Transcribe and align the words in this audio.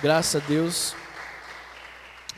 Graças 0.00 0.40
a 0.40 0.46
Deus. 0.46 0.94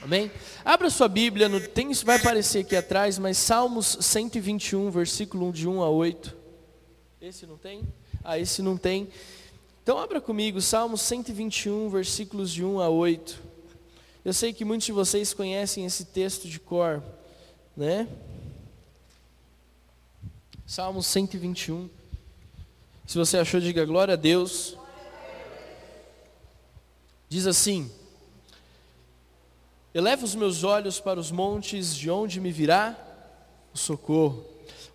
Amém? 0.00 0.30
Abra 0.64 0.88
sua 0.88 1.08
Bíblia, 1.08 1.46
no, 1.46 1.60
tem, 1.60 1.92
vai 1.92 2.16
aparecer 2.16 2.60
aqui 2.60 2.74
atrás, 2.74 3.18
mas 3.18 3.36
Salmos 3.36 3.98
121, 4.00 4.90
versículo 4.90 5.52
de 5.52 5.68
1 5.68 5.82
a 5.82 5.90
8. 5.90 6.34
Esse 7.20 7.44
não 7.46 7.58
tem? 7.58 7.86
Ah, 8.24 8.38
esse 8.38 8.62
não 8.62 8.78
tem. 8.78 9.10
Então 9.82 9.98
abra 9.98 10.22
comigo, 10.22 10.58
Salmos 10.58 11.02
121, 11.02 11.90
versículos 11.90 12.50
de 12.50 12.64
1 12.64 12.80
a 12.80 12.88
8. 12.88 13.42
Eu 14.24 14.32
sei 14.32 14.54
que 14.54 14.64
muitos 14.64 14.86
de 14.86 14.92
vocês 14.92 15.34
conhecem 15.34 15.84
esse 15.84 16.06
texto 16.06 16.48
de 16.48 16.58
cor, 16.58 17.02
né? 17.76 18.08
Salmos 20.66 21.06
121. 21.08 21.90
Se 23.06 23.18
você 23.18 23.36
achou, 23.36 23.60
diga 23.60 23.84
glória 23.84 24.14
a 24.14 24.16
Deus. 24.16 24.79
Diz 27.30 27.46
assim: 27.46 27.88
Eleva 29.94 30.24
os 30.24 30.34
meus 30.34 30.64
olhos 30.64 30.98
para 30.98 31.20
os 31.20 31.30
montes, 31.30 31.94
de 31.94 32.10
onde 32.10 32.40
me 32.40 32.50
virá 32.50 32.98
o 33.72 33.78
socorro. 33.78 34.44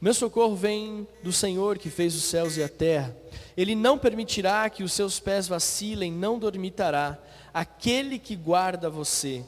Meu 0.02 0.14
socorro 0.14 0.54
vem 0.54 1.08
do 1.24 1.32
Senhor 1.32 1.77
que 1.77 1.90
fez 1.90 2.13
os 2.13 2.26
céus 2.26 2.58
e 2.58 2.63
a 2.63 2.68
terra. 2.68 3.16
Ele 3.55 3.74
não 3.74 3.98
permitirá 3.98 4.70
que 4.70 4.84
os 4.84 4.91
seus 4.91 5.18
pés 5.18 5.48
vacilem, 5.48 6.12
não 6.12 6.38
dormitará. 6.38 7.18
Aquele 7.54 8.20
que 8.20 8.36
guarda 8.36 8.90
você. 8.90 9.41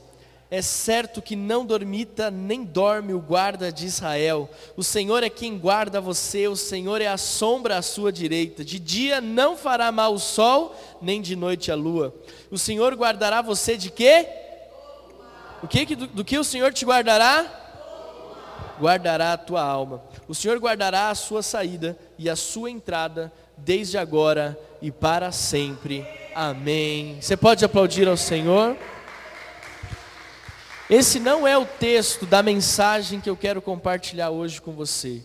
É 0.49 0.61
certo 0.61 1.21
que 1.21 1.35
não 1.35 1.65
dormita 1.65 2.31
nem 2.31 2.63
dorme 2.63 3.13
o 3.13 3.19
guarda 3.19 3.69
de 3.69 3.85
Israel. 3.85 4.49
O 4.77 4.83
Senhor 4.83 5.21
é 5.21 5.29
quem 5.29 5.57
guarda 5.57 5.99
você, 5.99 6.47
o 6.47 6.55
Senhor 6.55 7.01
é 7.01 7.07
a 7.07 7.17
sombra 7.17 7.77
à 7.77 7.81
sua 7.81 8.13
direita. 8.13 8.63
De 8.63 8.79
dia 8.79 9.19
não 9.19 9.57
fará 9.57 9.91
mal 9.91 10.13
o 10.13 10.19
sol, 10.19 10.73
nem 11.01 11.21
de 11.21 11.35
noite 11.35 11.69
a 11.69 11.75
lua. 11.75 12.15
O 12.49 12.57
Senhor 12.57 12.95
guardará 12.95 13.41
você 13.41 13.75
de 13.75 13.91
quê? 13.91 14.25
O 15.61 15.67
que 15.67 15.95
do, 15.95 16.07
do 16.07 16.23
que 16.23 16.37
o 16.37 16.43
Senhor 16.45 16.71
te 16.71 16.85
guardará? 16.85 17.45
Guardará 18.79 19.33
a 19.33 19.37
tua 19.37 19.61
alma. 19.61 20.01
O 20.29 20.35
Senhor 20.35 20.57
guardará 20.59 21.09
a 21.09 21.15
sua 21.15 21.43
saída 21.43 21.97
e 22.17 22.29
a 22.29 22.37
sua 22.37 22.71
entrada 22.71 23.33
desde 23.57 23.97
agora 23.97 24.57
e 24.81 24.91
para 24.91 25.31
sempre. 25.31 26.07
Amém. 26.33 27.17
Você 27.19 27.35
pode 27.35 27.65
aplaudir 27.65 28.07
ao 28.07 28.15
Senhor? 28.15 28.77
Esse 30.89 31.19
não 31.19 31.45
é 31.45 31.57
o 31.57 31.65
texto 31.65 32.25
da 32.25 32.41
mensagem 32.41 33.19
que 33.19 33.29
eu 33.29 33.35
quero 33.35 33.61
compartilhar 33.61 34.29
hoje 34.29 34.61
com 34.61 34.71
você, 34.71 35.21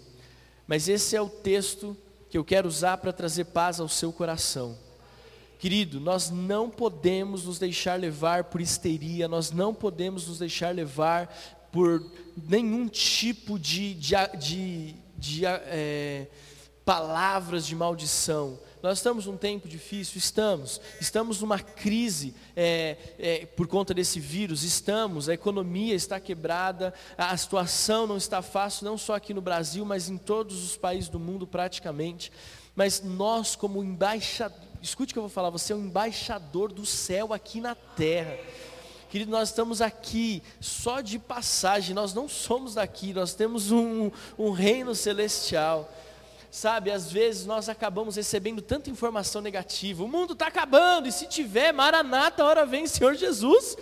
mas 0.67 0.89
esse 0.89 1.15
é 1.15 1.23
o 1.23 1.29
texto 1.29 1.97
que 2.29 2.37
eu 2.37 2.45
quero 2.45 2.67
usar 2.67 2.97
para 2.97 3.13
trazer 3.13 3.45
paz 3.45 3.79
ao 3.79 3.89
seu 3.89 4.13
coração. 4.13 4.77
Querido, 5.61 6.01
nós 6.01 6.31
não 6.31 6.69
podemos 6.69 7.45
nos 7.45 7.61
deixar 7.61 7.97
levar 7.97 8.45
por 8.45 8.61
histeria, 8.61 9.29
nós 9.29 9.53
não 9.53 9.73
podemos 9.73 10.27
nos 10.27 10.41
deixar 10.41 10.75
levar 10.75 11.33
por 11.71 12.11
nenhum 12.49 12.89
tipo 12.89 13.57
de, 13.57 13.95
de, 13.95 14.17
de, 14.37 14.95
de 15.17 15.47
é, 15.47 16.27
palavras 16.85 17.65
de 17.65 17.77
maldição. 17.77 18.59
Nós 18.83 18.99
estamos 18.99 19.27
num 19.27 19.37
tempo 19.37 19.69
difícil, 19.69 20.19
estamos. 20.19 20.81
Estamos 21.01 21.41
numa 21.41 21.61
crise 21.61 22.35
é, 22.57 22.97
é, 23.17 23.47
por 23.47 23.69
conta 23.69 23.95
desse 23.95 24.19
vírus, 24.19 24.65
estamos. 24.65 25.29
A 25.29 25.35
economia 25.35 25.95
está 25.95 26.19
quebrada, 26.19 26.93
a 27.17 27.37
situação 27.37 28.09
não 28.09 28.17
está 28.17 28.43
fácil, 28.43 28.85
não 28.85 28.99
só 28.99 29.15
aqui 29.15 29.33
no 29.33 29.41
Brasil, 29.41 29.85
mas 29.85 30.09
em 30.09 30.19
todos 30.19 30.65
os 30.65 30.77
países 30.77 31.09
do 31.09 31.21
mundo 31.21 31.47
praticamente. 31.47 32.33
Mas 32.75 33.01
nós, 33.01 33.55
como 33.55 33.85
embaixadores, 33.85 34.67
escute 34.83 35.13
o 35.13 35.15
que 35.15 35.19
eu 35.21 35.23
vou 35.23 35.31
falar, 35.31 35.51
você 35.51 35.73
é 35.73 35.77
um 35.77 35.85
embaixador 35.85 36.73
do 36.73 36.85
céu 36.85 37.33
aqui 37.33 37.61
na 37.61 37.77
terra. 37.77 38.37
Querido, 39.09 39.31
nós 39.31 39.51
estamos 39.51 39.81
aqui 39.81 40.43
só 40.61 41.01
de 41.01 41.21
passagem, 41.21 41.95
nós 41.95 42.13
não 42.13 42.29
somos 42.29 42.75
daqui, 42.75 43.13
nós 43.13 43.33
temos 43.33 43.71
um, 43.71 44.11
um 44.37 44.51
reino 44.51 44.93
celestial. 44.93 45.89
Sabe, 46.53 46.91
às 46.91 47.11
vezes 47.11 47.47
nós 47.47 47.71
acabamos 47.71 48.17
recebendo 48.17 48.61
tanta 48.61 48.91
informação 48.91 49.41
negativa. 49.41 50.05
O 50.05 50.07
mundo 50.07 50.35
está 50.35 50.49
acabando, 50.49 51.09
e 51.09 51.13
se 51.13 51.27
tiver, 51.27 51.73
maranata, 51.73 52.45
hora 52.45 52.67
vem, 52.67 52.87
Senhor 52.87 53.15
Jesus. 53.15 53.75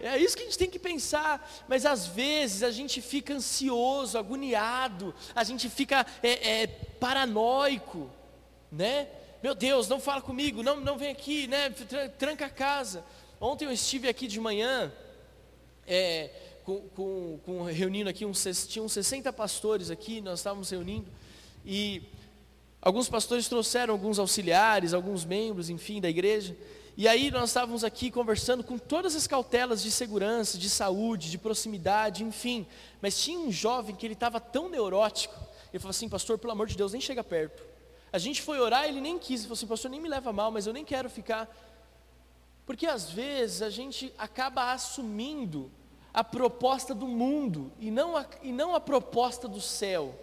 É 0.00 0.16
isso 0.16 0.34
que 0.34 0.42
a 0.42 0.46
gente 0.46 0.56
tem 0.56 0.70
que 0.70 0.78
pensar, 0.78 1.46
mas 1.68 1.84
às 1.84 2.06
vezes 2.06 2.62
a 2.62 2.70
gente 2.70 3.02
fica 3.02 3.34
ansioso, 3.34 4.16
agoniado, 4.16 5.14
a 5.34 5.44
gente 5.44 5.68
fica 5.68 6.06
é, 6.22 6.62
é, 6.62 6.66
paranoico, 6.66 8.10
né? 8.72 9.08
Meu 9.42 9.54
Deus, 9.54 9.86
não 9.86 10.00
fala 10.00 10.22
comigo, 10.22 10.62
não, 10.62 10.80
não 10.80 10.96
vem 10.96 11.10
aqui, 11.10 11.46
né? 11.46 11.68
Tranca 12.18 12.46
a 12.46 12.50
casa. 12.50 13.04
Ontem 13.38 13.66
eu 13.66 13.72
estive 13.72 14.08
aqui 14.08 14.26
de 14.26 14.40
manhã, 14.40 14.90
é, 15.86 16.30
com, 16.64 16.80
com, 16.96 17.40
com, 17.44 17.62
reunindo 17.64 18.08
aqui, 18.08 18.24
uns, 18.24 18.42
tinha 18.66 18.82
uns 18.82 18.94
60 18.94 19.30
pastores 19.34 19.90
aqui, 19.90 20.22
nós 20.22 20.38
estávamos 20.38 20.70
reunindo, 20.70 21.10
e 21.66 22.02
alguns 22.80 23.08
pastores 23.08 23.48
trouxeram 23.48 23.92
alguns 23.92 24.18
auxiliares, 24.18 24.94
alguns 24.94 25.24
membros, 25.24 25.68
enfim, 25.68 26.00
da 26.00 26.08
igreja, 26.08 26.56
e 26.96 27.06
aí 27.06 27.30
nós 27.30 27.50
estávamos 27.50 27.84
aqui 27.84 28.10
conversando 28.10 28.64
com 28.64 28.78
todas 28.78 29.14
as 29.14 29.26
cautelas 29.26 29.82
de 29.82 29.90
segurança, 29.90 30.56
de 30.56 30.70
saúde, 30.70 31.30
de 31.30 31.36
proximidade, 31.36 32.24
enfim, 32.24 32.66
mas 33.02 33.20
tinha 33.20 33.38
um 33.38 33.52
jovem 33.52 33.94
que 33.94 34.06
ele 34.06 34.14
estava 34.14 34.40
tão 34.40 34.68
neurótico, 34.70 35.34
ele 35.70 35.78
falou 35.78 35.90
assim, 35.90 36.08
pastor, 36.08 36.38
pelo 36.38 36.52
amor 36.52 36.68
de 36.68 36.76
Deus, 36.76 36.92
nem 36.92 37.00
chega 37.00 37.22
perto. 37.22 37.62
A 38.10 38.18
gente 38.18 38.40
foi 38.40 38.58
orar, 38.58 38.86
ele 38.86 39.00
nem 39.00 39.18
quis, 39.18 39.40
ele 39.40 39.48
falou 39.48 39.54
assim, 39.54 39.66
pastor, 39.66 39.90
nem 39.90 40.00
me 40.00 40.08
leva 40.08 40.32
mal, 40.32 40.50
mas 40.50 40.66
eu 40.66 40.72
nem 40.72 40.84
quero 40.86 41.10
ficar. 41.10 41.54
Porque 42.64 42.86
às 42.86 43.10
vezes 43.10 43.60
a 43.60 43.68
gente 43.68 44.12
acaba 44.16 44.72
assumindo 44.72 45.70
a 46.14 46.24
proposta 46.24 46.94
do 46.94 47.06
mundo 47.06 47.70
e 47.78 47.90
não 47.90 48.16
a, 48.16 48.24
e 48.42 48.50
não 48.52 48.74
a 48.74 48.80
proposta 48.80 49.46
do 49.46 49.60
céu. 49.60 50.18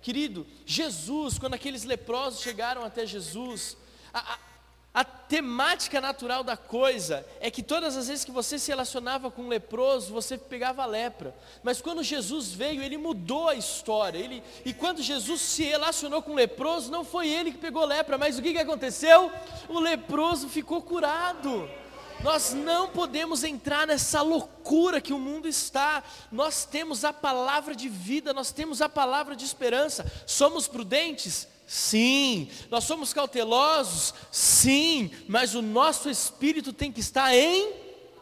Querido, 0.00 0.46
Jesus, 0.64 1.38
quando 1.38 1.54
aqueles 1.54 1.84
leprosos 1.84 2.40
chegaram 2.40 2.84
até 2.84 3.04
Jesus, 3.04 3.76
a, 4.12 4.34
a, 4.34 4.38
a 4.94 5.04
temática 5.04 6.00
natural 6.00 6.42
da 6.42 6.56
coisa 6.56 7.26
é 7.40 7.50
que 7.50 7.62
todas 7.62 7.96
as 7.96 8.08
vezes 8.08 8.24
que 8.24 8.30
você 8.30 8.58
se 8.58 8.70
relacionava 8.70 9.30
com 9.30 9.42
um 9.42 9.48
leproso, 9.48 10.12
você 10.12 10.38
pegava 10.38 10.86
lepra. 10.86 11.34
Mas 11.62 11.80
quando 11.80 12.02
Jesus 12.02 12.52
veio, 12.52 12.82
ele 12.82 12.96
mudou 12.96 13.48
a 13.48 13.54
história. 13.54 14.18
Ele, 14.18 14.42
e 14.64 14.72
quando 14.72 15.02
Jesus 15.02 15.40
se 15.40 15.64
relacionou 15.64 16.22
com 16.22 16.32
um 16.32 16.36
leproso, 16.36 16.90
não 16.90 17.04
foi 17.04 17.28
ele 17.28 17.52
que 17.52 17.58
pegou 17.58 17.84
lepra, 17.84 18.16
mas 18.16 18.38
o 18.38 18.42
que, 18.42 18.52
que 18.52 18.58
aconteceu? 18.58 19.30
O 19.68 19.78
leproso 19.78 20.48
ficou 20.48 20.80
curado. 20.80 21.68
Nós 22.22 22.52
não 22.52 22.88
podemos 22.88 23.44
entrar 23.44 23.86
nessa 23.86 24.22
loucura 24.22 25.00
que 25.00 25.12
o 25.12 25.18
mundo 25.18 25.46
está. 25.46 26.02
Nós 26.32 26.64
temos 26.64 27.04
a 27.04 27.12
palavra 27.12 27.74
de 27.74 27.88
vida, 27.88 28.32
nós 28.32 28.50
temos 28.50 28.82
a 28.82 28.88
palavra 28.88 29.36
de 29.36 29.44
esperança. 29.44 30.10
Somos 30.26 30.66
prudentes? 30.66 31.46
Sim. 31.66 32.48
Nós 32.70 32.84
somos 32.84 33.12
cautelosos? 33.12 34.14
Sim. 34.32 35.10
Mas 35.28 35.54
o 35.54 35.62
nosso 35.62 36.10
espírito 36.10 36.72
tem 36.72 36.90
que 36.90 37.00
estar 37.00 37.34
em 37.34 37.72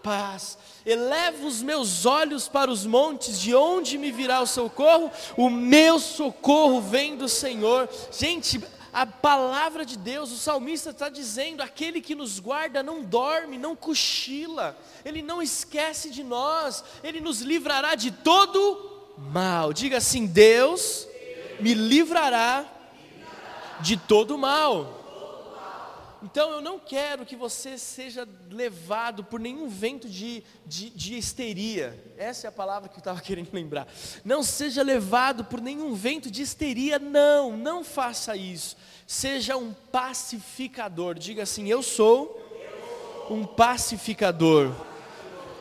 paz. 0.03 0.59
Eleva 0.84 1.45
os 1.45 1.63
meus 1.63 2.07
olhos 2.07 2.47
para 2.47 2.71
os 2.71 2.87
montes, 2.87 3.41
de 3.41 3.53
onde 3.55 3.99
me 3.99 4.13
virá 4.13 4.41
o 4.41 4.47
socorro? 4.47 5.11
O 5.37 5.51
meu 5.51 5.99
socorro 5.99 6.81
vem 6.81 7.17
do 7.17 7.28
Senhor. 7.28 7.89
Gente, 8.13 8.61
a 8.97 9.05
palavra 9.05 9.84
de 9.84 9.95
Deus, 9.95 10.33
o 10.33 10.39
salmista 10.39 10.89
está 10.89 11.11
dizendo: 11.11 11.62
aquele 11.62 12.01
que 12.01 12.15
nos 12.15 12.41
guarda 12.41 12.83
não 12.83 13.03
dorme, 13.03 13.59
não 13.59 13.77
cochila, 13.77 14.75
ele 15.05 15.21
não 15.21 15.43
esquece 15.43 16.09
de 16.09 16.25
nós, 16.25 16.83
ele 17.05 17.21
nos 17.21 17.43
livrará 17.43 17.95
de 17.95 18.11
todo 18.11 19.12
mal. 19.19 19.75
Diga 19.75 19.99
assim: 19.99 20.25
Deus 20.25 21.07
me 21.61 21.75
livrará 21.75 22.65
de 23.81 23.99
todo 23.99 24.39
mal. 24.39 25.06
Então 26.22 26.50
eu 26.50 26.60
não 26.60 26.78
quero 26.78 27.27
que 27.27 27.37
você 27.37 27.77
seja 27.77 28.27
levado 28.50 29.22
por 29.22 29.38
nenhum 29.38 29.68
vento 29.68 30.09
de, 30.09 30.42
de, 30.65 30.91
de 30.91 31.16
histeria. 31.16 32.03
Essa 32.16 32.47
é 32.47 32.48
a 32.48 32.53
palavra 32.53 32.89
que 32.89 32.97
eu 32.97 33.01
estava 33.01 33.21
querendo 33.22 33.53
lembrar. 33.53 33.86
Não 34.24 34.42
seja 34.42 34.83
levado 34.83 35.45
por 35.45 35.60
nenhum 35.60 35.95
vento 35.95 36.30
de 36.30 36.42
histeria, 36.42 36.98
não, 36.98 37.57
não 37.57 37.84
faça 37.84 38.34
isso. 38.36 38.77
Seja 39.07 39.57
um 39.57 39.72
pacificador. 39.72 41.15
Diga 41.18 41.42
assim: 41.42 41.68
Eu 41.68 41.83
sou 41.83 42.42
um 43.30 43.45
pacificador. 43.45 44.72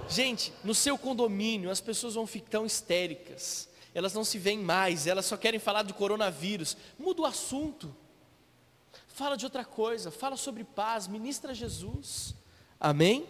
Gente, 0.08 0.54
no 0.64 0.76
seu 0.76 0.98
condomínio 0.98 1.70
as 1.70 1.82
pessoas 1.82 2.14
vão 2.14 2.28
ficar 2.28 2.50
tão 2.52 2.66
histéricas, 2.66 3.68
elas 3.94 4.14
não 4.14 4.24
se 4.24 4.38
veem 4.38 4.60
mais, 4.60 5.08
elas 5.08 5.26
só 5.26 5.36
querem 5.36 5.60
falar 5.60 5.82
do 5.82 5.94
coronavírus. 5.94 6.78
Muda 6.98 7.24
o 7.24 7.26
assunto 7.26 7.96
fala 9.16 9.38
de 9.38 9.46
outra 9.46 9.64
coisa, 9.64 10.12
fala 10.12 10.36
sobre 10.36 10.66
paz, 10.66 11.08
ministra 11.08 11.54
Jesus. 11.54 12.36
Amém? 12.78 13.26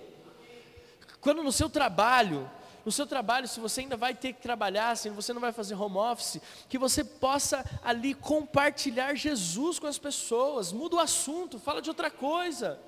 Quando 1.22 1.44
no 1.44 1.52
seu 1.52 1.70
trabalho, 1.70 2.50
no 2.84 2.92
seu 2.92 3.06
trabalho, 3.06 3.48
se 3.48 3.60
você 3.60 3.82
ainda 3.82 3.96
vai 3.96 4.16
ter 4.16 4.34
que 4.34 4.42
trabalhar, 4.42 4.98
se 4.98 5.12
você 5.12 5.32
não 5.32 5.40
vai 5.40 5.52
fazer 5.52 5.76
home 5.76 5.98
office, 5.98 6.42
que 6.68 6.80
você 6.80 7.04
possa 7.04 7.64
ali 7.84 8.16
compartilhar 8.16 9.14
Jesus 9.14 9.78
com 9.78 9.86
as 9.86 10.00
pessoas, 10.00 10.72
muda 10.72 10.96
o 10.96 11.00
assunto, 11.00 11.60
fala 11.60 11.84
de 11.84 11.90
outra 11.90 12.10
coisa. 12.10 12.80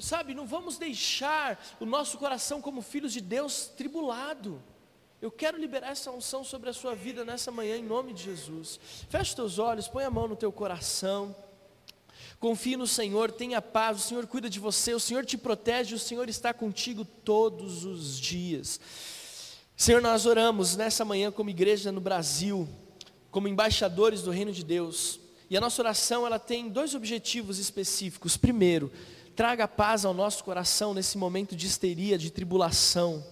sabe, 0.00 0.34
não 0.34 0.46
vamos 0.46 0.78
deixar 0.78 1.60
o 1.80 1.84
nosso 1.84 2.16
coração 2.16 2.62
como 2.62 2.80
filhos 2.80 3.12
de 3.12 3.20
Deus 3.20 3.66
tribulado. 3.66 4.62
Eu 5.24 5.30
quero 5.30 5.56
liberar 5.56 5.92
essa 5.92 6.10
unção 6.10 6.44
sobre 6.44 6.68
a 6.68 6.72
sua 6.74 6.94
vida 6.94 7.24
nessa 7.24 7.50
manhã, 7.50 7.78
em 7.78 7.82
nome 7.82 8.12
de 8.12 8.24
Jesus. 8.24 8.78
Feche 9.08 9.34
teus 9.34 9.58
olhos, 9.58 9.88
põe 9.88 10.04
a 10.04 10.10
mão 10.10 10.28
no 10.28 10.36
teu 10.36 10.52
coração. 10.52 11.34
Confie 12.38 12.76
no 12.76 12.86
Senhor, 12.86 13.32
tenha 13.32 13.62
paz, 13.62 13.96
o 13.96 14.00
Senhor 14.02 14.26
cuida 14.26 14.50
de 14.50 14.60
você, 14.60 14.92
o 14.92 15.00
Senhor 15.00 15.24
te 15.24 15.38
protege, 15.38 15.94
o 15.94 15.98
Senhor 15.98 16.28
está 16.28 16.52
contigo 16.52 17.06
todos 17.06 17.86
os 17.86 18.20
dias. 18.20 18.78
Senhor, 19.74 20.02
nós 20.02 20.26
oramos 20.26 20.76
nessa 20.76 21.06
manhã 21.06 21.32
como 21.32 21.48
igreja 21.48 21.90
no 21.90 22.02
Brasil, 22.02 22.68
como 23.30 23.48
embaixadores 23.48 24.20
do 24.20 24.30
reino 24.30 24.52
de 24.52 24.62
Deus. 24.62 25.18
E 25.48 25.56
a 25.56 25.60
nossa 25.62 25.80
oração, 25.80 26.26
ela 26.26 26.38
tem 26.38 26.68
dois 26.68 26.94
objetivos 26.94 27.58
específicos. 27.58 28.36
Primeiro, 28.36 28.92
traga 29.34 29.66
paz 29.66 30.04
ao 30.04 30.12
nosso 30.12 30.44
coração 30.44 30.92
nesse 30.92 31.16
momento 31.16 31.56
de 31.56 31.66
histeria, 31.66 32.18
de 32.18 32.30
tribulação. 32.30 33.24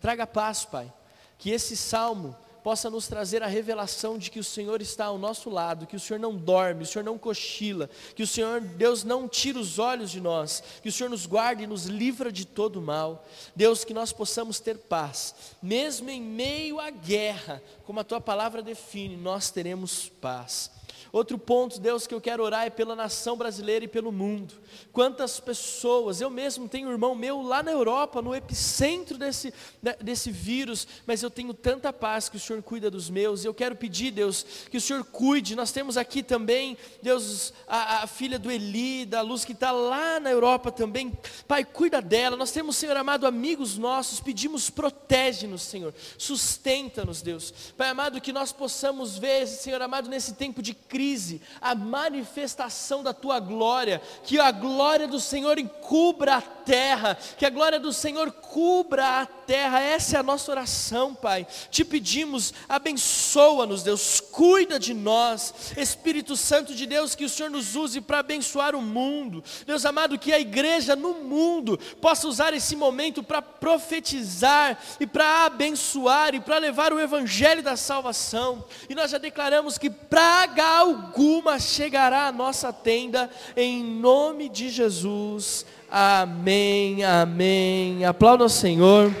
Traga 0.00 0.28
paz, 0.28 0.64
Pai 0.64 0.94
que 1.40 1.50
esse 1.50 1.76
salmo 1.76 2.36
possa 2.62 2.90
nos 2.90 3.08
trazer 3.08 3.42
a 3.42 3.46
revelação 3.46 4.18
de 4.18 4.30
que 4.30 4.38
o 4.38 4.44
Senhor 4.44 4.82
está 4.82 5.06
ao 5.06 5.18
nosso 5.18 5.48
lado, 5.48 5.86
que 5.86 5.96
o 5.96 6.00
Senhor 6.00 6.20
não 6.20 6.36
dorme, 6.36 6.82
o 6.82 6.86
Senhor 6.86 7.02
não 7.02 7.18
cochila, 7.18 7.88
que 8.14 8.22
o 8.22 8.26
Senhor, 8.26 8.60
Deus, 8.60 9.02
não 9.02 9.26
tira 9.26 9.58
os 9.58 9.78
olhos 9.78 10.10
de 10.10 10.20
nós, 10.20 10.62
que 10.82 10.88
o 10.90 10.92
Senhor 10.92 11.08
nos 11.08 11.24
guarde 11.24 11.64
e 11.64 11.66
nos 11.66 11.86
livra 11.86 12.30
de 12.30 12.44
todo 12.44 12.80
mal. 12.80 13.26
Deus, 13.56 13.82
que 13.82 13.94
nós 13.94 14.12
possamos 14.12 14.60
ter 14.60 14.76
paz, 14.76 15.34
mesmo 15.62 16.10
em 16.10 16.20
meio 16.20 16.78
à 16.78 16.90
guerra, 16.90 17.62
como 17.84 18.00
a 18.00 18.04
tua 18.04 18.20
palavra 18.20 18.62
define, 18.62 19.16
nós 19.16 19.50
teremos 19.50 20.10
paz. 20.20 20.70
Outro 21.12 21.36
ponto, 21.36 21.80
Deus, 21.80 22.06
que 22.06 22.14
eu 22.14 22.20
quero 22.20 22.42
orar 22.42 22.66
é 22.66 22.70
pela 22.70 22.94
nação 22.94 23.36
brasileira 23.36 23.84
e 23.84 23.88
pelo 23.88 24.12
mundo. 24.12 24.54
Quantas 24.92 25.40
pessoas, 25.40 26.20
eu 26.20 26.30
mesmo 26.30 26.68
tenho 26.68 26.88
um 26.88 26.92
irmão 26.92 27.16
meu 27.16 27.42
lá 27.42 27.64
na 27.64 27.72
Europa, 27.72 28.22
no 28.22 28.34
epicentro 28.34 29.18
desse, 29.18 29.52
desse 30.00 30.30
vírus, 30.30 30.86
mas 31.06 31.22
eu 31.22 31.30
tenho 31.30 31.52
tanta 31.52 31.92
paz 31.92 32.28
que 32.28 32.36
o 32.36 32.40
Senhor 32.40 32.62
cuida 32.62 32.88
dos 32.88 33.10
meus. 33.10 33.44
Eu 33.44 33.52
quero 33.52 33.74
pedir, 33.74 34.12
Deus, 34.12 34.46
que 34.70 34.76
o 34.76 34.80
Senhor 34.80 35.04
cuide. 35.04 35.56
Nós 35.56 35.72
temos 35.72 35.96
aqui 35.96 36.22
também, 36.22 36.78
Deus, 37.02 37.52
a, 37.66 38.04
a 38.04 38.06
filha 38.06 38.38
do 38.38 38.50
Eli, 38.50 39.04
da 39.04 39.20
Luz, 39.20 39.44
que 39.44 39.52
está 39.52 39.72
lá 39.72 40.20
na 40.20 40.30
Europa 40.30 40.70
também. 40.70 41.12
Pai, 41.48 41.64
cuida 41.64 42.00
dela. 42.00 42.36
Nós 42.36 42.52
temos, 42.52 42.76
Senhor 42.76 42.96
amado, 42.96 43.26
amigos 43.26 43.76
nossos, 43.76 44.20
pedimos, 44.20 44.70
protege-nos, 44.70 45.62
Senhor. 45.62 45.92
Sustenta-nos, 46.16 47.20
Deus. 47.20 47.52
Pai 47.76 47.88
amado, 47.88 48.20
que 48.20 48.32
nós 48.32 48.52
possamos 48.52 49.18
ver, 49.18 49.48
Senhor 49.48 49.82
amado, 49.82 50.08
nesse 50.08 50.34
tempo 50.34 50.62
de 50.62 50.72
crise 50.72 50.99
crise, 51.00 51.40
a 51.62 51.74
manifestação 51.74 53.02
da 53.02 53.14
tua 53.14 53.40
glória, 53.40 54.02
que 54.22 54.38
a 54.38 54.50
glória 54.50 55.08
do 55.08 55.18
Senhor 55.18 55.58
encubra 55.58 56.36
a 56.36 56.42
terra, 56.42 57.16
que 57.38 57.46
a 57.46 57.50
glória 57.50 57.80
do 57.80 57.90
Senhor 57.90 58.30
cubra 58.30 59.22
a 59.22 59.26
terra, 59.26 59.80
essa 59.80 60.16
é 60.16 60.20
a 60.20 60.22
nossa 60.22 60.50
oração, 60.50 61.14
Pai. 61.14 61.46
Te 61.70 61.84
pedimos, 61.84 62.52
abençoa-nos, 62.68 63.82
Deus, 63.82 64.20
cuida 64.20 64.78
de 64.78 64.92
nós, 64.92 65.72
Espírito 65.76 66.36
Santo 66.36 66.74
de 66.74 66.84
Deus, 66.84 67.14
que 67.14 67.24
o 67.24 67.28
Senhor 67.30 67.50
nos 67.50 67.74
use 67.74 68.00
para 68.02 68.18
abençoar 68.18 68.74
o 68.76 68.82
mundo, 68.82 69.42
Deus 69.66 69.86
amado, 69.86 70.18
que 70.18 70.34
a 70.34 70.38
igreja 70.38 70.94
no 70.94 71.14
mundo 71.14 71.78
possa 72.00 72.28
usar 72.28 72.52
esse 72.52 72.76
momento 72.76 73.22
para 73.22 73.40
profetizar 73.40 74.78
e 75.00 75.06
para 75.06 75.46
abençoar 75.46 76.34
e 76.34 76.40
para 76.40 76.58
levar 76.58 76.92
o 76.92 77.00
evangelho 77.00 77.62
da 77.62 77.76
salvação, 77.76 78.64
e 78.88 78.94
nós 78.94 79.10
já 79.10 79.18
declaramos 79.18 79.78
que 79.78 79.88
praga 79.88 80.84
alguma 80.90 81.58
chegará 81.58 82.26
à 82.26 82.32
nossa 82.32 82.72
tenda, 82.72 83.30
em 83.56 83.82
nome 83.82 84.48
de 84.48 84.68
Jesus. 84.68 85.64
Amém, 85.90 87.04
amém. 87.04 88.04
Aplauda 88.04 88.44
ao 88.44 88.48
Senhor. 88.48 89.14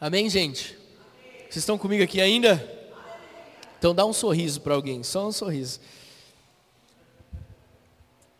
Amém, 0.00 0.28
gente? 0.28 0.78
Vocês 1.42 1.56
estão 1.56 1.78
comigo 1.78 2.02
aqui 2.02 2.20
ainda? 2.20 2.70
Então 3.78 3.94
dá 3.94 4.04
um 4.04 4.12
sorriso 4.12 4.60
para 4.60 4.74
alguém, 4.74 5.02
só 5.02 5.26
um 5.26 5.32
sorriso. 5.32 5.80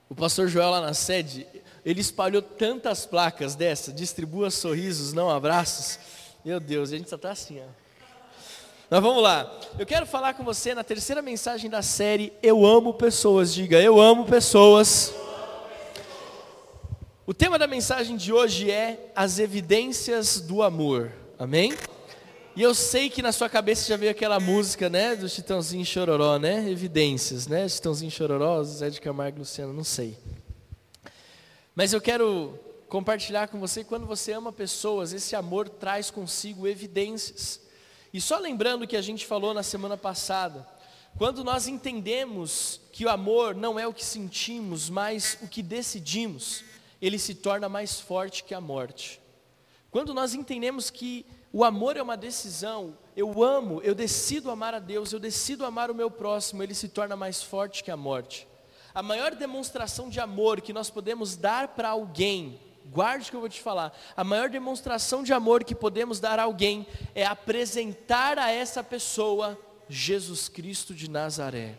O 0.08 0.14
pastor 0.14 0.48
Joel 0.48 0.70
lá 0.70 0.80
na 0.80 0.94
sede, 0.94 1.46
ele 1.84 2.00
espalhou 2.00 2.40
tantas 2.42 3.04
placas 3.06 3.54
dessa, 3.54 3.92
distribua 3.92 4.50
sorrisos, 4.50 5.12
não 5.12 5.30
abraços. 5.30 5.98
Meu 6.44 6.60
Deus, 6.60 6.92
a 6.92 6.98
gente 6.98 7.08
só 7.08 7.16
está 7.16 7.30
assim, 7.30 7.58
ó. 7.58 7.64
Mas 8.90 9.02
vamos 9.02 9.22
lá. 9.22 9.50
Eu 9.78 9.86
quero 9.86 10.04
falar 10.04 10.34
com 10.34 10.44
você 10.44 10.74
na 10.74 10.84
terceira 10.84 11.22
mensagem 11.22 11.70
da 11.70 11.80
série 11.80 12.34
Eu 12.42 12.66
Amo 12.66 12.92
Pessoas. 12.92 13.54
Diga, 13.54 13.80
eu 13.80 13.98
amo 13.98 14.26
pessoas. 14.26 15.14
O 17.26 17.32
tema 17.32 17.58
da 17.58 17.66
mensagem 17.66 18.14
de 18.18 18.30
hoje 18.30 18.70
é 18.70 19.10
as 19.16 19.38
evidências 19.38 20.38
do 20.38 20.62
amor. 20.62 21.10
Amém? 21.38 21.72
E 22.54 22.60
eu 22.60 22.74
sei 22.74 23.08
que 23.08 23.22
na 23.22 23.32
sua 23.32 23.48
cabeça 23.48 23.88
já 23.88 23.96
veio 23.96 24.10
aquela 24.10 24.38
música, 24.38 24.90
né, 24.90 25.16
do 25.16 25.26
Chitãozinho 25.30 25.84
Chororó, 25.86 26.38
né? 26.38 26.68
Evidências, 26.68 27.46
né? 27.46 27.66
Chitãozinho 27.66 28.10
Chororó, 28.10 28.62
Zé 28.62 28.90
de 28.90 29.00
Camargo 29.00 29.38
e 29.38 29.40
Luciano, 29.40 29.72
não 29.72 29.82
sei. 29.82 30.18
Mas 31.74 31.94
eu 31.94 32.02
quero 32.02 32.58
compartilhar 32.94 33.48
com 33.48 33.58
você, 33.58 33.82
quando 33.82 34.06
você 34.06 34.30
ama 34.30 34.52
pessoas, 34.52 35.12
esse 35.12 35.34
amor 35.34 35.68
traz 35.68 36.12
consigo 36.12 36.64
evidências. 36.64 37.60
E 38.12 38.20
só 38.20 38.38
lembrando 38.38 38.86
que 38.86 38.96
a 38.96 39.02
gente 39.02 39.26
falou 39.26 39.52
na 39.52 39.64
semana 39.64 39.96
passada, 39.96 40.64
quando 41.18 41.42
nós 41.42 41.66
entendemos 41.66 42.80
que 42.92 43.04
o 43.04 43.08
amor 43.08 43.52
não 43.52 43.80
é 43.80 43.84
o 43.84 43.92
que 43.92 44.04
sentimos, 44.04 44.88
mas 44.88 45.36
o 45.42 45.48
que 45.48 45.60
decidimos, 45.60 46.62
ele 47.02 47.18
se 47.18 47.34
torna 47.34 47.68
mais 47.68 47.98
forte 47.98 48.44
que 48.44 48.54
a 48.54 48.60
morte. 48.60 49.20
Quando 49.90 50.14
nós 50.14 50.32
entendemos 50.32 50.88
que 50.88 51.26
o 51.52 51.64
amor 51.64 51.96
é 51.96 52.02
uma 52.02 52.16
decisão, 52.16 52.96
eu 53.16 53.42
amo, 53.42 53.80
eu 53.82 53.96
decido 53.96 54.52
amar 54.52 54.72
a 54.72 54.78
Deus, 54.78 55.12
eu 55.12 55.18
decido 55.18 55.66
amar 55.66 55.90
o 55.90 55.96
meu 55.96 56.12
próximo, 56.12 56.62
ele 56.62 56.76
se 56.76 56.88
torna 56.88 57.16
mais 57.16 57.42
forte 57.42 57.82
que 57.82 57.90
a 57.90 57.96
morte. 57.96 58.46
A 58.94 59.02
maior 59.02 59.34
demonstração 59.34 60.08
de 60.08 60.20
amor 60.20 60.60
que 60.60 60.72
nós 60.72 60.90
podemos 60.90 61.34
dar 61.34 61.74
para 61.74 61.88
alguém 61.88 62.60
guarde 62.84 63.28
o 63.28 63.30
que 63.30 63.36
eu 63.36 63.40
vou 63.40 63.48
te 63.48 63.60
falar. 63.60 63.96
A 64.16 64.24
maior 64.24 64.48
demonstração 64.48 65.22
de 65.22 65.32
amor 65.32 65.64
que 65.64 65.74
podemos 65.74 66.20
dar 66.20 66.38
a 66.38 66.44
alguém 66.44 66.86
é 67.14 67.24
apresentar 67.24 68.38
a 68.38 68.50
essa 68.50 68.82
pessoa 68.82 69.58
Jesus 69.88 70.48
Cristo 70.48 70.94
de 70.94 71.08
Nazaré. 71.08 71.78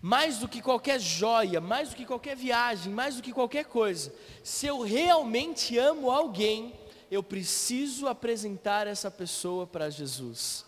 Mais 0.00 0.38
do 0.38 0.48
que 0.48 0.62
qualquer 0.62 1.00
joia, 1.00 1.60
mais 1.60 1.90
do 1.90 1.96
que 1.96 2.06
qualquer 2.06 2.36
viagem, 2.36 2.92
mais 2.92 3.16
do 3.16 3.22
que 3.22 3.32
qualquer 3.32 3.64
coisa, 3.64 4.14
se 4.44 4.66
eu 4.66 4.80
realmente 4.80 5.76
amo 5.76 6.10
alguém, 6.10 6.72
eu 7.10 7.22
preciso 7.22 8.06
apresentar 8.06 8.86
essa 8.86 9.10
pessoa 9.10 9.66
para 9.66 9.90
Jesus. 9.90 10.64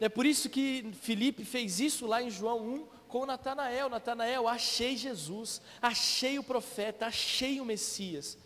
É 0.00 0.08
por 0.08 0.26
isso 0.26 0.50
que 0.50 0.92
Felipe 1.00 1.44
fez 1.44 1.80
isso 1.80 2.06
lá 2.06 2.22
em 2.22 2.30
João 2.30 2.60
1 2.60 2.86
com 3.08 3.24
Natanael. 3.24 3.88
Natanael, 3.88 4.48
achei 4.48 4.96
Jesus, 4.96 5.62
achei 5.80 6.38
o 6.38 6.42
profeta, 6.42 7.06
achei 7.06 7.60
o 7.60 7.64
Messias. 7.64 8.36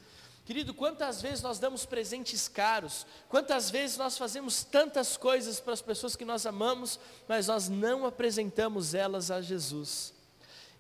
Querido, 0.48 0.72
quantas 0.72 1.20
vezes 1.20 1.42
nós 1.42 1.58
damos 1.58 1.84
presentes 1.84 2.48
caros, 2.48 3.04
quantas 3.28 3.70
vezes 3.70 3.98
nós 3.98 4.16
fazemos 4.16 4.64
tantas 4.64 5.14
coisas 5.14 5.60
para 5.60 5.74
as 5.74 5.82
pessoas 5.82 6.16
que 6.16 6.24
nós 6.24 6.46
amamos, 6.46 6.98
mas 7.28 7.48
nós 7.48 7.68
não 7.68 8.06
apresentamos 8.06 8.94
elas 8.94 9.30
a 9.30 9.42
Jesus. 9.42 10.14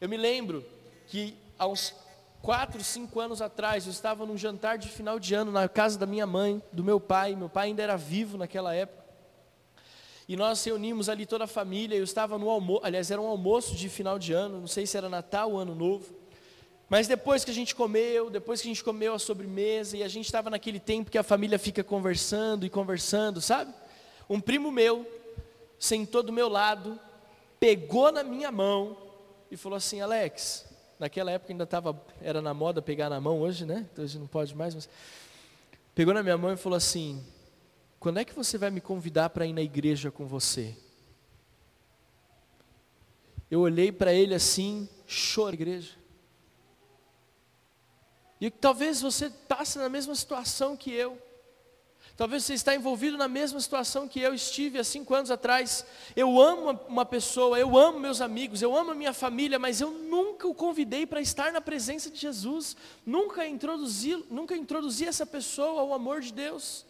Eu 0.00 0.08
me 0.08 0.16
lembro 0.16 0.64
que 1.08 1.36
há 1.58 1.66
uns 1.66 1.94
quatro, 2.40 2.82
cinco 2.82 3.20
anos 3.20 3.42
atrás, 3.42 3.84
eu 3.84 3.92
estava 3.92 4.24
num 4.24 4.38
jantar 4.38 4.78
de 4.78 4.88
final 4.88 5.20
de 5.20 5.34
ano 5.34 5.52
na 5.52 5.68
casa 5.68 5.98
da 5.98 6.06
minha 6.06 6.26
mãe, 6.26 6.62
do 6.72 6.82
meu 6.82 6.98
pai, 6.98 7.36
meu 7.36 7.50
pai 7.50 7.66
ainda 7.66 7.82
era 7.82 7.98
vivo 7.98 8.38
naquela 8.38 8.74
época. 8.74 9.04
E 10.26 10.34
nós 10.34 10.64
reunimos 10.64 11.10
ali 11.10 11.26
toda 11.26 11.44
a 11.44 11.46
família, 11.46 11.94
eu 11.94 12.04
estava 12.04 12.38
no 12.38 12.48
almoço, 12.48 12.86
aliás, 12.86 13.10
era 13.10 13.20
um 13.20 13.26
almoço 13.26 13.76
de 13.76 13.90
final 13.90 14.18
de 14.18 14.32
ano, 14.32 14.60
não 14.60 14.66
sei 14.66 14.86
se 14.86 14.96
era 14.96 15.10
Natal 15.10 15.52
ou 15.52 15.58
Ano 15.58 15.74
Novo. 15.74 16.17
Mas 16.88 17.06
depois 17.06 17.44
que 17.44 17.50
a 17.50 17.54
gente 17.54 17.74
comeu, 17.74 18.30
depois 18.30 18.62
que 18.62 18.68
a 18.68 18.70
gente 18.70 18.82
comeu 18.82 19.12
a 19.12 19.18
sobremesa 19.18 19.96
e 19.96 20.02
a 20.02 20.08
gente 20.08 20.24
estava 20.24 20.48
naquele 20.48 20.80
tempo 20.80 21.10
que 21.10 21.18
a 21.18 21.22
família 21.22 21.58
fica 21.58 21.84
conversando 21.84 22.64
e 22.64 22.70
conversando, 22.70 23.40
sabe? 23.40 23.74
Um 24.28 24.40
primo 24.40 24.70
meu 24.72 25.06
sentou 25.78 26.22
do 26.22 26.32
meu 26.32 26.48
lado, 26.48 26.98
pegou 27.60 28.10
na 28.10 28.22
minha 28.22 28.50
mão 28.50 28.96
e 29.50 29.56
falou 29.56 29.76
assim: 29.76 30.00
Alex, 30.00 30.64
naquela 30.98 31.30
época 31.30 31.52
ainda 31.52 31.64
estava, 31.64 32.00
era 32.22 32.40
na 32.40 32.54
moda 32.54 32.80
pegar 32.80 33.10
na 33.10 33.20
mão, 33.20 33.40
hoje, 33.40 33.66
né? 33.66 33.86
Então 33.92 34.04
hoje 34.04 34.18
não 34.18 34.26
pode 34.26 34.54
mais, 34.54 34.74
mas 34.74 34.88
pegou 35.94 36.14
na 36.14 36.22
minha 36.22 36.38
mão 36.38 36.52
e 36.52 36.56
falou 36.56 36.76
assim: 36.76 37.22
Quando 38.00 38.18
é 38.18 38.24
que 38.24 38.34
você 38.34 38.56
vai 38.56 38.70
me 38.70 38.80
convidar 38.80 39.28
para 39.30 39.46
ir 39.46 39.52
na 39.52 39.62
igreja 39.62 40.10
com 40.10 40.26
você? 40.26 40.74
Eu 43.50 43.60
olhei 43.60 43.90
para 43.90 44.12
ele 44.12 44.34
assim, 44.34 44.86
chorei, 45.06 45.54
igreja. 45.54 45.97
E 48.40 48.50
talvez 48.50 49.00
você 49.00 49.30
passe 49.30 49.78
na 49.78 49.88
mesma 49.88 50.14
situação 50.14 50.76
que 50.76 50.92
eu. 50.92 51.20
Talvez 52.16 52.42
você 52.42 52.54
está 52.54 52.74
envolvido 52.74 53.16
na 53.16 53.28
mesma 53.28 53.60
situação 53.60 54.08
que 54.08 54.20
eu 54.20 54.34
estive 54.34 54.76
há 54.78 54.82
cinco 54.82 55.14
anos 55.14 55.30
atrás. 55.30 55.86
Eu 56.16 56.40
amo 56.40 56.80
uma 56.88 57.06
pessoa, 57.06 57.56
eu 57.58 57.78
amo 57.78 58.00
meus 58.00 58.20
amigos, 58.20 58.60
eu 58.60 58.76
amo 58.76 58.90
a 58.90 58.94
minha 58.94 59.12
família, 59.12 59.56
mas 59.56 59.80
eu 59.80 59.92
nunca 59.92 60.48
o 60.48 60.54
convidei 60.54 61.06
para 61.06 61.20
estar 61.20 61.52
na 61.52 61.60
presença 61.60 62.10
de 62.10 62.18
Jesus. 62.18 62.76
Nunca 63.06 63.46
introduzi, 63.46 64.24
nunca 64.28 64.56
introduzi 64.56 65.04
essa 65.04 65.24
pessoa 65.24 65.80
ao 65.80 65.94
amor 65.94 66.20
de 66.20 66.32
Deus. 66.32 66.84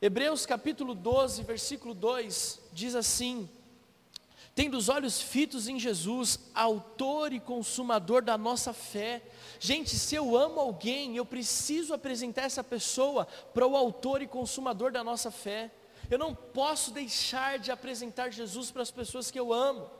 Hebreus 0.00 0.46
capítulo 0.46 0.94
12, 0.94 1.42
versículo 1.42 1.92
2 1.92 2.60
diz 2.72 2.94
assim: 2.94 3.46
Tendo 4.54 4.76
os 4.76 4.88
olhos 4.88 5.20
fitos 5.20 5.66
em 5.66 5.80
Jesus, 5.80 6.38
autor 6.54 7.32
e 7.32 7.40
consumador 7.40 8.22
da 8.22 8.38
nossa 8.38 8.72
fé. 8.72 9.20
Gente, 9.58 9.96
se 9.96 10.14
eu 10.14 10.36
amo 10.36 10.60
alguém, 10.60 11.16
eu 11.16 11.26
preciso 11.26 11.92
apresentar 11.92 12.42
essa 12.42 12.62
pessoa 12.62 13.26
para 13.52 13.66
o 13.66 13.76
autor 13.76 14.22
e 14.22 14.28
consumador 14.28 14.92
da 14.92 15.02
nossa 15.02 15.30
fé. 15.30 15.72
Eu 16.08 16.18
não 16.18 16.34
posso 16.34 16.92
deixar 16.92 17.58
de 17.58 17.72
apresentar 17.72 18.30
Jesus 18.30 18.70
para 18.70 18.82
as 18.82 18.92
pessoas 18.92 19.28
que 19.28 19.40
eu 19.40 19.52
amo. 19.52 19.90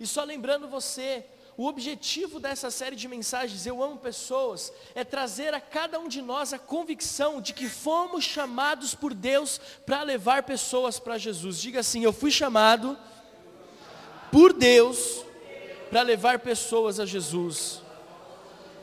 E 0.00 0.06
só 0.06 0.24
lembrando 0.24 0.66
você, 0.66 1.24
o 1.56 1.66
objetivo 1.66 2.40
dessa 2.40 2.72
série 2.72 2.96
de 2.96 3.06
mensagens, 3.06 3.66
Eu 3.66 3.80
Amo 3.82 3.98
Pessoas, 3.98 4.72
é 4.96 5.04
trazer 5.04 5.54
a 5.54 5.60
cada 5.60 6.00
um 6.00 6.08
de 6.08 6.20
nós 6.20 6.52
a 6.52 6.58
convicção 6.58 7.40
de 7.40 7.52
que 7.52 7.68
fomos 7.68 8.24
chamados 8.24 8.96
por 8.96 9.14
Deus 9.14 9.60
para 9.86 10.02
levar 10.02 10.42
pessoas 10.42 10.98
para 10.98 11.18
Jesus. 11.18 11.60
Diga 11.60 11.80
assim: 11.80 12.02
Eu 12.02 12.12
fui 12.12 12.32
chamado 12.32 12.98
por 14.32 14.54
Deus 14.54 15.24
para 15.90 16.00
levar 16.00 16.38
pessoas 16.38 16.98
a 16.98 17.04
Jesus. 17.04 17.82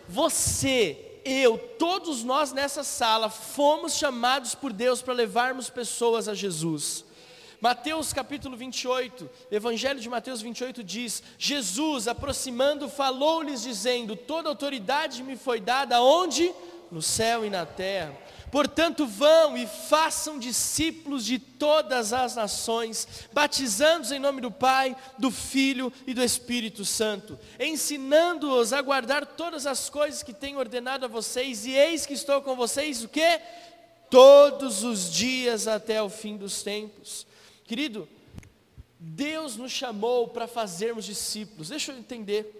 Você, 0.07 1.19
eu, 1.25 1.57
todos 1.57 2.23
nós 2.23 2.53
nessa 2.53 2.83
sala 2.83 3.29
fomos 3.29 3.95
chamados 3.95 4.53
por 4.53 4.71
Deus 4.71 5.01
para 5.01 5.15
levarmos 5.15 5.67
pessoas 5.69 6.27
a 6.27 6.35
Jesus. 6.35 7.03
Mateus 7.59 8.13
capítulo 8.13 8.55
28, 8.55 9.29
Evangelho 9.51 9.99
de 9.99 10.07
Mateus 10.07 10.41
28 10.41 10.81
diz: 10.83 11.21
Jesus, 11.37 12.07
aproximando, 12.07 12.87
falou-lhes, 12.87 13.63
dizendo: 13.63 14.15
Toda 14.15 14.47
autoridade 14.47 15.21
me 15.23 15.35
foi 15.35 15.59
dada, 15.59 16.01
onde? 16.01 16.53
No 16.91 17.01
céu 17.01 17.45
e 17.45 17.49
na 17.49 17.65
terra. 17.65 18.15
Portanto, 18.51 19.05
vão 19.05 19.55
e 19.55 19.67
façam 19.67 20.39
discípulos 20.39 21.23
de 21.23 21.37
todas 21.37 22.13
as 22.13 22.35
nações, 22.35 23.07
batizando-os 23.31 24.11
em 24.11 24.19
nome 24.19 24.41
do 24.41 24.51
Pai, 24.51 24.95
do 25.17 25.29
Filho 25.29 25.93
e 26.07 26.13
do 26.13 26.23
Espírito 26.23 26.83
Santo, 26.83 27.37
ensinando-os 27.59 28.73
a 28.73 28.81
guardar 28.81 29.25
todas 29.25 29.67
as 29.67 29.89
coisas 29.89 30.23
que 30.23 30.33
tenho 30.33 30.57
ordenado 30.57 31.05
a 31.05 31.07
vocês, 31.07 31.65
e 31.65 31.71
eis 31.71 32.05
que 32.05 32.13
estou 32.13 32.41
com 32.41 32.55
vocês, 32.55 33.03
o 33.03 33.07
que? 33.07 33.39
Todos 34.09 34.83
os 34.83 35.11
dias 35.13 35.67
até 35.67 36.01
o 36.01 36.09
fim 36.09 36.35
dos 36.35 36.63
tempos. 36.63 37.27
Querido, 37.65 38.09
Deus 38.99 39.55
nos 39.55 39.71
chamou 39.71 40.27
para 40.27 40.47
fazermos 40.47 41.05
discípulos. 41.05 41.69
Deixa 41.69 41.91
eu 41.91 41.97
entender. 41.99 42.58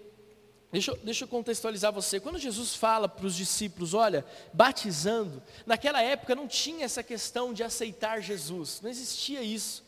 Deixa, 0.71 0.95
deixa 1.03 1.23
eu 1.23 1.27
contextualizar 1.27 1.91
você. 1.91 2.19
Quando 2.19 2.37
Jesus 2.37 2.75
fala 2.75 3.09
para 3.09 3.25
os 3.25 3.35
discípulos, 3.35 3.93
olha, 3.93 4.23
batizando, 4.53 5.41
naquela 5.65 6.01
época 6.01 6.35
não 6.35 6.47
tinha 6.47 6.85
essa 6.85 7.01
questão 7.01 7.53
de 7.53 7.63
aceitar 7.63 8.21
Jesus, 8.21 8.79
não 8.81 8.89
existia 8.89 9.41
isso. 9.41 9.83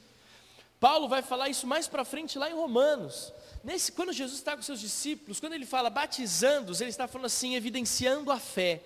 Paulo 0.79 1.07
vai 1.07 1.21
falar 1.21 1.49
isso 1.49 1.67
mais 1.67 1.87
para 1.87 2.03
frente 2.03 2.39
lá 2.39 2.49
em 2.49 2.55
Romanos. 2.55 3.31
Nesse, 3.63 3.91
quando 3.91 4.11
Jesus 4.11 4.39
está 4.39 4.55
com 4.55 4.63
seus 4.63 4.79
discípulos, 4.79 5.39
quando 5.39 5.53
ele 5.53 5.67
fala 5.67 5.91
batizando-os, 5.91 6.81
ele 6.81 6.89
está 6.89 7.07
falando 7.07 7.27
assim, 7.27 7.55
evidenciando 7.55 8.31
a 8.31 8.39
fé. 8.39 8.81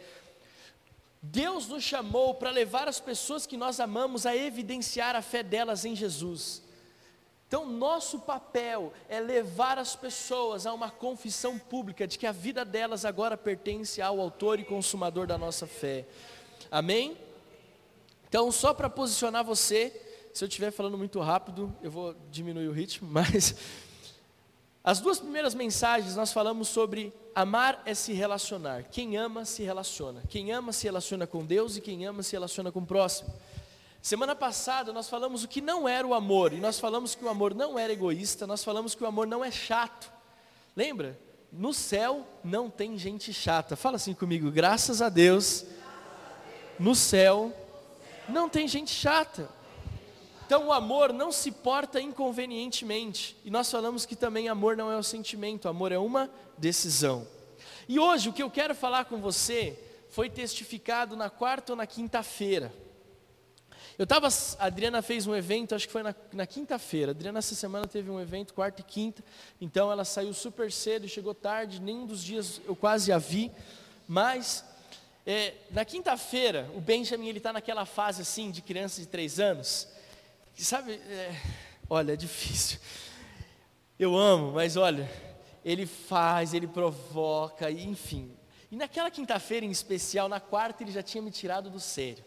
Deus 1.21 1.67
nos 1.67 1.81
chamou 1.81 2.33
para 2.33 2.51
levar 2.51 2.89
as 2.89 2.99
pessoas 2.99 3.45
que 3.45 3.55
nós 3.55 3.79
amamos 3.79 4.25
a 4.25 4.35
evidenciar 4.35 5.15
a 5.15 5.21
fé 5.21 5.41
delas 5.41 5.85
em 5.85 5.95
Jesus. 5.95 6.61
Então, 7.55 7.65
nosso 7.65 8.19
papel 8.19 8.91
é 9.07 9.17
levar 9.21 9.77
as 9.77 9.95
pessoas 9.95 10.65
a 10.65 10.73
uma 10.73 10.91
confissão 10.91 11.57
pública 11.57 12.05
de 12.05 12.19
que 12.19 12.27
a 12.27 12.33
vida 12.33 12.65
delas 12.65 13.05
agora 13.05 13.37
pertence 13.37 14.01
ao 14.01 14.19
autor 14.19 14.59
e 14.59 14.65
consumador 14.65 15.25
da 15.25 15.37
nossa 15.37 15.65
fé. 15.65 16.05
Amém? 16.69 17.17
Então, 18.27 18.51
só 18.51 18.73
para 18.73 18.89
posicionar 18.89 19.45
você, 19.45 19.89
se 20.33 20.43
eu 20.43 20.49
estiver 20.49 20.69
falando 20.69 20.97
muito 20.97 21.17
rápido, 21.21 21.73
eu 21.81 21.89
vou 21.89 22.13
diminuir 22.29 22.67
o 22.67 22.73
ritmo, 22.73 23.07
mas 23.09 23.55
as 24.83 24.99
duas 24.99 25.17
primeiras 25.17 25.55
mensagens 25.55 26.13
nós 26.13 26.33
falamos 26.33 26.67
sobre 26.67 27.13
amar 27.33 27.81
é 27.85 27.93
se 27.93 28.11
relacionar. 28.11 28.83
Quem 28.91 29.15
ama 29.15 29.45
se 29.45 29.63
relaciona. 29.63 30.23
Quem 30.27 30.51
ama 30.51 30.73
se 30.73 30.83
relaciona 30.83 31.25
com 31.25 31.45
Deus 31.45 31.77
e 31.77 31.81
quem 31.81 32.05
ama 32.05 32.21
se 32.21 32.33
relaciona 32.33 32.69
com 32.69 32.81
o 32.81 32.85
próximo. 32.85 33.33
Semana 34.05 34.35
passada 34.35 34.93
nós 34.93 35.09
falamos 35.09 35.43
o 35.43 35.47
que 35.47 35.59
não 35.59 35.89
era 35.89 36.05
o 36.05 36.13
amor, 36.13 36.53
e 36.53 36.57
nós 36.57 36.79
falamos 36.79 37.15
que 37.15 37.25
o 37.25 37.27
amor 37.27 37.55
não 37.55 37.79
era 37.79 37.91
egoísta, 37.91 38.45
nós 38.45 38.63
falamos 38.63 38.93
que 38.93 39.03
o 39.03 39.07
amor 39.07 39.25
não 39.25 39.43
é 39.43 39.49
chato. 39.49 40.11
Lembra? 40.75 41.19
No 41.51 41.73
céu 41.73 42.23
não 42.43 42.69
tem 42.69 42.99
gente 42.99 43.33
chata. 43.33 43.75
Fala 43.75 43.95
assim 43.95 44.13
comigo, 44.13 44.51
graças 44.51 45.01
a 45.01 45.09
Deus. 45.09 45.65
No 46.77 46.93
céu 46.93 47.51
não 48.29 48.47
tem 48.47 48.67
gente 48.67 48.91
chata. 48.91 49.49
Então 50.45 50.67
o 50.67 50.71
amor 50.71 51.11
não 51.11 51.31
se 51.31 51.51
porta 51.51 51.99
inconvenientemente. 51.99 53.35
E 53.43 53.49
nós 53.49 53.71
falamos 53.71 54.05
que 54.05 54.15
também 54.15 54.47
amor 54.47 54.77
não 54.77 54.91
é 54.91 54.95
um 54.95 55.01
sentimento, 55.01 55.67
amor 55.67 55.91
é 55.91 55.97
uma 55.97 56.29
decisão. 56.59 57.27
E 57.89 57.97
hoje 57.97 58.29
o 58.29 58.33
que 58.33 58.43
eu 58.43 58.51
quero 58.51 58.75
falar 58.75 59.05
com 59.05 59.17
você 59.17 59.79
foi 60.11 60.29
testificado 60.29 61.15
na 61.15 61.31
quarta 61.31 61.73
ou 61.73 61.75
na 61.75 61.87
quinta-feira. 61.87 62.84
Eu 63.97 64.03
estava, 64.03 64.27
a 64.27 64.65
Adriana 64.65 65.01
fez 65.01 65.25
um 65.25 65.33
evento, 65.33 65.73
acho 65.73 65.87
que 65.87 65.93
foi 65.93 66.03
na, 66.03 66.13
na 66.33 66.45
quinta-feira. 66.45 67.11
A 67.11 67.13
Adriana 67.13 67.39
essa 67.39 67.55
semana 67.55 67.87
teve 67.87 68.11
um 68.11 68.19
evento, 68.19 68.53
quarta 68.53 68.81
e 68.81 68.83
quinta, 68.83 69.23
então 69.61 69.89
ela 69.89 70.03
saiu 70.03 70.33
super 70.33 70.69
cedo 70.69 71.07
chegou 71.07 71.33
tarde, 71.33 71.79
nenhum 71.79 72.05
dos 72.05 72.21
dias 72.21 72.59
eu 72.65 72.75
quase 72.75 73.11
a 73.13 73.17
vi, 73.17 73.49
mas 74.05 74.65
é, 75.25 75.53
na 75.71 75.85
quinta-feira, 75.85 76.69
o 76.75 76.81
Benjamin 76.81 77.29
ele 77.29 77.37
está 77.37 77.53
naquela 77.53 77.85
fase 77.85 78.21
assim 78.21 78.51
de 78.51 78.61
criança 78.61 78.99
de 78.99 79.07
três 79.07 79.39
anos, 79.39 79.87
sabe, 80.57 80.95
é, 80.95 81.33
olha, 81.89 82.13
é 82.13 82.15
difícil. 82.17 82.79
Eu 83.97 84.17
amo, 84.17 84.51
mas 84.51 84.75
olha, 84.75 85.09
ele 85.63 85.85
faz, 85.85 86.53
ele 86.53 86.67
provoca, 86.67 87.71
e 87.71 87.85
enfim. 87.85 88.35
E 88.69 88.75
naquela 88.75 89.09
quinta-feira 89.09 89.65
em 89.65 89.71
especial, 89.71 90.27
na 90.27 90.41
quarta 90.41 90.83
ele 90.83 90.91
já 90.91 91.01
tinha 91.01 91.21
me 91.21 91.31
tirado 91.31 91.69
do 91.69 91.79
sério. 91.79 92.24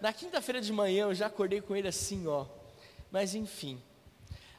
Na 0.00 0.12
quinta-feira 0.12 0.60
de 0.60 0.72
manhã 0.72 1.04
eu 1.04 1.14
já 1.14 1.26
acordei 1.26 1.60
com 1.60 1.74
ele 1.74 1.88
assim, 1.88 2.26
ó. 2.26 2.44
Mas 3.10 3.34
enfim. 3.34 3.80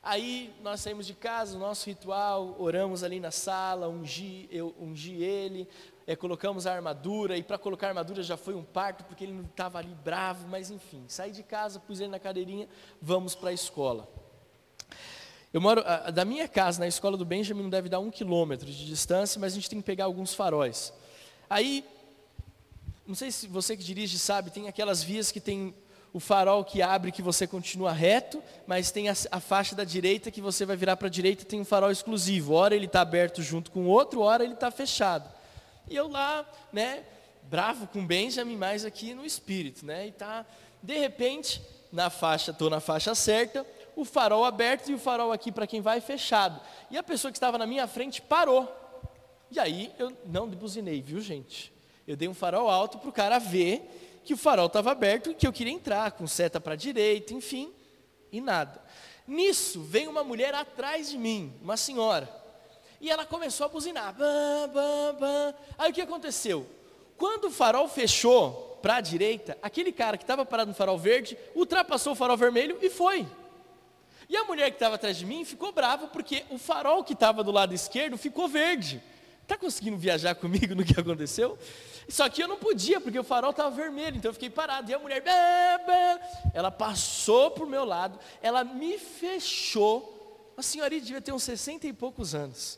Aí 0.02 0.54
nós 0.64 0.82
saímos 0.82 1.06
de 1.06 1.14
casa, 1.14 1.56
o 1.56 1.60
nosso 1.60 1.86
ritual, 1.88 2.56
oramos 2.58 3.04
ali 3.04 3.20
na 3.20 3.30
sala, 3.30 3.90
ungi, 3.90 4.48
eu 4.50 4.74
ungi 4.80 5.22
ele, 5.22 5.68
é, 6.08 6.16
colocamos 6.16 6.66
a 6.66 6.74
armadura, 6.74 7.38
e 7.38 7.44
para 7.44 7.58
colocar 7.58 7.88
a 7.88 7.90
armadura 7.90 8.24
já 8.24 8.38
foi 8.38 8.56
um 8.56 8.64
parto, 8.64 9.04
porque 9.04 9.26
ele 9.26 9.34
não 9.34 9.44
estava 9.44 9.78
ali 9.80 9.94
bravo, 9.94 10.48
mas 10.48 10.72
enfim, 10.72 11.04
saí 11.10 11.32
de 11.32 11.44
casa, 11.44 11.80
pus 11.80 12.00
ele 12.00 12.10
na 12.10 12.20
cadeirinha, 12.20 12.70
vamos 13.02 13.36
para 13.36 13.50
a 13.50 13.54
escola. 13.54 14.08
Eu 15.54 15.60
moro, 15.60 15.84
a, 15.86 16.10
da 16.10 16.24
minha 16.24 16.48
casa 16.48 16.80
na 16.80 16.88
escola 16.88 17.18
do 17.18 17.26
Benjamin 17.26 17.70
deve 17.70 17.90
dar 17.90 18.00
um 18.00 18.10
quilômetro 18.10 18.66
de 18.66 18.86
distância, 18.86 19.40
mas 19.42 19.52
a 19.52 19.56
gente 19.56 19.70
tem 19.70 19.80
que 19.80 19.86
pegar 19.86 20.06
alguns 20.06 20.34
faróis. 20.34 20.94
Aí 21.50 21.84
não 23.08 23.16
sei 23.16 23.32
se 23.32 23.48
você 23.48 23.78
que 23.78 23.84
dirige 23.84 24.20
sabe, 24.20 24.52
tem 24.52 24.68
aquelas 24.68 25.02
vias 25.02 25.32
que 25.32 25.40
tem 25.40 25.74
o 26.14 26.20
farol 26.20 26.64
que 26.64 26.82
abre 26.82 27.12
que 27.12 27.22
você 27.22 27.46
continua 27.46 27.92
reto, 27.92 28.44
mas 28.66 28.92
tem 28.92 29.08
a, 29.08 29.14
a 29.32 29.40
faixa 29.40 29.76
da 29.76 29.84
direita 29.84 30.32
que 30.32 30.42
você 30.42 30.66
vai 30.66 30.76
virar 30.76 30.98
para 30.98 31.08
a 31.08 31.12
direita 31.12 31.46
tem 31.46 31.62
um 31.62 31.66
farol 31.66 31.92
exclusivo. 31.92 32.54
Ora 32.54 32.76
ele 32.76 32.86
está 32.86 33.02
aberto 33.02 33.42
junto 33.42 33.72
com 33.72 33.86
o 33.86 33.88
outro, 33.88 34.22
ora 34.22 34.44
ele 34.44 34.54
está 34.54 34.72
fechado. 34.72 35.30
E 35.90 35.96
eu 35.96 36.08
lá, 36.08 36.46
né, 36.74 37.04
bravo 37.44 37.88
com 37.88 38.06
Benjamin, 38.06 38.58
mas 38.58 38.84
aqui 38.84 39.14
no 39.14 39.26
espírito, 39.26 39.86
né? 39.86 40.08
E 40.08 40.12
tá, 40.12 40.46
de 40.84 40.98
repente, 40.98 41.62
na 41.92 42.10
faixa, 42.10 42.52
estou 42.52 42.70
na 42.70 42.80
faixa 42.80 43.16
certa, 43.16 43.66
o 43.96 44.04
farol 44.04 44.44
aberto 44.44 44.90
e 44.90 44.94
o 44.94 45.00
farol 45.00 45.32
aqui 45.32 45.52
para 45.52 45.68
quem 45.68 45.82
vai 45.82 46.02
fechado. 46.02 46.60
E 46.92 46.98
a 46.98 47.04
pessoa 47.04 47.32
que 47.32 47.38
estava 47.38 47.58
na 47.58 47.66
minha 47.66 47.88
frente 47.88 48.22
parou. 48.22 48.68
E 49.50 49.60
aí 49.60 49.94
eu 49.98 50.12
não 50.26 50.48
buzinei, 50.48 51.02
viu 51.02 51.22
gente? 51.22 51.77
Eu 52.08 52.16
dei 52.16 52.28
um 52.28 52.34
farol 52.34 52.70
alto 52.70 52.98
para 52.98 53.10
o 53.10 53.14
cara 53.14 53.38
ver 53.38 54.22
que 54.24 54.34
o 54.34 54.38
farol 54.38 54.68
estava 54.68 54.92
aberto 54.92 55.32
e 55.32 55.36
que 55.36 55.46
eu 55.46 55.52
queria 55.52 55.74
entrar, 55.74 56.12
com 56.12 56.26
seta 56.26 56.60
para 56.60 56.74
a 56.74 56.78
direita, 56.78 57.34
enfim, 57.34 57.74
e 58.32 58.40
nada. 58.40 58.82
Nisso, 59.28 59.82
veio 59.82 60.10
uma 60.10 60.24
mulher 60.24 60.56
atrás 60.56 61.10
de 61.10 61.18
mim, 61.18 61.54
uma 61.62 61.76
senhora, 61.76 62.30
e 63.02 63.12
ela 63.12 63.26
começou 63.26 63.66
a 63.66 63.70
buzinar. 63.70 64.14
Bam, 64.14 64.70
bam, 64.74 65.16
bam. 65.20 65.56
Aí 65.78 65.92
o 65.92 65.94
que 65.94 66.02
aconteceu? 66.02 66.66
Quando 67.18 67.46
o 67.46 67.52
farol 67.52 67.88
fechou 67.90 68.80
para 68.82 68.96
a 68.96 69.02
direita, 69.02 69.58
aquele 69.62 69.92
cara 69.92 70.18
que 70.18 70.24
estava 70.24 70.46
parado 70.46 70.70
no 70.70 70.76
farol 70.76 70.98
verde 70.98 71.38
ultrapassou 71.56 72.14
o 72.14 72.16
farol 72.16 72.38
vermelho 72.38 72.78
e 72.82 72.90
foi. 72.90 73.28
E 74.30 74.36
a 74.36 74.44
mulher 74.46 74.70
que 74.70 74.76
estava 74.76 74.96
atrás 74.96 75.18
de 75.18 75.26
mim 75.26 75.46
ficou 75.46 75.72
brava 75.72 76.08
porque 76.08 76.46
o 76.50 76.58
farol 76.58 77.04
que 77.04 77.14
estava 77.14 77.44
do 77.44 77.52
lado 77.52 77.74
esquerdo 77.74 78.18
ficou 78.18 78.48
verde. 78.48 79.02
Está 79.48 79.58
conseguindo 79.58 79.96
viajar 79.96 80.36
comigo 80.36 80.76
no 80.76 80.84
que 80.84 81.00
aconteceu? 81.00 81.58
Só 82.10 82.28
que 82.28 82.44
eu 82.44 82.50
não 82.50 82.58
podia, 82.58 83.00
porque 83.00 83.18
o 83.18 83.24
farol 83.24 83.52
estava 83.52 83.74
vermelho, 83.74 84.18
então 84.18 84.28
eu 84.28 84.34
fiquei 84.34 84.50
parado. 84.50 84.92
E 84.92 84.94
a 84.94 85.00
mulher, 85.00 85.24
ela 86.54 86.70
passou 86.70 87.50
por 87.52 87.66
meu 87.66 87.86
lado, 87.86 88.20
ela 88.42 88.66
me 88.66 88.98
fechou. 89.00 90.52
A 90.58 90.62
senhoria 90.62 91.00
devia 91.00 91.22
ter 91.22 91.32
uns 91.32 91.44
60 91.44 91.88
e 91.88 91.94
poucos 91.94 92.36
anos. 92.36 92.78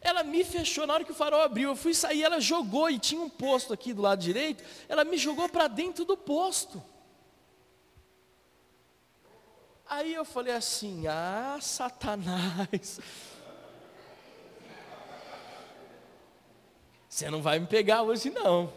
Ela 0.00 0.24
me 0.24 0.42
fechou 0.42 0.84
na 0.84 0.94
hora 0.94 1.04
que 1.04 1.12
o 1.12 1.14
farol 1.14 1.42
abriu. 1.42 1.68
Eu 1.68 1.76
fui 1.76 1.94
sair, 1.94 2.24
ela 2.24 2.40
jogou 2.40 2.90
e 2.90 2.98
tinha 2.98 3.20
um 3.20 3.30
posto 3.30 3.72
aqui 3.72 3.94
do 3.94 4.02
lado 4.02 4.20
direito. 4.20 4.64
Ela 4.88 5.04
me 5.04 5.16
jogou 5.16 5.48
para 5.48 5.68
dentro 5.68 6.04
do 6.04 6.16
posto. 6.16 6.82
Aí 9.88 10.12
eu 10.12 10.24
falei 10.24 10.54
assim: 10.54 11.06
Ah, 11.06 11.58
Satanás. 11.60 12.98
Você 17.10 17.28
não 17.28 17.42
vai 17.42 17.58
me 17.58 17.66
pegar 17.66 18.02
hoje, 18.02 18.30
não. 18.30 18.72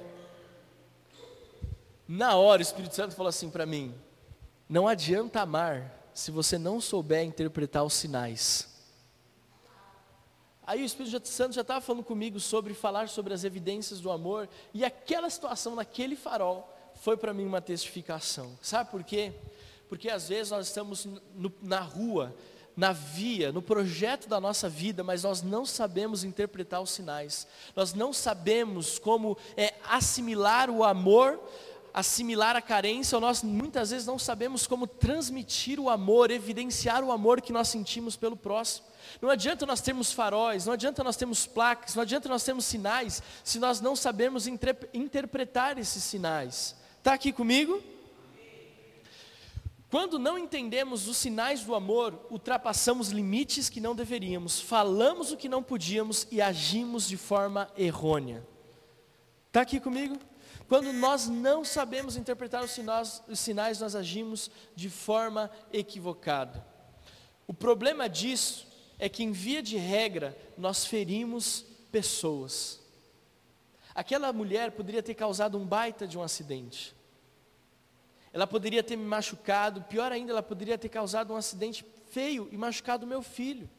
Na 2.08 2.36
hora, 2.36 2.62
o 2.62 2.64
Espírito 2.64 2.96
Santo 2.96 3.16
falou 3.16 3.30
assim 3.30 3.48
para 3.48 3.64
mim: 3.64 3.94
Não 4.68 4.88
adianta 4.88 5.42
amar 5.42 6.10
se 6.16 6.32
você 6.32 6.58
não 6.58 6.82
souber 6.82 7.24
interpretar 7.24 7.84
os 7.84 7.94
sinais. 7.94 8.68
Aí 10.66 10.82
o 10.82 10.86
Espírito 10.86 11.28
Santo 11.28 11.54
já 11.54 11.62
estava 11.62 11.80
falando 11.80 12.04
comigo 12.04 12.40
sobre 12.40 12.74
falar 12.74 13.08
sobre 13.08 13.36
as 13.36 13.44
evidências 13.44 14.00
do 14.00 14.12
amor, 14.12 14.50
e 14.74 14.84
aquela 14.84 15.30
situação 15.30 15.76
naquele 15.76 16.16
farol 16.16 16.68
foi 16.96 17.16
para 17.16 17.36
mim 17.36 17.46
uma 17.46 17.62
testificação. 17.62 18.58
Sabe 18.64 18.90
por 18.90 19.04
quê? 19.04 19.32
Porque 19.88 20.10
às 20.10 20.30
vezes 20.30 20.50
nós 20.52 20.68
estamos 20.68 21.06
no, 21.36 21.54
na 21.62 21.82
rua, 21.82 22.36
na 22.76 22.92
via, 22.92 23.52
no 23.52 23.62
projeto 23.62 24.28
da 24.28 24.40
nossa 24.40 24.68
vida, 24.68 25.04
mas 25.04 25.24
nós 25.24 25.42
não 25.42 25.66
sabemos 25.66 26.24
interpretar 26.24 26.82
os 26.82 26.92
sinais, 26.92 27.48
nós 27.76 27.94
não 27.94 28.12
sabemos 28.12 28.98
como 28.98 29.38
é, 29.56 29.74
assimilar 29.88 30.70
o 30.70 30.84
amor, 30.84 31.40
assimilar 31.94 32.56
a 32.56 32.62
carência, 32.62 33.16
ou 33.16 33.22
nós 33.22 33.44
muitas 33.44 33.92
vezes 33.92 34.08
não 34.08 34.18
sabemos 34.18 34.66
como 34.66 34.88
transmitir 34.88 35.80
o 35.80 35.90
amor, 35.90 36.32
evidenciar 36.32 37.04
o 37.04 37.12
amor 37.12 37.40
que 37.40 37.54
nós 37.54 37.68
sentimos 37.68 38.16
pelo 38.16 38.36
próximo. 38.36 38.88
Não 39.22 39.30
adianta 39.30 39.66
nós 39.66 39.80
termos 39.80 40.12
faróis, 40.12 40.66
não 40.66 40.74
adianta 40.74 41.04
nós 41.04 41.16
termos 41.16 41.46
placas, 41.46 41.94
não 41.94 42.02
adianta 42.02 42.28
nós 42.28 42.44
termos 42.44 42.66
sinais, 42.66 43.22
se 43.44 43.60
nós 43.60 43.80
não 43.80 43.96
sabemos 43.96 44.48
interpretar 44.48 45.78
esses 45.78 46.04
sinais. 46.04 46.76
Está 46.98 47.14
aqui 47.14 47.32
comigo? 47.32 47.93
Quando 49.94 50.18
não 50.18 50.40
entendemos 50.40 51.08
os 51.08 51.18
sinais 51.18 51.64
do 51.64 51.76
amor, 51.76 52.26
ultrapassamos 52.32 53.10
limites 53.10 53.70
que 53.70 53.80
não 53.80 53.94
deveríamos, 53.94 54.60
falamos 54.60 55.32
o 55.32 55.38
que 55.38 55.48
não 55.48 55.62
podíamos 55.62 56.26
e 56.32 56.42
agimos 56.42 57.08
de 57.08 57.16
forma 57.16 57.72
errônea. 57.78 58.44
Está 59.46 59.62
aqui 59.62 59.80
comigo? 59.80 60.18
Quando 60.68 60.92
nós 60.92 61.28
não 61.28 61.64
sabemos 61.64 62.18
interpretar 62.18 62.64
os 62.64 62.72
sinais, 62.72 63.22
os 63.28 63.40
sinais, 63.40 63.82
nós 63.82 63.96
agimos 63.96 64.50
de 64.76 64.90
forma 64.90 65.52
equivocada. 65.72 66.66
O 67.46 67.54
problema 67.54 68.10
disso 68.10 68.66
é 68.98 69.08
que, 69.08 69.24
em 69.24 69.32
via 69.32 69.62
de 69.62 69.78
regra, 69.78 70.36
nós 70.58 70.88
ferimos 70.88 71.68
pessoas. 71.92 72.82
Aquela 73.94 74.34
mulher 74.34 74.72
poderia 74.72 75.04
ter 75.04 75.14
causado 75.14 75.56
um 75.56 75.68
baita 75.68 76.08
de 76.08 76.18
um 76.18 76.24
acidente 76.24 76.96
ela 78.34 78.48
poderia 78.48 78.82
ter 78.82 78.96
me 78.96 79.06
machucado, 79.06 79.84
pior 79.84 80.12
ainda, 80.12 80.32
ela 80.32 80.42
poderia 80.42 80.78
ter 80.78 80.90
causado 80.90 81.32
um 81.32 81.38
acidente 81.38 81.86
feio 82.10 82.50
e 82.52 82.58
machucado 82.58 83.06
meu 83.06 83.22
filho. 83.22 83.70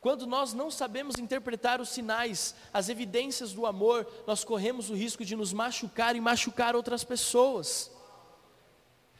Quando 0.00 0.26
nós 0.26 0.54
não 0.54 0.70
sabemos 0.70 1.16
interpretar 1.18 1.78
os 1.78 1.90
sinais, 1.90 2.54
as 2.72 2.88
evidências 2.88 3.52
do 3.52 3.66
amor, 3.66 4.10
nós 4.26 4.42
corremos 4.42 4.88
o 4.88 4.94
risco 4.94 5.26
de 5.26 5.36
nos 5.36 5.52
machucar 5.52 6.16
e 6.16 6.20
machucar 6.22 6.74
outras 6.74 7.04
pessoas. 7.04 7.90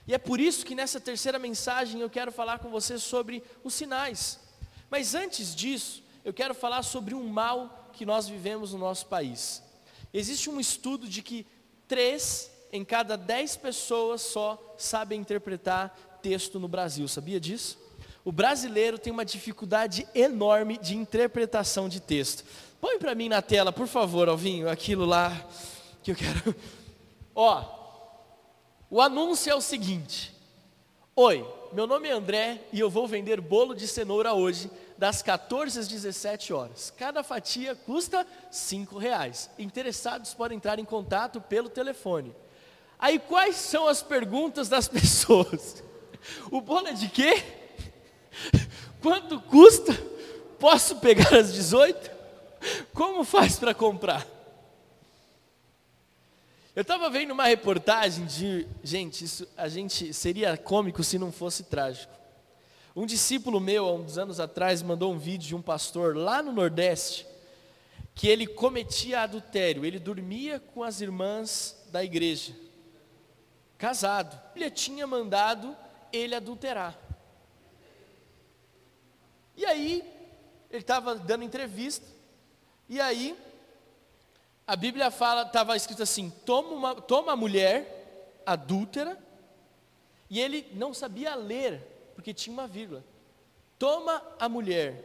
E 0.07 0.15
é 0.15 0.19
por 0.19 0.41
isso 0.41 0.65
que 0.65 0.75
nessa 0.75 0.99
terceira 0.99 1.39
mensagem 1.39 2.01
eu 2.01 2.09
quero 2.09 2.33
falar 2.33 2.61
com 2.61 2.71
você 2.71 2.99
sobre 2.99 3.43
os 3.63 3.75
sinais. 3.75 4.41
Mas 4.89 5.15
antes 5.15 5.55
disso, 5.55 6.03
eu 6.25 6.33
quero 6.33 6.55
falar 6.55 6.83
sobre 6.83 7.15
um 7.15 7.29
mal 7.29 7.91
que 7.93 8.07
nós 8.07 8.27
vivemos 8.27 8.73
no 8.73 8.79
nosso 8.79 9.05
país. 9.05 9.63
Existe 10.15 10.49
um 10.49 10.59
estudo 10.59 11.07
de 11.07 11.21
que 11.23 11.47
três 11.87 12.50
em 12.73 12.85
cada 12.85 13.17
dez 13.17 13.56
pessoas 13.56 14.23
só 14.23 14.75
sabem 14.78 15.21
interpretar 15.21 15.97
texto 16.23 16.61
no 16.61 16.69
Brasil, 16.69 17.06
sabia 17.09 17.41
disso? 17.41 17.78
O 18.25 18.30
brasileiro 18.30 18.99
tem 18.99 19.13
uma 19.13 19.25
dificuldade 19.25 20.06
enorme 20.15 20.78
de 20.78 20.95
interpretação 20.95 21.89
de 21.89 22.00
texto. 22.00 22.45
Põe 22.80 22.99
para 22.99 23.15
mim 23.15 23.28
na 23.28 23.43
tela, 23.43 23.73
por 23.73 23.87
favor, 23.87 24.28
Alvinho, 24.28 24.69
aquilo 24.69 25.04
lá 25.04 25.33
que 26.02 26.13
eu 26.13 26.17
quero. 26.17 26.54
Ó, 27.35 27.65
o 28.91 29.00
anúncio 29.00 29.50
é 29.50 29.54
o 29.54 29.61
seguinte: 29.61 30.35
Oi, 31.17 31.47
meu 31.73 31.87
nome 31.87 32.09
é 32.09 32.13
André 32.13 32.63
e 32.73 32.78
eu 32.78 32.91
vou 32.91 33.09
vender 33.09 33.41
bolo 33.41 33.75
de 33.75 33.89
cenoura 33.89 34.35
hoje, 34.35 34.71
das 34.99 35.23
14 35.23 35.78
às 35.78 35.89
17 35.89 36.52
horas. 36.52 36.93
Cada 36.97 37.23
fatia 37.23 37.75
custa 37.75 38.26
cinco 38.50 38.99
reais. 38.99 39.50
Interessados 39.59 40.35
podem 40.35 40.56
entrar 40.56 40.78
em 40.78 40.85
contato 40.85 41.41
pelo 41.41 41.71
telefone 41.71 42.35
Aí 43.00 43.19
quais 43.19 43.56
são 43.56 43.89
as 43.89 44.02
perguntas 44.02 44.69
das 44.69 44.86
pessoas? 44.89 45.82
O 46.50 46.60
bolo 46.60 46.89
é 46.89 46.93
de 46.93 47.08
quê? 47.08 47.43
Quanto 49.00 49.41
custa? 49.41 49.95
Posso 50.58 50.97
pegar 50.97 51.34
às 51.34 51.52
18? 51.54 52.10
Como 52.93 53.25
faz 53.25 53.58
para 53.58 53.73
comprar? 53.73 54.26
Eu 56.76 56.82
estava 56.82 57.08
vendo 57.08 57.32
uma 57.32 57.47
reportagem 57.47 58.26
de, 58.26 58.67
gente, 58.84 59.25
isso 59.25 59.49
a 59.56 59.67
gente 59.67 60.13
seria 60.13 60.56
cômico 60.58 61.02
se 61.02 61.19
não 61.19 61.32
fosse 61.32 61.65
trágico. 61.65 62.13
Um 62.95 63.06
discípulo 63.06 63.60
meu, 63.60 63.86
há 63.86 63.95
uns 63.95 64.19
anos 64.19 64.39
atrás, 64.39 64.82
mandou 64.82 65.13
um 65.13 65.19
vídeo 65.19 65.49
de 65.49 65.56
um 65.56 65.63
pastor 65.63 66.17
lá 66.17 66.43
no 66.43 66.52
Nordeste 66.52 67.26
que 68.15 68.28
ele 68.28 68.47
cometia 68.47 69.21
adultério, 69.23 69.86
ele 69.86 69.99
dormia 69.99 70.60
com 70.60 70.82
as 70.82 71.00
irmãs 71.00 71.76
da 71.91 72.04
igreja 72.04 72.54
casado. 73.80 74.38
Ele 74.54 74.71
tinha 74.71 75.06
mandado 75.06 75.75
ele 76.12 76.34
adulterar. 76.34 76.97
E 79.56 79.64
aí, 79.64 80.04
ele 80.71 80.82
estava 80.82 81.14
dando 81.16 81.45
entrevista, 81.45 82.06
e 82.88 83.00
aí, 83.00 83.36
a 84.66 84.76
Bíblia 84.76 85.10
fala, 85.10 85.43
estava 85.43 85.76
escrito 85.76 86.02
assim: 86.02 86.30
toma, 86.45 86.71
uma, 86.71 86.95
toma 86.95 87.32
a 87.32 87.36
mulher 87.36 88.43
adúltera, 88.45 89.19
e 90.28 90.38
ele 90.38 90.71
não 90.75 90.93
sabia 90.95 91.34
ler, 91.34 91.80
porque 92.14 92.34
tinha 92.34 92.52
uma 92.52 92.66
vírgula. 92.66 93.02
Toma 93.78 94.23
a 94.38 94.49
mulher, 94.49 95.04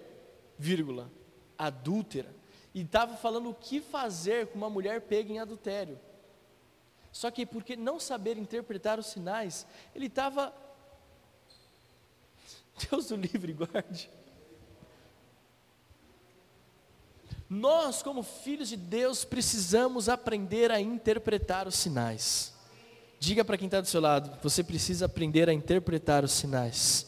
vírgula, 0.58 1.10
adúltera, 1.58 2.34
e 2.74 2.82
estava 2.82 3.16
falando 3.16 3.50
o 3.50 3.56
que 3.56 3.80
fazer 3.80 4.48
com 4.48 4.58
uma 4.58 4.70
mulher 4.70 5.02
pega 5.02 5.32
em 5.32 5.40
adultério. 5.40 5.98
Só 7.16 7.32
que 7.32 7.46
porque 7.46 7.78
não 7.78 7.98
saber 7.98 8.38
interpretar 8.38 9.00
os 9.00 9.06
sinais, 9.06 9.66
ele 9.96 10.08
estava. 10.08 10.54
Deus 12.92 13.06
do 13.06 13.16
livre 13.16 13.54
guarde. 13.54 14.10
Nós, 17.50 18.04
como 18.04 18.22
filhos 18.22 18.68
de 18.68 18.76
Deus, 18.76 19.24
precisamos 19.24 20.10
aprender 20.10 20.70
a 20.72 20.82
interpretar 20.82 21.70
os 21.70 21.76
sinais. 21.76 22.54
Diga 23.18 23.46
para 23.46 23.58
quem 23.58 23.68
está 23.68 23.80
do 23.80 23.88
seu 23.88 24.02
lado, 24.02 24.38
você 24.44 24.62
precisa 24.62 25.06
aprender 25.06 25.48
a 25.48 25.54
interpretar 25.54 26.26
os 26.26 26.34
sinais. 26.34 27.08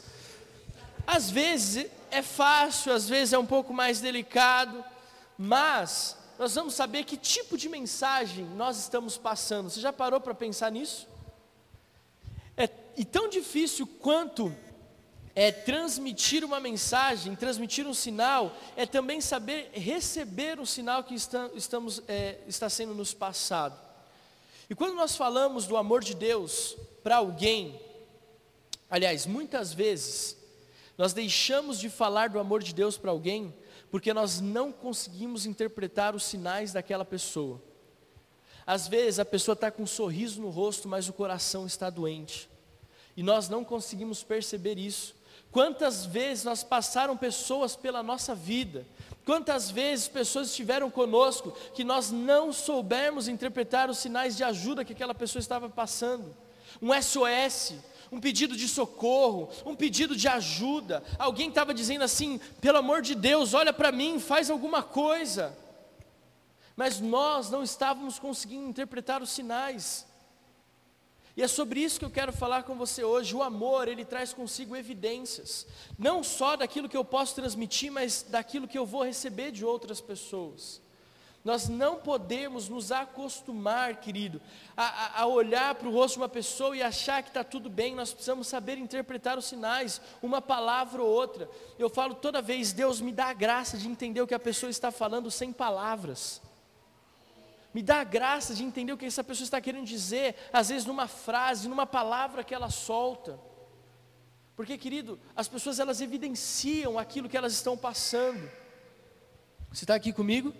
Às 1.06 1.30
vezes 1.30 1.86
é 2.10 2.22
fácil, 2.22 2.94
às 2.94 3.10
vezes 3.10 3.34
é 3.34 3.38
um 3.38 3.46
pouco 3.46 3.74
mais 3.74 4.00
delicado, 4.00 4.86
mas 5.38 6.18
nós 6.38 6.54
vamos 6.56 6.76
saber 6.76 7.04
que 7.04 7.18
tipo 7.18 7.58
de 7.58 7.68
mensagem 7.68 8.46
nós 8.56 8.78
estamos 8.78 9.18
passando. 9.18 9.70
Você 9.70 9.82
já 9.82 9.92
parou 9.92 10.20
para 10.22 10.34
pensar 10.34 10.72
nisso? 10.72 11.08
É 12.56 12.70
e 12.96 13.06
tão 13.06 13.30
difícil 13.30 13.86
quanto 13.86 14.54
é 15.36 15.52
transmitir 15.52 16.44
uma 16.44 16.60
mensagem, 16.60 17.36
transmitir 17.36 17.86
um 17.86 17.94
sinal, 17.94 18.58
é 18.76 18.88
também 18.88 19.22
saber 19.22 19.70
receber 19.72 20.60
o 20.60 20.66
sinal 20.66 21.04
que 21.04 21.14
está, 21.14 21.48
estamos, 21.54 22.02
é, 22.08 22.40
está 22.48 22.68
sendo 22.68 22.96
nos 22.96 23.14
passado. 23.14 23.80
E 24.68 24.74
quando 24.74 24.96
nós 24.96 25.16
falamos 25.16 25.68
do 25.68 25.78
amor 25.78 26.04
de 26.04 26.16
Deus 26.16 26.76
para 27.04 27.18
alguém, 27.18 27.80
aliás, 28.90 29.28
muitas 29.28 29.72
vezes, 29.72 30.36
nós 30.98 31.14
deixamos 31.14 31.80
de 31.80 31.88
falar 31.88 32.30
do 32.30 32.40
amor 32.40 32.64
de 32.64 32.74
Deus 32.74 32.98
para 32.98 33.12
alguém 33.12 33.54
porque 33.90 34.14
nós 34.14 34.40
não 34.40 34.72
conseguimos 34.72 35.46
interpretar 35.46 36.16
os 36.16 36.24
sinais 36.24 36.74
daquela 36.74 37.06
pessoa. 37.06 37.62
Às 38.66 38.88
vezes 38.88 39.20
a 39.20 39.26
pessoa 39.26 39.54
está 39.54 39.72
com 39.72 39.84
um 39.84 39.88
sorriso 39.88 40.42
no 40.42 40.50
rosto, 40.50 40.88
mas 40.88 41.08
o 41.08 41.14
coração 41.14 41.66
está 41.66 41.90
doente, 41.90 42.50
e 43.16 43.24
nós 43.24 43.50
não 43.50 43.64
conseguimos 43.64 44.24
perceber 44.24 44.78
isso. 44.78 45.16
Quantas 45.52 46.06
vezes 46.06 46.44
nós 46.44 46.64
passaram 46.64 47.16
pessoas 47.16 47.76
pela 47.76 48.04
nossa 48.04 48.36
vida 48.36 48.86
Quantas 49.28 49.70
vezes 49.70 50.08
pessoas 50.08 50.48
estiveram 50.48 50.90
conosco 50.90 51.52
que 51.74 51.84
nós 51.84 52.10
não 52.12 52.54
soubemos 52.54 53.28
interpretar 53.28 53.90
os 53.90 53.98
sinais 53.98 54.38
de 54.38 54.44
ajuda 54.46 54.86
que 54.86 54.94
aquela 54.94 55.14
pessoa 55.14 55.42
estava 55.42 55.68
passando? 55.68 56.34
Um 56.82 56.94
SOS, 56.94 57.74
um 58.12 58.20
pedido 58.20 58.56
de 58.56 58.68
socorro, 58.68 59.50
um 59.66 59.76
pedido 59.76 60.16
de 60.16 60.28
ajuda. 60.28 61.04
Alguém 61.18 61.50
estava 61.50 61.74
dizendo 61.74 62.04
assim: 62.04 62.40
pelo 62.62 62.78
amor 62.78 63.02
de 63.02 63.16
Deus, 63.16 63.54
olha 63.54 63.74
para 63.74 63.92
mim, 63.92 64.20
faz 64.20 64.50
alguma 64.50 64.84
coisa. 64.84 65.58
Mas 66.76 67.00
nós 67.00 67.50
não 67.50 67.64
estávamos 67.64 68.20
conseguindo 68.20 68.70
interpretar 68.70 69.22
os 69.22 69.32
sinais. 69.32 70.06
E 71.36 71.44
é 71.44 71.48
sobre 71.48 71.80
isso 71.80 72.00
que 72.00 72.06
eu 72.06 72.10
quero 72.10 72.34
falar 72.34 72.64
com 72.64 72.76
você 72.76 73.04
hoje. 73.04 73.36
O 73.36 73.44
amor, 73.44 73.88
ele 73.88 74.04
traz 74.04 74.34
consigo 74.34 74.76
evidências, 74.76 75.68
não 75.98 76.24
só 76.24 76.56
daquilo 76.56 76.90
que 76.90 76.98
eu 76.98 77.06
posso 77.06 77.36
transmitir, 77.36 77.92
mas 77.92 78.26
daquilo 78.28 78.68
que 78.68 78.78
eu 78.78 78.88
vou 78.88 79.04
receber 79.04 79.52
de 79.52 79.64
outras 79.64 80.02
pessoas. 80.02 80.82
Nós 81.48 81.70
não 81.70 81.96
podemos 81.96 82.68
nos 82.68 82.92
acostumar, 82.92 84.02
querido, 84.02 84.42
a, 84.76 85.22
a 85.22 85.26
olhar 85.28 85.76
para 85.76 85.88
o 85.88 85.94
rosto 85.94 86.16
de 86.16 86.20
uma 86.20 86.28
pessoa 86.28 86.76
e 86.76 86.84
achar 86.84 87.24
que 87.24 87.30
está 87.30 87.42
tudo 87.42 87.70
bem. 87.70 87.96
Nós 87.96 88.12
precisamos 88.12 88.50
saber 88.50 88.78
interpretar 88.78 89.38
os 89.38 89.46
sinais, 89.46 90.02
uma 90.22 90.42
palavra 90.42 91.02
ou 91.02 91.10
outra. 91.10 91.50
Eu 91.80 91.90
falo 91.90 92.16
toda 92.16 92.42
vez, 92.42 92.74
Deus 92.74 93.00
me 93.00 93.14
dá 93.14 93.28
a 93.28 93.34
graça 93.34 93.78
de 93.78 93.88
entender 93.88 94.20
o 94.20 94.28
que 94.28 94.34
a 94.34 94.40
pessoa 94.40 94.70
está 94.70 94.92
falando 94.92 95.32
sem 95.32 95.54
palavras. 95.54 96.42
Me 97.74 97.82
dá 97.82 98.02
a 98.02 98.04
graça 98.04 98.54
de 98.54 98.66
entender 98.66 98.92
o 98.92 98.98
que 98.98 99.06
essa 99.06 99.24
pessoa 99.24 99.46
está 99.46 99.62
querendo 99.62 99.86
dizer, 99.86 100.36
às 100.52 100.68
vezes 100.68 100.86
numa 100.86 101.08
frase, 101.08 101.70
numa 101.70 101.86
palavra 101.86 102.44
que 102.44 102.54
ela 102.54 102.70
solta. 102.70 103.40
Porque, 104.54 104.78
querido, 104.78 105.18
as 105.34 105.48
pessoas 105.48 105.80
elas 105.80 106.02
evidenciam 106.02 107.00
aquilo 107.00 107.30
que 107.30 107.38
elas 107.38 107.54
estão 107.54 107.78
passando. 107.78 108.52
Você 109.72 109.86
está 109.86 109.96
aqui 109.96 110.12
comigo? 110.12 110.54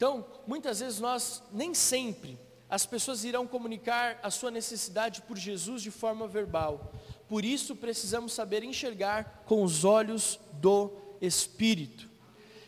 Então, 0.00 0.24
muitas 0.46 0.80
vezes 0.80 0.98
nós, 0.98 1.42
nem 1.52 1.74
sempre, 1.74 2.38
as 2.70 2.86
pessoas 2.86 3.22
irão 3.22 3.46
comunicar 3.46 4.18
a 4.22 4.30
sua 4.30 4.50
necessidade 4.50 5.20
por 5.20 5.36
Jesus 5.36 5.82
de 5.82 5.90
forma 5.90 6.26
verbal. 6.26 6.90
Por 7.28 7.44
isso 7.44 7.76
precisamos 7.76 8.32
saber 8.32 8.64
enxergar 8.64 9.44
com 9.44 9.62
os 9.62 9.84
olhos 9.84 10.40
do 10.54 10.90
Espírito. 11.20 12.08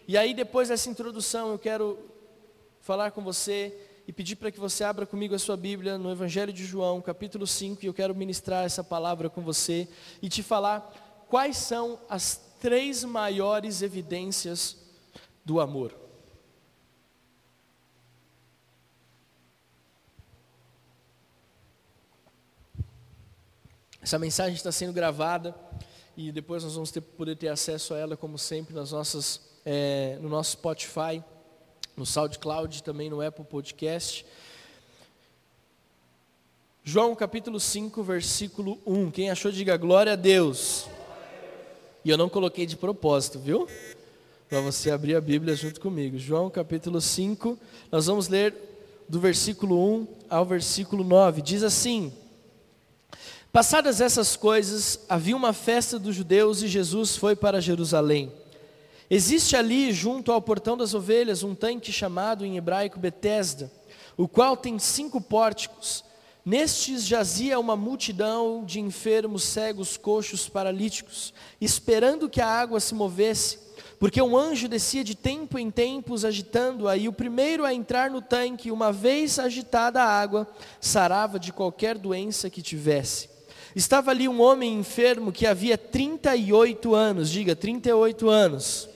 E 0.07 0.19
aí, 0.19 0.35
depois 0.35 0.69
dessa 0.69 0.91
introdução, 0.91 1.53
eu 1.53 1.59
quero 1.59 1.99
falar 2.83 3.13
com 3.13 3.23
você 3.23 3.75
e 4.07 4.13
pedir 4.13 4.37
para 4.37 4.51
que 4.51 4.61
você 4.61 4.85
abra 4.85 5.07
comigo 5.07 5.35
a 5.35 5.39
sua 5.39 5.57
Bíblia 5.57 5.97
no 5.97 6.13
Evangelho 6.13 6.53
de 6.53 6.67
João, 6.67 7.01
capítulo 7.01 7.47
5, 7.47 7.83
e 7.83 7.87
eu 7.87 7.95
quero 7.95 8.15
ministrar 8.15 8.67
essa 8.67 8.85
palavra 8.85 9.31
com 9.31 9.41
você 9.41 9.89
e 10.21 10.29
te 10.29 10.43
falar 10.43 11.25
quais 11.31 11.57
são 11.57 11.99
as 12.11 12.39
três 12.61 13.03
maiores 13.05 13.81
evidências 13.81 14.77
do 15.43 15.63
amor. 15.63 16.02
Essa 24.03 24.19
mensagem 24.19 24.55
está 24.55 24.73
sendo 24.73 24.93
gravada 24.93 25.55
e 26.17 26.33
depois 26.33 26.65
nós 26.65 26.75
vamos 26.75 26.91
ter, 26.91 27.01
poder 27.01 27.37
ter 27.37 27.47
acesso 27.47 27.95
a 27.95 27.99
ela, 27.99 28.17
como 28.17 28.37
sempre, 28.37 28.75
nas 28.75 28.91
nossas 28.91 29.41
é, 29.65 30.19
no 30.21 30.29
nosso 30.29 30.53
Spotify, 30.53 31.23
no 31.97 32.05
SoundCloud, 32.05 32.83
também 32.83 33.09
no 33.09 33.21
Apple 33.21 33.45
Podcast. 33.45 34.27
João 36.83 37.15
capítulo 37.15 37.61
5, 37.61 38.03
versículo 38.03 38.77
1. 38.85 39.13
Quem 39.13 39.31
achou, 39.31 39.53
diga 39.53 39.77
glória 39.77 40.15
a 40.15 40.17
Deus. 40.17 40.87
E 42.05 42.11
eu 42.11 42.19
não 42.19 42.29
coloquei 42.29 42.67
de 42.67 42.77
propósito, 42.77 43.39
viu? 43.39 43.69
Para 44.49 44.61
você 44.61 44.91
abrir 44.91 45.15
a 45.15 45.21
Bíblia 45.21 45.55
junto 45.55 45.81
comigo. 45.81 46.19
João 46.19 46.51
capítulo 46.51 47.01
5, 47.01 47.57
nós 47.91 48.07
vamos 48.07 48.27
ler 48.27 48.53
do 49.09 49.21
versículo 49.21 49.79
1 49.95 50.07
ao 50.29 50.45
versículo 50.45 51.05
9. 51.05 51.41
Diz 51.41 51.63
assim: 51.63 52.13
Passadas 53.53 54.01
essas 54.01 54.35
coisas, 54.35 55.01
havia 55.07 55.37
uma 55.37 55.53
festa 55.53 55.99
dos 55.99 56.15
judeus 56.15 56.63
e 56.63 56.69
Jesus 56.69 57.19
foi 57.19 57.37
para 57.37 57.61
Jerusalém. 57.61 58.33
Existe 59.11 59.55
ali, 59.55 59.93
junto 59.93 60.33
ao 60.33 60.41
portão 60.41 60.75
das 60.75 60.95
ovelhas, 60.95 61.43
um 61.43 61.55
tanque 61.55 61.93
chamado 61.93 62.47
em 62.47 62.57
hebraico 62.57 62.99
Betesda, 62.99 63.71
o 64.17 64.27
qual 64.27 64.57
tem 64.57 64.79
cinco 64.79 65.21
pórticos. 65.21 66.03
Nestes 66.43 67.07
jazia 67.07 67.61
uma 67.61 67.77
multidão 67.77 68.65
de 68.65 68.81
enfermos, 68.81 69.43
cegos, 69.43 69.99
coxos, 69.99 70.49
paralíticos, 70.49 71.35
esperando 71.61 72.31
que 72.31 72.41
a 72.41 72.49
água 72.49 72.81
se 72.81 72.95
movesse, 72.95 73.59
porque 74.01 74.23
um 74.23 74.35
anjo 74.35 74.67
descia 74.67 75.05
de 75.05 75.15
tempo 75.15 75.59
em 75.59 75.71
tempos 75.71 76.25
agitando-a, 76.25 76.97
e 76.97 77.07
o 77.07 77.13
primeiro 77.13 77.67
a 77.67 77.75
entrar 77.75 78.11
no 78.11 78.23
tanque, 78.23 78.71
uma 78.71 78.91
vez 78.91 79.39
agitada 79.39 80.03
a 80.03 80.09
água, 80.09 80.49
sarava 80.81 81.39
de 81.39 81.53
qualquer 81.53 81.99
doença 81.99 82.49
que 82.49 82.63
tivesse. 82.63 83.32
Estava 83.75 84.11
ali 84.11 84.29
um 84.29 84.41
homem 84.41 84.75
enfermo 84.79 85.33
que 85.33 85.47
havia 85.47 85.79
38 85.79 86.95
anos, 86.95 87.31
diga 87.31 87.57
38 87.57 88.29
anos. 88.29 88.89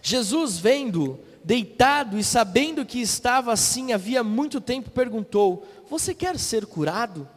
Jesus, 0.00 0.58
vendo, 0.58 1.18
deitado 1.42 2.16
e 2.16 2.22
sabendo 2.22 2.86
que 2.86 3.00
estava 3.00 3.52
assim 3.52 3.92
havia 3.92 4.22
muito 4.22 4.60
tempo, 4.60 4.90
perguntou: 4.90 5.66
Você 5.90 6.14
quer 6.14 6.38
ser 6.38 6.66
curado? 6.66 7.28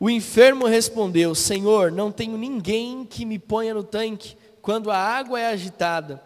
O 0.00 0.08
enfermo 0.08 0.66
respondeu: 0.66 1.34
Senhor, 1.34 1.92
não 1.92 2.10
tenho 2.10 2.38
ninguém 2.38 3.04
que 3.04 3.26
me 3.26 3.38
ponha 3.38 3.74
no 3.74 3.84
tanque 3.84 4.34
quando 4.62 4.90
a 4.90 4.96
água 4.96 5.38
é 5.38 5.48
agitada. 5.48 6.22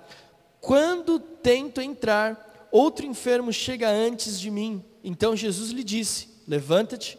Quando 0.60 1.18
tento 1.18 1.80
entrar, 1.80 2.68
outro 2.70 3.04
enfermo 3.04 3.52
chega 3.52 3.90
antes 3.90 4.38
de 4.38 4.48
mim. 4.48 4.84
Então 5.02 5.34
Jesus 5.34 5.70
lhe 5.72 5.82
disse: 5.82 6.28
Levanta-te, 6.46 7.18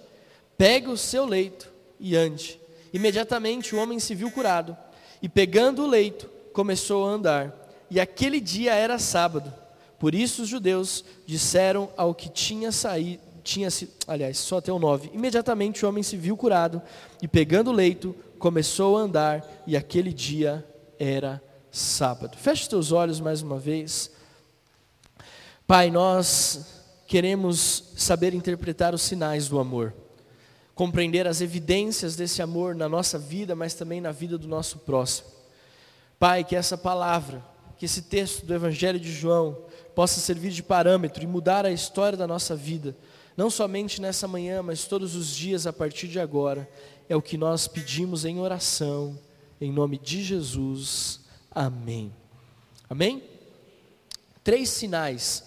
pega 0.58 0.90
o 0.90 0.96
seu 0.96 1.26
leito 1.26 1.73
e 2.04 2.18
ande. 2.18 2.60
Imediatamente 2.92 3.74
o 3.74 3.80
homem 3.80 3.98
se 3.98 4.14
viu 4.14 4.30
curado 4.30 4.78
e, 5.22 5.30
pegando 5.30 5.84
o 5.84 5.88
leito, 5.88 6.30
começou 6.52 7.08
a 7.08 7.12
andar 7.12 7.56
e 7.90 8.00
aquele 8.00 8.42
dia 8.42 8.74
era 8.74 9.00
sábado. 9.00 9.52
Por 9.98 10.14
isso 10.14 10.44
os 10.44 10.50
judeus 10.50 11.06
disseram 11.26 11.90
ao 11.96 12.14
que 12.14 12.30
tinha 12.30 12.74
saído, 12.74 13.24
tinha 13.42 13.72
se, 13.72 13.90
aliás, 14.06 14.38
só 14.38 14.58
até 14.58 14.72
o 14.72 14.78
9. 14.78 15.12
Imediatamente 15.14 15.86
o 15.86 15.90
homem 15.90 16.04
se 16.04 16.18
viu 16.18 16.36
curado 16.36 16.82
e 17.22 17.28
pegando 17.28 17.70
o 17.70 17.74
leito, 17.74 18.14
começou 18.38 18.98
a 18.98 19.02
andar 19.02 19.64
e 19.66 19.78
aquele 19.78 20.12
dia 20.12 20.64
era 21.00 21.42
sábado. 21.72 22.38
Feche 22.38 22.64
os 22.64 22.68
teus 22.68 22.92
olhos 22.92 23.22
mais 23.22 23.42
uma 23.42 23.58
vez. 23.58 24.12
Pai, 25.66 25.90
nós 25.90 26.84
queremos 27.08 27.94
saber 27.96 28.34
interpretar 28.34 28.94
os 28.94 29.02
sinais 29.02 29.48
do 29.48 29.58
amor, 29.58 29.94
compreender 30.76 31.28
as 31.28 31.42
evidências 31.42 32.16
desse 32.16 32.42
amor 32.42 32.76
na 32.76 32.90
nossa 32.90 33.20
vida, 33.20 33.56
mas 33.56 33.74
também 33.74 34.02
na 34.02 34.12
vida 34.12 34.38
do 34.38 34.48
nosso 34.48 34.80
próximo. 34.80 35.28
Pai, 36.20 36.44
que 36.44 36.56
essa 36.56 36.78
palavra 36.78 37.54
que 37.84 37.86
esse 37.86 38.04
texto 38.04 38.46
do 38.46 38.54
Evangelho 38.54 38.98
de 38.98 39.12
João 39.12 39.58
possa 39.94 40.22
servir 40.22 40.52
de 40.52 40.64
parâmetro 40.64 41.22
e 41.22 41.28
mudar 41.28 41.66
a 41.66 41.72
história 41.72 42.18
da 42.18 42.26
nossa 42.26 42.56
vida, 42.56 42.96
não 43.36 43.50
somente 43.50 44.00
nessa 44.00 44.26
manhã, 44.26 44.64
mas 44.64 44.86
todos 44.86 45.16
os 45.16 45.36
dias 45.36 45.68
a 45.68 45.74
partir 45.74 46.08
de 46.08 46.18
agora. 46.18 46.70
É 47.10 47.16
o 47.18 47.22
que 47.22 47.38
nós 47.38 47.68
pedimos 47.68 48.24
em 48.24 48.40
oração, 48.40 49.20
em 49.60 49.70
nome 49.70 49.98
de 49.98 50.24
Jesus. 50.24 51.20
Amém. 51.52 52.14
Amém? 52.90 53.22
Três 54.46 54.70
sinais, 54.70 55.44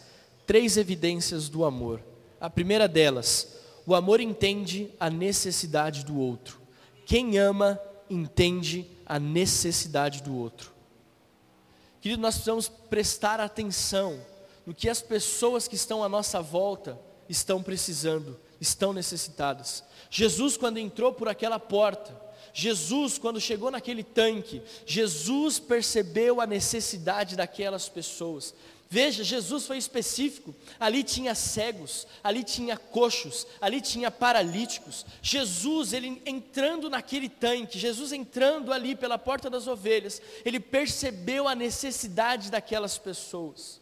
três 0.47 0.77
evidências 0.77 1.49
do 1.49 1.65
amor. 1.65 2.03
A 2.39 2.51
primeira 2.51 2.87
delas, 2.87 3.57
o 3.87 3.95
amor 3.95 4.21
entende 4.21 4.93
a 4.99 5.09
necessidade 5.09 6.05
do 6.05 6.19
outro. 6.19 6.61
Quem 7.07 7.39
ama 7.39 7.81
entende 8.11 8.91
a 9.07 9.19
necessidade 9.19 10.23
do 10.23 10.37
outro. 10.37 10.73
Querido, 12.01 12.21
nós 12.21 12.35
precisamos 12.35 12.69
prestar 12.69 13.41
atenção 13.41 14.21
no 14.67 14.75
que 14.75 14.89
as 14.89 15.01
pessoas 15.01 15.69
que 15.69 15.77
estão 15.77 16.03
à 16.03 16.09
nossa 16.09 16.43
volta 16.43 16.99
estão 17.29 17.63
precisando, 17.63 18.39
estão 18.61 18.93
necessitadas. 18.93 19.85
Jesus, 20.11 20.57
quando 20.57 20.79
entrou 20.79 21.13
por 21.13 21.29
aquela 21.29 21.59
porta, 21.59 22.27
Jesus, 22.53 23.19
quando 23.19 23.41
chegou 23.41 23.71
naquele 23.71 24.03
tanque, 24.03 24.63
Jesus 24.85 25.59
percebeu 25.59 26.41
a 26.41 26.47
necessidade 26.47 27.37
daquelas 27.37 27.89
pessoas. 27.89 28.55
Veja, 28.89 29.25
Jesus 29.25 29.67
foi 29.67 29.79
específico. 29.79 30.55
Ali 30.79 31.03
tinha 31.03 31.35
cegos, 31.35 32.07
ali 32.23 32.45
tinha 32.45 32.77
coxos, 32.77 33.47
ali 33.61 33.81
tinha 33.81 34.11
paralíticos. 34.11 35.05
Jesus, 35.21 35.93
ele 35.93 36.23
entrando 36.25 36.89
naquele 36.89 37.29
tanque, 37.29 37.79
Jesus 37.79 38.13
entrando 38.13 38.73
ali 38.73 38.95
pela 38.95 39.19
porta 39.19 39.51
das 39.51 39.67
ovelhas, 39.67 40.23
ele 40.45 40.61
percebeu 40.61 41.49
a 41.49 41.55
necessidade 41.55 42.51
daquelas 42.51 42.97
pessoas. 42.97 43.81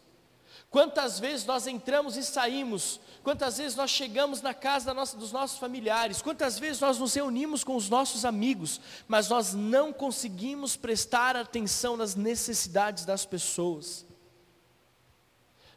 Quantas 0.70 1.20
vezes 1.20 1.46
nós 1.46 1.68
entramos 1.68 2.16
e 2.16 2.24
saímos, 2.24 2.98
quantas 3.22 3.58
vezes 3.58 3.76
nós 3.76 3.90
chegamos 3.90 4.42
na 4.42 4.52
casa 4.52 4.92
nossa, 4.92 5.16
dos 5.16 5.30
nossos 5.30 5.56
familiares, 5.56 6.20
quantas 6.20 6.58
vezes 6.58 6.80
nós 6.80 6.98
nos 6.98 7.14
reunimos 7.14 7.62
com 7.62 7.76
os 7.76 7.88
nossos 7.88 8.24
amigos, 8.24 8.80
mas 9.06 9.28
nós 9.28 9.54
não 9.54 9.92
conseguimos 9.92 10.74
prestar 10.76 11.36
atenção 11.36 11.96
nas 11.96 12.16
necessidades 12.16 13.04
das 13.04 13.24
pessoas. 13.24 14.04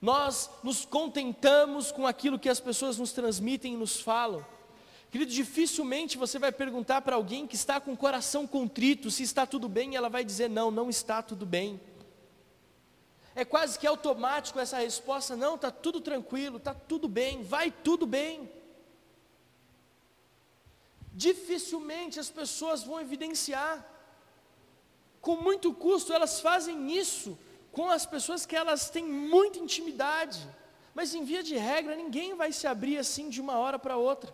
Nós 0.01 0.49
nos 0.63 0.85
contentamos 0.85 1.91
com 1.91 2.05
aquilo 2.05 2.39
que 2.39 2.49
as 2.49 2.59
pessoas 2.59 2.97
nos 2.97 3.11
transmitem 3.11 3.73
e 3.73 3.77
nos 3.77 3.99
falam. 3.99 4.45
Querido, 5.11 5.31
dificilmente 5.31 6.17
você 6.17 6.37
vai 6.37 6.51
perguntar 6.51 7.01
para 7.01 7.15
alguém 7.15 7.47
que 7.47 7.55
está 7.55 7.79
com 7.79 7.93
o 7.93 7.97
coração 7.97 8.45
contrito 8.45 9.09
se 9.09 9.23
está 9.23 9.45
tudo 9.45 9.67
bem, 9.69 9.93
e 9.93 9.95
ela 9.95 10.09
vai 10.09 10.23
dizer: 10.23 10.49
não, 10.49 10.69
não 10.69 10.89
está 10.89 11.21
tudo 11.21 11.45
bem 11.45 11.79
é 13.37 13.45
quase 13.45 13.77
que 13.77 13.85
automático 13.85 14.59
essa 14.59 14.79
resposta: 14.79 15.35
não, 15.35 15.53
está 15.53 15.69
tudo 15.69 16.01
tranquilo, 16.01 16.57
está 16.57 16.73
tudo 16.73 17.07
bem, 17.07 17.43
vai 17.43 17.69
tudo 17.69 18.07
bem. 18.07 18.51
Dificilmente 21.13 22.19
as 22.19 22.31
pessoas 22.31 22.83
vão 22.83 22.99
evidenciar, 22.99 23.85
com 25.21 25.35
muito 25.35 25.71
custo, 25.71 26.11
elas 26.11 26.41
fazem 26.41 26.91
isso 26.97 27.37
com 27.77 27.91
as 27.91 28.07
pessoas 28.07 28.43
que 28.43 28.55
elas 28.55 28.89
têm 28.89 29.05
muita 29.05 29.59
intimidade, 29.59 30.39
mas 30.95 31.13
em 31.13 31.23
via 31.23 31.43
de 31.43 31.55
regra, 31.55 31.95
ninguém 31.95 32.33
vai 32.33 32.51
se 32.51 32.65
abrir 32.65 32.97
assim 32.97 33.29
de 33.29 33.39
uma 33.39 33.59
hora 33.59 33.77
para 33.77 33.95
outra. 33.95 34.33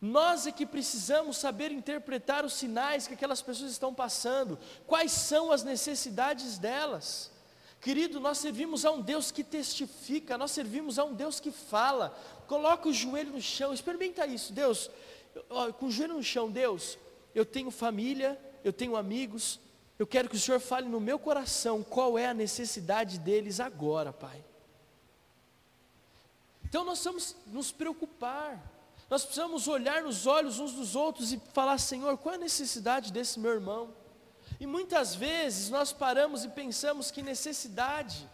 Nós 0.00 0.46
é 0.46 0.50
que 0.50 0.64
precisamos 0.64 1.36
saber 1.36 1.70
interpretar 1.70 2.42
os 2.42 2.54
sinais 2.54 3.06
que 3.06 3.12
aquelas 3.12 3.42
pessoas 3.42 3.72
estão 3.72 3.92
passando, 3.92 4.58
quais 4.86 5.12
são 5.12 5.52
as 5.52 5.62
necessidades 5.62 6.56
delas. 6.56 7.30
Querido, 7.78 8.18
nós 8.18 8.38
servimos 8.38 8.86
a 8.86 8.90
um 8.90 9.02
Deus 9.02 9.30
que 9.30 9.44
testifica, 9.44 10.38
nós 10.38 10.52
servimos 10.52 10.98
a 10.98 11.04
um 11.04 11.12
Deus 11.12 11.38
que 11.38 11.50
fala. 11.50 12.18
Coloca 12.46 12.88
o 12.88 12.92
joelho 12.94 13.32
no 13.32 13.42
chão, 13.42 13.74
experimenta 13.74 14.26
isso, 14.26 14.50
Deus. 14.50 14.90
Com 15.78 15.86
o 15.88 15.90
joelho 15.90 16.14
no 16.14 16.22
chão, 16.22 16.50
Deus, 16.50 16.96
eu 17.34 17.44
tenho 17.44 17.70
família, 17.70 18.40
eu 18.64 18.72
tenho 18.72 18.96
amigos, 18.96 19.60
eu 19.98 20.06
quero 20.06 20.28
que 20.28 20.36
o 20.36 20.40
Senhor 20.40 20.60
fale 20.60 20.88
no 20.88 21.00
meu 21.00 21.18
coração 21.18 21.82
qual 21.82 22.18
é 22.18 22.26
a 22.26 22.34
necessidade 22.34 23.18
deles 23.18 23.60
agora, 23.60 24.12
Pai. 24.12 24.44
Então 26.64 26.84
nós 26.84 26.98
precisamos 26.98 27.36
nos 27.46 27.70
preocupar, 27.70 28.60
nós 29.08 29.24
precisamos 29.24 29.68
olhar 29.68 30.02
nos 30.02 30.26
olhos 30.26 30.58
uns 30.58 30.72
dos 30.72 30.96
outros 30.96 31.32
e 31.32 31.40
falar: 31.52 31.78
Senhor, 31.78 32.18
qual 32.18 32.34
é 32.34 32.36
a 32.36 32.40
necessidade 32.40 33.12
desse 33.12 33.38
meu 33.38 33.52
irmão? 33.52 33.94
E 34.58 34.66
muitas 34.66 35.14
vezes 35.14 35.70
nós 35.70 35.92
paramos 35.92 36.44
e 36.44 36.48
pensamos 36.48 37.10
que 37.10 37.22
necessidade 37.22 38.28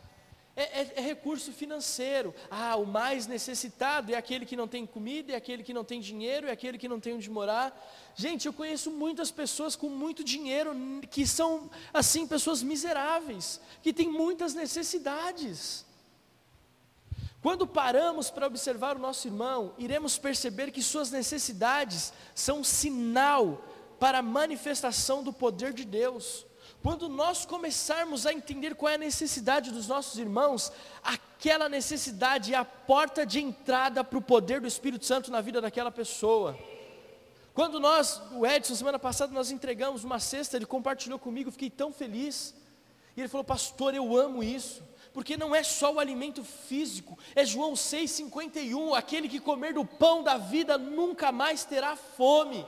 é, 0.60 0.80
é, 0.80 0.92
é, 0.96 1.00
recurso 1.00 1.52
financeiro. 1.52 2.34
Ah, 2.50 2.76
o 2.76 2.84
mais 2.84 3.26
necessitado 3.26 4.12
é 4.12 4.16
aquele 4.16 4.44
que 4.44 4.54
não 4.54 4.68
tem 4.68 4.84
comida, 4.84 5.32
é 5.32 5.36
aquele 5.36 5.62
que 5.62 5.72
não 5.72 5.84
tem 5.84 6.00
dinheiro, 6.00 6.46
é 6.46 6.50
aquele 6.50 6.76
que 6.76 6.86
não 6.86 7.00
tem 7.00 7.14
onde 7.14 7.30
morar. 7.30 7.74
Gente, 8.14 8.46
eu 8.46 8.52
conheço 8.52 8.90
muitas 8.90 9.30
pessoas 9.30 9.74
com 9.74 9.88
muito 9.88 10.22
dinheiro 10.22 10.76
que 11.10 11.26
são, 11.26 11.70
assim, 11.94 12.26
pessoas 12.26 12.62
miseráveis, 12.62 13.58
que 13.82 13.90
têm 13.90 14.08
muitas 14.10 14.52
necessidades. 14.52 15.86
Quando 17.40 17.66
paramos 17.66 18.28
para 18.28 18.46
observar 18.46 18.96
o 18.96 19.00
nosso 19.00 19.26
irmão, 19.26 19.72
iremos 19.78 20.18
perceber 20.18 20.70
que 20.70 20.82
suas 20.82 21.10
necessidades 21.10 22.12
são 22.34 22.58
um 22.60 22.64
sinal 22.64 23.64
para 23.98 24.18
a 24.18 24.22
manifestação 24.22 25.22
do 25.22 25.32
poder 25.32 25.72
de 25.72 25.86
Deus. 25.86 26.44
Quando 26.82 27.10
nós 27.10 27.44
começarmos 27.44 28.24
a 28.24 28.32
entender 28.32 28.74
qual 28.74 28.90
é 28.90 28.94
a 28.94 28.98
necessidade 28.98 29.70
dos 29.70 29.86
nossos 29.86 30.18
irmãos, 30.18 30.72
aquela 31.02 31.68
necessidade 31.68 32.54
é 32.54 32.56
a 32.56 32.64
porta 32.64 33.26
de 33.26 33.38
entrada 33.38 34.02
para 34.02 34.18
o 34.18 34.22
poder 34.22 34.62
do 34.62 34.66
Espírito 34.66 35.04
Santo 35.04 35.30
na 35.30 35.42
vida 35.42 35.60
daquela 35.60 35.90
pessoa. 35.90 36.58
Quando 37.52 37.78
nós, 37.78 38.22
o 38.32 38.46
Edson, 38.46 38.74
semana 38.74 38.98
passada, 38.98 39.30
nós 39.32 39.50
entregamos 39.50 40.04
uma 40.04 40.18
cesta, 40.18 40.56
ele 40.56 40.64
compartilhou 40.64 41.18
comigo, 41.18 41.50
fiquei 41.50 41.68
tão 41.68 41.92
feliz. 41.92 42.54
E 43.14 43.20
ele 43.20 43.28
falou, 43.28 43.44
pastor, 43.44 43.94
eu 43.94 44.16
amo 44.16 44.42
isso, 44.42 44.82
porque 45.12 45.36
não 45.36 45.54
é 45.54 45.62
só 45.62 45.92
o 45.92 46.00
alimento 46.00 46.42
físico, 46.42 47.18
é 47.34 47.44
João 47.44 47.74
6,51, 47.74 48.96
aquele 48.96 49.28
que 49.28 49.40
comer 49.40 49.74
do 49.74 49.84
pão 49.84 50.22
da 50.22 50.38
vida 50.38 50.78
nunca 50.78 51.30
mais 51.30 51.62
terá 51.64 51.94
fome. 51.96 52.64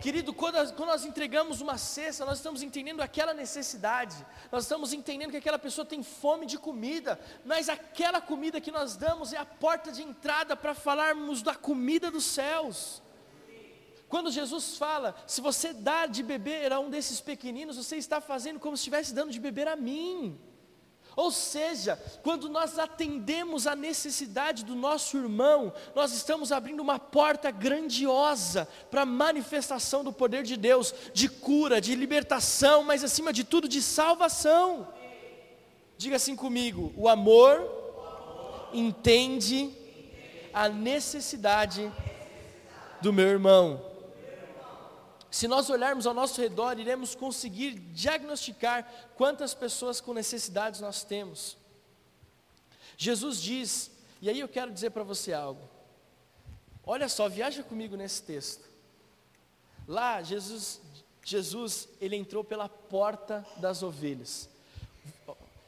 Querido, 0.00 0.32
quando, 0.32 0.56
quando, 0.74 0.90
nós 0.90 1.04
entregamos 1.04 1.60
uma 1.60 1.78
cesta, 1.78 2.24
nós 2.24 2.38
estamos 2.38 2.62
entendendo 2.62 3.00
aquela 3.00 3.32
necessidade, 3.32 4.14
nós 4.52 4.64
estamos 4.64 4.92
entendendo 4.92 5.30
que 5.30 5.38
aquela 5.38 5.58
pessoa 5.58 5.86
tem 5.86 6.02
fome 6.02 6.44
de 6.44 6.58
comida, 6.58 7.18
mas 7.44 7.68
aquela 7.68 8.20
comida 8.20 8.60
que 8.60 8.70
nós 8.70 8.94
damos 8.94 9.32
é 9.32 9.38
a 9.38 9.46
porta 9.46 9.90
de 9.90 10.02
entrada 10.02 10.54
para 10.54 10.74
falarmos 10.74 11.42
da 11.42 11.54
comida 11.54 12.10
dos 12.10 12.24
céus. 12.24 13.02
Quando 14.08 14.30
Jesus 14.30 14.76
fala, 14.76 15.16
se 15.26 15.40
você 15.40 15.72
dá 15.72 16.06
de 16.06 16.22
beber 16.22 16.72
a 16.72 16.78
um 16.78 16.90
desses 16.90 17.20
pequeninos, 17.20 17.76
você 17.76 17.96
está 17.96 18.20
fazendo 18.20 18.60
como 18.60 18.76
se 18.76 18.82
estivesse 18.82 19.14
dando 19.14 19.32
de 19.32 19.40
beber 19.40 19.66
a 19.66 19.76
mim. 19.76 20.38
Ou 21.16 21.30
seja, 21.30 21.98
quando 22.22 22.46
nós 22.46 22.78
atendemos 22.78 23.66
a 23.66 23.74
necessidade 23.74 24.62
do 24.62 24.74
nosso 24.74 25.16
irmão, 25.16 25.72
nós 25.94 26.12
estamos 26.12 26.52
abrindo 26.52 26.80
uma 26.80 26.98
porta 26.98 27.50
grandiosa 27.50 28.68
para 28.90 29.00
a 29.00 29.06
manifestação 29.06 30.04
do 30.04 30.12
poder 30.12 30.42
de 30.42 30.58
Deus, 30.58 30.94
de 31.14 31.30
cura, 31.30 31.80
de 31.80 31.94
libertação, 31.94 32.84
mas 32.84 33.02
acima 33.02 33.32
de 33.32 33.44
tudo 33.44 33.66
de 33.66 33.80
salvação. 33.80 34.86
Diga 35.96 36.16
assim 36.16 36.36
comigo: 36.36 36.92
o 36.94 37.08
amor 37.08 37.66
entende 38.74 39.72
a 40.52 40.68
necessidade 40.68 41.90
do 43.00 43.10
meu 43.10 43.26
irmão. 43.26 43.95
Se 45.36 45.46
nós 45.46 45.68
olharmos 45.68 46.06
ao 46.06 46.14
nosso 46.14 46.40
redor, 46.40 46.78
iremos 46.78 47.14
conseguir 47.14 47.72
diagnosticar 47.92 48.90
quantas 49.16 49.52
pessoas 49.52 50.00
com 50.00 50.14
necessidades 50.14 50.80
nós 50.80 51.04
temos. 51.04 51.58
Jesus 52.96 53.42
diz, 53.42 53.90
e 54.22 54.30
aí 54.30 54.40
eu 54.40 54.48
quero 54.48 54.72
dizer 54.72 54.92
para 54.92 55.04
você 55.04 55.34
algo. 55.34 55.68
Olha 56.82 57.06
só, 57.06 57.28
viaja 57.28 57.62
comigo 57.62 57.98
nesse 57.98 58.22
texto. 58.22 58.64
Lá, 59.86 60.22
Jesus, 60.22 60.80
Jesus, 61.22 61.86
ele 62.00 62.16
entrou 62.16 62.42
pela 62.42 62.66
porta 62.66 63.46
das 63.58 63.82
ovelhas. 63.82 64.48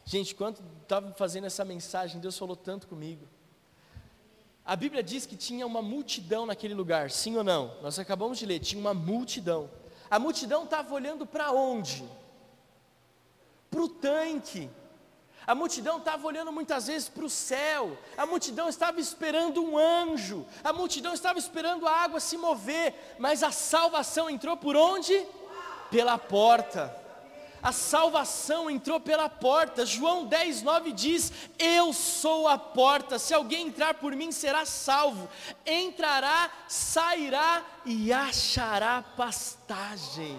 Gente, 0.03 0.35
quando 0.35 0.65
estava 0.81 1.13
fazendo 1.13 1.47
essa 1.47 1.63
mensagem, 1.63 2.23
Deus 2.23 2.39
falou 2.39 2.57
tanto 2.57 2.89
comigo. 2.89 3.29
A 4.69 4.77
Bíblia 4.77 5.03
diz 5.03 5.25
que 5.25 5.35
tinha 5.35 5.67
uma 5.67 5.81
multidão 5.81 6.45
naquele 6.45 6.75
lugar, 6.75 7.11
sim 7.11 7.35
ou 7.39 7.43
não? 7.43 7.75
Nós 7.81 7.99
acabamos 7.99 8.37
de 8.37 8.45
ler, 8.45 8.59
tinha 8.59 8.79
uma 8.79 8.93
multidão. 8.93 9.71
A 10.11 10.19
multidão 10.19 10.65
estava 10.65 10.93
olhando 10.95 11.25
para 11.25 11.51
onde? 11.51 12.05
Para 13.71 13.81
o 13.81 13.89
tanque. 13.89 14.69
A 15.47 15.55
multidão 15.55 15.97
estava 15.97 16.27
olhando 16.27 16.53
muitas 16.53 16.87
vezes 16.87 17.09
para 17.09 17.25
o 17.25 17.31
céu, 17.31 17.97
a 18.15 18.27
multidão 18.27 18.69
estava 18.69 19.01
esperando 19.01 19.65
um 19.65 19.79
anjo, 19.79 20.45
a 20.63 20.71
multidão 20.71 21.15
estava 21.15 21.39
esperando 21.39 21.89
a 21.89 22.03
água 22.03 22.21
se 22.21 22.37
mover, 22.37 23.17
mas 23.19 23.43
a 23.43 23.51
salvação 23.51 24.29
entrou 24.29 24.55
por 24.55 24.77
onde? 24.77 25.27
Pela 25.91 26.19
porta 26.19 26.95
a 27.63 27.73
salvação 27.73 28.71
entrou 28.71 29.01
pela 29.01 29.29
porta. 29.29 29.85
João 29.85 30.27
10, 30.27 30.63
9 30.63 30.93
diz: 30.93 31.33
Eu 31.59 31.93
sou 31.93 32.47
a 32.47 32.59
porta, 32.59 33.19
se 33.19 33.35
alguém 33.35 33.69
entrar 33.69 33.95
por 33.95 34.15
mim 34.15 34.33
será 34.33 34.65
salvo, 34.65 35.29
entrará, 35.67 36.51
sairá 36.69 37.65
e 37.85 38.13
achará 38.13 39.03
pastagem. 39.17 40.39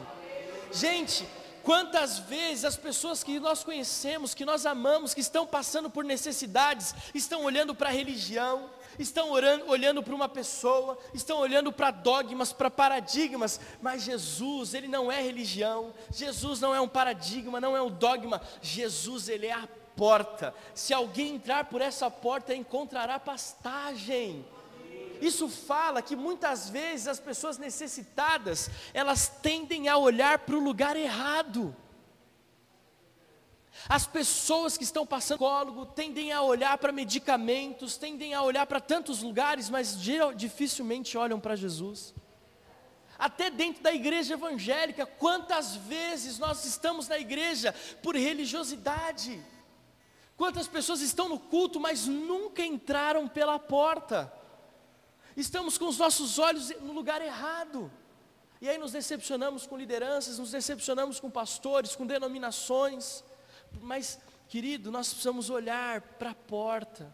Gente, 0.71 1.27
quantas 1.63 2.19
vezes 2.19 2.65
as 2.65 2.77
pessoas 2.77 3.23
que 3.23 3.39
nós 3.39 3.63
conhecemos, 3.63 4.33
que 4.33 4.45
nós 4.45 4.65
amamos, 4.65 5.13
que 5.13 5.21
estão 5.21 5.45
passando 5.45 5.89
por 5.89 6.03
necessidades, 6.03 6.93
estão 7.13 7.43
olhando 7.43 7.75
para 7.75 7.89
a 7.89 7.93
religião, 7.93 8.69
estão 8.99 9.31
orando, 9.31 9.67
olhando 9.67 10.03
para 10.03 10.13
uma 10.13 10.29
pessoa, 10.29 10.97
estão 11.13 11.39
olhando 11.39 11.71
para 11.71 11.89
dogmas, 11.89 12.53
para 12.53 12.69
paradigmas, 12.69 13.59
mas 13.81 14.03
Jesus, 14.03 14.73
ele 14.73 14.87
não 14.87 15.11
é 15.11 15.21
religião, 15.21 15.93
Jesus 16.11 16.59
não 16.59 16.75
é 16.75 16.81
um 16.81 16.87
paradigma, 16.87 17.59
não 17.59 17.75
é 17.75 17.81
um 17.81 17.89
dogma, 17.89 18.41
Jesus, 18.61 19.29
ele 19.29 19.47
é 19.47 19.53
a 19.53 19.67
porta. 19.95 20.53
Se 20.73 20.93
alguém 20.93 21.35
entrar 21.35 21.65
por 21.65 21.81
essa 21.81 22.11
porta, 22.11 22.53
encontrará 22.53 23.19
pastagem. 23.19 24.45
Isso 25.21 25.49
fala 25.49 26.01
que 26.01 26.15
muitas 26.15 26.69
vezes 26.69 27.07
as 27.07 27.19
pessoas 27.19 27.57
necessitadas, 27.57 28.69
elas 28.93 29.27
tendem 29.27 29.89
a 29.89 29.97
olhar 29.97 30.39
para 30.39 30.55
o 30.55 30.63
lugar 30.63 30.95
errado. 30.95 31.75
As 33.87 34.05
pessoas 34.05 34.77
que 34.77 34.83
estão 34.83 35.05
passando 35.05 35.39
psicólogo 35.39 35.85
tendem 35.85 36.31
a 36.31 36.41
olhar 36.41 36.77
para 36.77 36.91
medicamentos, 36.91 37.97
tendem 37.97 38.33
a 38.33 38.41
olhar 38.41 38.65
para 38.65 38.81
tantos 38.81 39.21
lugares, 39.21 39.69
mas 39.69 39.97
dificilmente 40.35 41.17
olham 41.17 41.39
para 41.39 41.55
Jesus. 41.55 42.13
Até 43.17 43.49
dentro 43.49 43.81
da 43.83 43.93
igreja 43.93 44.33
evangélica, 44.33 45.05
quantas 45.05 45.75
vezes 45.75 46.39
nós 46.39 46.65
estamos 46.65 47.07
na 47.07 47.17
igreja 47.17 47.73
por 48.01 48.15
religiosidade? 48.15 49.43
Quantas 50.35 50.67
pessoas 50.67 51.01
estão 51.01 51.29
no 51.29 51.39
culto, 51.39 51.79
mas 51.79 52.05
nunca 52.05 52.63
entraram 52.63 53.27
pela 53.27 53.59
porta? 53.59 54.31
Estamos 55.35 55.77
com 55.77 55.87
os 55.87 55.97
nossos 55.97 56.39
olhos 56.39 56.69
no 56.81 56.93
lugar 56.93 57.21
errado. 57.21 57.91
E 58.61 58.67
aí 58.67 58.77
nos 58.77 58.91
decepcionamos 58.91 59.65
com 59.65 59.77
lideranças, 59.77 60.39
nos 60.39 60.51
decepcionamos 60.51 61.19
com 61.19 61.29
pastores, 61.29 61.95
com 61.95 62.05
denominações. 62.05 63.23
Mas, 63.81 64.19
querido, 64.47 64.91
nós 64.91 65.09
precisamos 65.09 65.49
olhar 65.49 66.01
para 66.01 66.31
a 66.31 66.35
porta. 66.35 67.13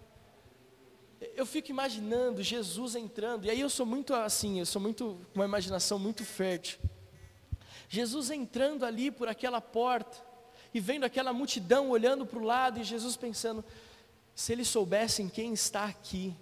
Eu 1.36 1.46
fico 1.46 1.72
imaginando 1.72 2.44
Jesus 2.44 2.96
entrando, 2.96 3.46
e 3.46 3.50
aí 3.50 3.60
eu 3.60 3.70
sou 3.70 3.86
muito 3.86 4.14
assim, 4.14 4.60
eu 4.60 4.66
sou 4.66 4.82
muito 4.82 5.20
com 5.34 5.40
uma 5.40 5.46
imaginação 5.46 5.98
muito 5.98 6.24
fértil. 6.24 6.80
Jesus 7.88 8.30
entrando 8.30 8.86
ali 8.86 9.12
por 9.12 9.28
aquela 9.28 9.62
porta, 9.62 10.18
e 10.74 10.80
vendo 10.80 11.06
aquela 11.06 11.32
multidão 11.32 11.90
olhando 11.90 12.26
para 12.26 12.40
o 12.40 12.44
lado, 12.44 12.80
e 12.80 12.84
Jesus 12.84 13.16
pensando: 13.16 13.64
se 14.36 14.52
eles 14.52 14.68
soubessem 14.68 15.30
quem 15.30 15.54
está 15.54 15.86
aqui, 15.86 16.36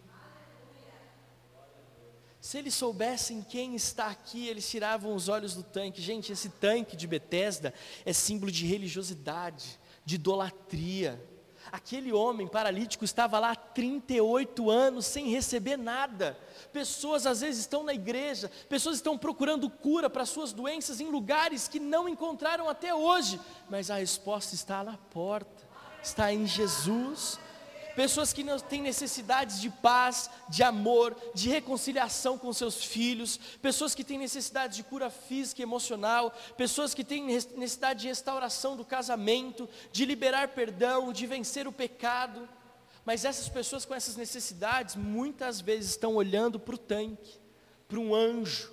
se 2.43 2.57
eles 2.57 2.73
soubessem 2.73 3.41
quem 3.41 3.73
está 3.73 4.07
aqui, 4.07 4.47
eles 4.47 4.69
tiravam 4.69 5.15
os 5.15 5.29
olhos 5.29 5.55
do 5.55 5.63
tanque. 5.63 6.01
Gente, 6.01 6.33
esse 6.33 6.49
tanque 6.49 6.93
de 6.93 7.07
Betesda 7.07 7.73
é 8.03 8.11
símbolo 8.11 8.51
de 8.51 8.65
religiosidade, 8.65 9.79
de 10.05 10.15
idolatria. 10.15 11.21
Aquele 11.71 12.11
homem 12.11 12.47
paralítico 12.47 13.05
estava 13.05 13.39
lá 13.39 13.51
há 13.51 13.55
38 13.55 14.69
anos 14.69 15.05
sem 15.05 15.29
receber 15.29 15.77
nada. 15.77 16.37
Pessoas 16.71 17.25
às 17.25 17.41
vezes 17.41 17.61
estão 17.61 17.83
na 17.83 17.93
igreja, 17.93 18.51
pessoas 18.67 18.97
estão 18.97 19.17
procurando 19.17 19.69
cura 19.69 20.09
para 20.09 20.25
suas 20.25 20.51
doenças 20.51 20.99
em 20.99 21.09
lugares 21.09 21.67
que 21.67 21.79
não 21.79 22.07
encontraram 22.07 22.67
até 22.67 22.93
hoje, 22.93 23.39
mas 23.69 23.89
a 23.89 23.95
resposta 23.95 24.53
está 24.53 24.83
na 24.83 24.97
porta, 24.97 25.67
está 26.03 26.33
em 26.33 26.45
Jesus. 26.45 27.39
Pessoas 27.95 28.33
que 28.33 28.43
não 28.43 28.59
têm 28.59 28.81
necessidades 28.81 29.61
de 29.61 29.69
paz, 29.69 30.29
de 30.49 30.63
amor, 30.63 31.15
de 31.33 31.49
reconciliação 31.49 32.37
com 32.37 32.51
seus 32.51 32.83
filhos, 32.83 33.37
pessoas 33.61 33.93
que 33.93 34.03
têm 34.03 34.17
necessidade 34.17 34.77
de 34.77 34.83
cura 34.83 35.09
física 35.09 35.61
e 35.61 35.63
emocional, 35.63 36.33
pessoas 36.57 36.93
que 36.93 37.03
têm 37.03 37.23
necessidade 37.23 38.01
de 38.01 38.07
restauração 38.07 38.75
do 38.75 38.83
casamento, 38.83 39.69
de 39.91 40.05
liberar 40.05 40.49
perdão, 40.49 41.13
de 41.13 41.27
vencer 41.27 41.67
o 41.67 41.71
pecado. 41.71 42.49
Mas 43.05 43.25
essas 43.25 43.47
pessoas 43.47 43.85
com 43.85 43.93
essas 43.93 44.15
necessidades, 44.15 44.95
muitas 44.95 45.61
vezes 45.61 45.91
estão 45.91 46.15
olhando 46.15 46.59
para 46.59 46.75
o 46.75 46.77
tanque, 46.77 47.39
para 47.87 47.99
um 47.99 48.15
anjo, 48.15 48.71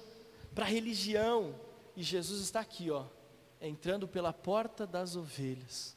para 0.54 0.64
a 0.64 0.68
religião, 0.68 1.54
e 1.96 2.02
Jesus 2.02 2.40
está 2.40 2.60
aqui, 2.60 2.90
ó, 2.90 3.04
entrando 3.60 4.08
pela 4.08 4.32
porta 4.32 4.86
das 4.86 5.16
ovelhas. 5.16 5.96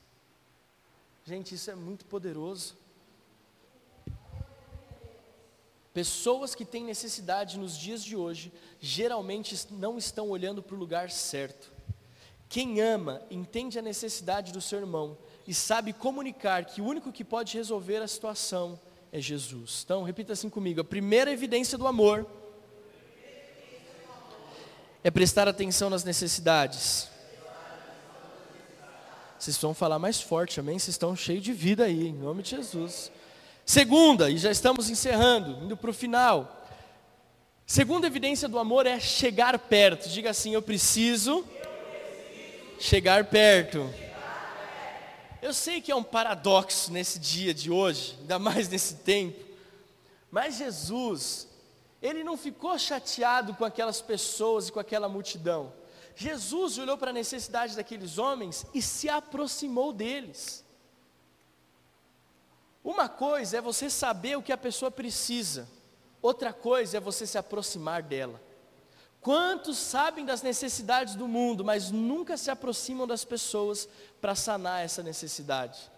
Gente, 1.25 1.55
isso 1.55 1.71
é 1.71 1.75
muito 1.75 2.05
poderoso. 2.05 2.82
Pessoas 5.93 6.55
que 6.55 6.65
têm 6.65 6.83
necessidade 6.83 7.59
nos 7.59 7.77
dias 7.77 8.03
de 8.03 8.15
hoje, 8.15 8.51
geralmente 8.79 9.55
não 9.71 9.97
estão 9.97 10.29
olhando 10.29 10.63
para 10.63 10.75
o 10.75 10.79
lugar 10.79 11.11
certo. 11.11 11.71
Quem 12.49 12.81
ama, 12.81 13.21
entende 13.29 13.77
a 13.77 13.81
necessidade 13.81 14.51
do 14.51 14.59
seu 14.59 14.79
irmão 14.79 15.17
e 15.47 15.53
sabe 15.53 15.93
comunicar 15.93 16.65
que 16.65 16.81
o 16.81 16.85
único 16.85 17.11
que 17.11 17.23
pode 17.23 17.55
resolver 17.55 17.97
a 17.97 18.07
situação 18.07 18.79
é 19.11 19.19
Jesus. 19.21 19.81
Então, 19.85 20.03
repita 20.03 20.33
assim 20.33 20.49
comigo: 20.49 20.81
a 20.81 20.83
primeira 20.83 21.31
evidência 21.31 21.77
do 21.77 21.85
amor 21.85 22.27
é 25.03 25.11
prestar 25.11 25.47
atenção 25.47 25.89
nas 25.89 26.03
necessidades. 26.03 27.07
Vocês 29.37 29.57
vão 29.57 29.73
falar 29.73 29.99
mais 29.99 30.21
forte, 30.21 30.59
amém? 30.59 30.79
Vocês 30.79 30.95
estão 30.95 31.15
cheios 31.15 31.43
de 31.43 31.53
vida 31.53 31.83
aí, 31.83 32.07
em 32.07 32.13
nome 32.13 32.41
de 32.41 32.51
Jesus. 32.51 33.11
Segunda, 33.65 34.29
e 34.29 34.37
já 34.37 34.51
estamos 34.51 34.89
encerrando, 34.89 35.63
indo 35.63 35.77
para 35.77 35.89
o 35.89 35.93
final. 35.93 36.67
Segunda 37.65 38.07
evidência 38.07 38.49
do 38.49 38.59
amor 38.59 38.85
é 38.85 38.99
chegar 38.99 39.57
perto. 39.57 40.09
Diga 40.09 40.31
assim: 40.31 40.53
eu 40.53 40.61
preciso, 40.61 41.37
eu 41.37 41.43
preciso 41.43 42.79
chegar 42.79 43.23
perto. 43.25 43.89
Eu 45.41 45.53
sei 45.53 45.81
que 45.81 45.91
é 45.91 45.95
um 45.95 46.03
paradoxo 46.03 46.91
nesse 46.91 47.19
dia 47.19 47.53
de 47.53 47.71
hoje, 47.71 48.17
ainda 48.21 48.37
mais 48.39 48.67
nesse 48.69 48.95
tempo, 48.95 49.43
mas 50.31 50.57
Jesus, 50.57 51.47
ele 52.01 52.23
não 52.23 52.37
ficou 52.37 52.77
chateado 52.77 53.53
com 53.53 53.65
aquelas 53.65 54.01
pessoas 54.01 54.67
e 54.67 54.71
com 54.71 54.79
aquela 54.79 55.07
multidão. 55.07 55.71
Jesus 56.15 56.77
olhou 56.77 56.97
para 56.97 57.09
a 57.09 57.13
necessidade 57.13 57.75
daqueles 57.75 58.17
homens 58.17 58.65
e 58.73 58.81
se 58.81 59.09
aproximou 59.09 59.91
deles. 59.91 60.62
Uma 62.83 63.07
coisa 63.07 63.57
é 63.57 63.61
você 63.61 63.89
saber 63.89 64.37
o 64.37 64.41
que 64.41 64.51
a 64.51 64.57
pessoa 64.57 64.91
precisa, 64.91 65.69
outra 66.21 66.51
coisa 66.51 66.97
é 66.97 66.99
você 66.99 67.25
se 67.25 67.37
aproximar 67.37 68.03
dela. 68.03 68.41
Quantos 69.21 69.77
sabem 69.77 70.25
das 70.25 70.41
necessidades 70.41 71.15
do 71.15 71.29
mundo, 71.29 71.63
mas 71.63 71.89
nunca 71.89 72.35
se 72.35 72.51
aproximam 72.51 73.07
das 73.07 73.23
pessoas 73.23 73.87
para 74.19 74.35
sanar 74.35 74.83
essa 74.83 75.01
necessidade? 75.01 75.89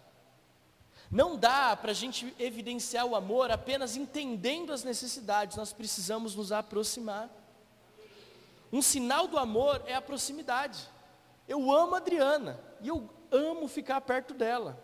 Não 1.09 1.35
dá 1.35 1.75
para 1.75 1.89
a 1.89 1.93
gente 1.93 2.35
evidenciar 2.37 3.05
o 3.05 3.15
amor 3.15 3.49
apenas 3.49 3.95
entendendo 3.95 4.71
as 4.71 4.83
necessidades, 4.83 5.57
nós 5.57 5.73
precisamos 5.73 6.35
nos 6.35 6.51
aproximar. 6.51 7.29
Um 8.71 8.81
sinal 8.81 9.27
do 9.27 9.39
amor 9.39 9.81
é 9.87 9.95
a 9.95 10.01
proximidade. 10.01 10.87
Eu 11.47 11.71
amo 11.71 11.95
a 11.95 11.97
Adriana 11.97 12.59
e 12.81 12.89
eu 12.89 13.09
amo 13.31 13.67
ficar 13.67 14.01
perto 14.01 14.35
dela. 14.35 14.77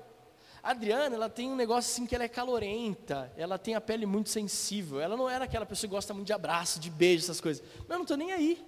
A 0.64 0.72
Adriana, 0.72 1.16
ela 1.16 1.30
tem 1.30 1.50
um 1.50 1.56
negócio 1.56 1.92
assim 1.92 2.06
que 2.06 2.14
ela 2.14 2.24
é 2.24 2.28
calorenta, 2.28 3.32
ela 3.36 3.58
tem 3.58 3.74
a 3.74 3.82
pele 3.82 4.06
muito 4.06 4.30
sensível. 4.30 5.00
Ela 5.00 5.18
não 5.18 5.28
era 5.28 5.46
aquela 5.46 5.66
pessoa 5.66 5.90
que 5.90 5.96
gosta 5.96 6.14
muito 6.14 6.28
de 6.28 6.34
abraço, 6.34 6.80
de 6.80 6.90
beijo, 6.90 7.24
essas 7.24 7.42
coisas. 7.42 7.64
Mas 7.80 7.90
eu 7.90 7.96
não 7.96 8.04
estou 8.04 8.18
nem 8.18 8.32
aí. 8.32 8.64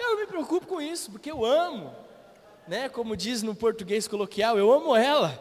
Eu 0.00 0.16
me 0.16 0.26
preocupo 0.26 0.66
com 0.66 0.80
isso, 0.80 1.12
porque 1.12 1.30
eu 1.30 1.44
amo. 1.44 1.94
Né? 2.66 2.88
Como 2.88 3.16
diz 3.16 3.42
no 3.42 3.54
português 3.54 4.08
coloquial, 4.08 4.58
eu 4.58 4.72
amo 4.72 4.96
ela. 4.96 5.40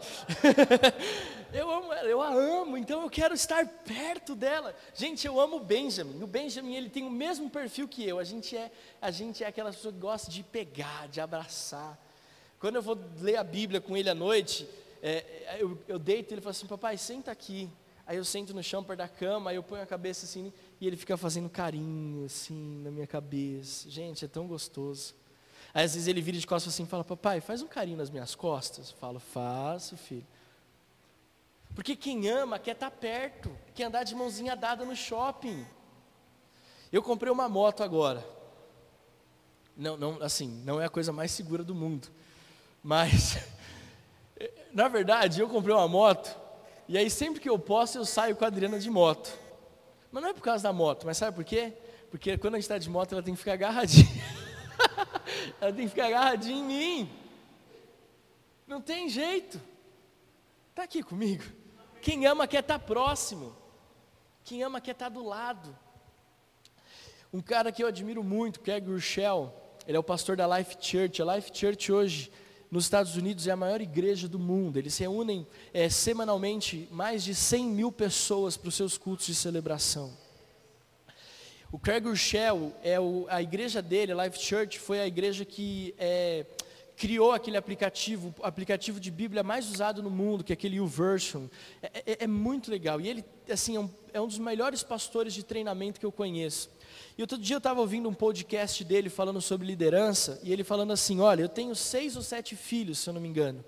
eu 1.52 1.70
amo 1.72 1.92
ela, 1.92 2.08
eu 2.08 2.22
a 2.22 2.30
amo, 2.30 2.78
então 2.78 3.02
eu 3.02 3.10
quero 3.10 3.34
estar 3.34 3.66
perto 3.68 4.36
dela. 4.36 4.76
Gente, 4.94 5.26
eu 5.26 5.40
amo 5.40 5.58
o 5.58 5.64
Benjamin. 5.64 6.22
O 6.22 6.28
Benjamin, 6.28 6.76
ele 6.76 6.90
tem 6.90 7.04
o 7.04 7.10
mesmo 7.10 7.50
perfil 7.50 7.88
que 7.88 8.08
eu. 8.08 8.20
A 8.20 8.24
gente 8.24 8.56
é, 8.56 8.72
a 9.02 9.10
gente 9.10 9.44
é 9.44 9.48
aquela 9.48 9.72
pessoa 9.72 9.92
que 9.92 10.00
gosta 10.00 10.30
de 10.30 10.44
pegar, 10.44 11.08
de 11.08 11.20
abraçar. 11.20 11.98
Quando 12.60 12.76
eu 12.76 12.82
vou 12.82 13.00
ler 13.20 13.38
a 13.38 13.44
Bíblia 13.44 13.80
com 13.80 13.96
ele 13.96 14.10
à 14.10 14.16
noite, 14.16 14.68
é, 15.02 15.58
eu, 15.60 15.78
eu 15.88 15.98
deito 15.98 16.32
e 16.32 16.36
ele 16.36 16.42
fala 16.42 16.52
assim: 16.52 16.68
Papai, 16.68 16.98
senta 16.98 17.32
aqui. 17.32 17.70
Aí 18.06 18.18
eu 18.18 18.26
sento 18.26 18.54
no 18.54 18.64
chão 18.64 18.84
perto 18.84 18.98
da 18.98 19.08
cama, 19.08 19.52
aí 19.52 19.56
eu 19.56 19.64
ponho 19.64 19.84
a 19.84 19.86
cabeça 19.86 20.26
assim, 20.26 20.52
e 20.82 20.88
ele 20.88 20.98
fica 20.98 21.16
fazendo 21.16 21.48
carinho 21.48 22.26
assim 22.26 22.82
na 22.84 22.90
minha 22.90 23.06
cabeça. 23.06 23.90
Gente, 23.90 24.26
é 24.26 24.28
tão 24.28 24.48
gostoso. 24.48 25.14
Aí 25.74 25.86
às 25.86 25.94
vezes 25.94 26.08
ele 26.08 26.20
vira 26.20 26.38
de 26.38 26.46
costas 26.46 26.74
assim 26.74 26.84
e 26.84 26.88
fala: 26.88 27.04
Papai, 27.04 27.40
faz 27.40 27.62
um 27.62 27.68
carinho 27.68 27.98
nas 27.98 28.10
minhas 28.10 28.36
costas. 28.36 28.90
Eu 28.90 28.98
falo: 28.98 29.20
Faço, 29.20 29.96
filho. 29.96 30.28
Porque 31.74 31.96
quem 31.96 32.28
ama 32.28 32.60
quer 32.60 32.72
estar 32.72 32.92
perto, 32.92 33.56
quer 33.74 33.86
andar 33.86 34.04
de 34.04 34.16
mãozinha 34.16 34.56
dada 34.56 34.84
no 34.84 34.96
shopping. 34.96 35.66
Eu 36.92 37.02
comprei 37.02 37.32
uma 37.32 37.48
moto 37.48 37.84
agora. 37.84 38.26
Não, 39.78 39.96
não, 39.96 40.22
assim, 40.22 40.62
não 40.66 40.82
é 40.82 40.86
a 40.86 40.90
coisa 40.90 41.14
mais 41.14 41.32
segura 41.32 41.64
do 41.64 41.74
mundo. 41.74 42.10
Mas, 42.84 43.38
na 44.74 44.88
verdade, 44.88 45.42
eu 45.42 45.50
comprei 45.50 45.76
uma 45.76 45.88
moto, 45.88 46.36
e 46.88 46.98
aí 46.98 47.10
sempre 47.10 47.40
que 47.40 47.50
eu 47.50 47.60
posso, 47.60 47.98
eu 47.98 48.06
saio 48.06 48.36
com 48.36 48.44
a 48.44 48.48
Adriana 48.48 48.80
de 48.80 48.90
moto. 48.90 49.32
Mas 50.12 50.24
não 50.24 50.30
é 50.30 50.34
por 50.34 50.42
causa 50.42 50.64
da 50.64 50.74
moto, 50.74 51.06
mas 51.06 51.18
sabe 51.18 51.36
por 51.36 51.44
quê? 51.44 51.74
Porque 52.10 52.38
quando 52.38 52.56
a 52.56 52.58
gente 52.58 52.64
está 52.64 52.78
de 52.78 52.90
moto, 52.90 53.14
ela 53.14 53.22
tem 53.22 53.34
que 53.34 53.40
ficar 53.40 53.54
agarradinha. 53.54 54.08
ela 55.62 55.72
tem 55.72 55.86
que 55.86 55.90
ficar 55.90 56.08
agarradinha 56.08 56.58
em 56.58 56.64
mim. 56.64 57.10
Não 58.66 58.82
tem 58.82 59.10
jeito. 59.10 59.62
Está 60.72 60.84
aqui 60.84 61.04
comigo. 61.04 61.44
Quem 62.02 62.26
ama 62.26 62.48
quer 62.48 62.62
estar 62.62 62.80
tá 62.80 62.86
próximo. 62.86 63.56
Quem 64.44 64.64
ama 64.64 64.82
quer 64.82 64.92
estar 64.92 65.06
tá 65.06 65.10
do 65.10 65.24
lado. 65.24 65.78
Um 67.32 67.42
cara 67.42 67.72
que 67.72 67.84
eu 67.84 67.88
admiro 67.88 68.24
muito, 68.24 68.60
que 68.60 68.72
é 68.72 68.80
Gurshel, 68.80 69.54
ele 69.86 69.96
é 69.96 70.00
o 70.00 70.04
pastor 70.04 70.36
da 70.36 70.58
Life 70.58 70.78
Church. 70.80 71.22
A 71.22 71.36
Life 71.36 71.52
Church 71.54 71.92
hoje 71.92 72.32
nos 72.72 72.84
Estados 72.86 73.16
Unidos 73.16 73.48
é 73.48 73.52
a 73.52 73.56
maior 73.56 73.82
igreja 73.82 74.28
do 74.28 74.38
mundo. 74.38 74.78
Eles 74.78 74.98
reúnem 74.98 75.48
é, 75.74 75.90
semanalmente 75.90 76.88
mais 76.92 77.24
de 77.24 77.34
100 77.34 77.66
mil 77.66 77.92
pessoas 77.92 78.56
para 78.56 78.70
os 78.70 78.76
seus 78.76 78.98
cultos 78.98 79.26
de 79.26 79.36
celebração. 79.36 80.16
O 81.72 81.78
Craig 81.78 82.04
Rochelle, 82.04 82.74
é 82.84 83.00
o, 83.00 83.26
a 83.30 83.42
igreja 83.42 83.82
dele, 83.82 84.12
a 84.12 84.26
Life 84.26 84.40
Church, 84.40 84.80
foi 84.80 85.00
a 85.00 85.08
igreja 85.08 85.46
que 85.46 85.94
é, 86.00 86.46
criou 86.96 87.32
aquele 87.32 87.58
aplicativo, 87.58 88.34
o 88.40 88.46
aplicativo 88.46 89.00
de 89.00 89.10
Bíblia 89.10 89.42
mais 89.42 89.70
usado 89.70 90.04
no 90.04 90.10
mundo, 90.10 90.44
que 90.44 90.52
é 90.52 90.56
aquele 90.56 90.78
YouVersion. 90.78 91.48
É, 91.82 92.04
é, 92.06 92.24
é 92.24 92.28
muito 92.28 92.70
legal. 92.70 93.00
E 93.00 93.08
ele, 93.08 93.24
assim, 93.50 93.76
é 93.76 93.80
um, 93.80 93.90
é 94.14 94.20
um 94.20 94.28
dos 94.28 94.38
melhores 94.38 94.84
pastores 94.84 95.34
de 95.34 95.44
treinamento 95.44 96.00
que 96.00 96.06
eu 96.06 96.12
conheço. 96.12 96.70
E 97.18 97.22
outro 97.22 97.38
dia 97.38 97.56
eu 97.56 97.60
estava 97.60 97.82
ouvindo 97.82 98.08
um 98.08 98.14
podcast 98.14 98.84
dele 98.84 99.10
falando 99.10 99.42
sobre 99.42 99.68
liderança, 99.68 100.40
e 100.44 100.54
ele 100.54 100.64
falando 100.64 100.94
assim: 100.94 101.20
Olha, 101.20 101.42
eu 101.42 101.50
tenho 101.50 101.76
seis 101.76 102.16
ou 102.16 102.22
sete 102.22 102.56
filhos, 102.56 103.00
se 103.00 103.10
eu 103.10 103.14
não 103.14 103.22
me 103.22 103.28
engano. 103.28 103.64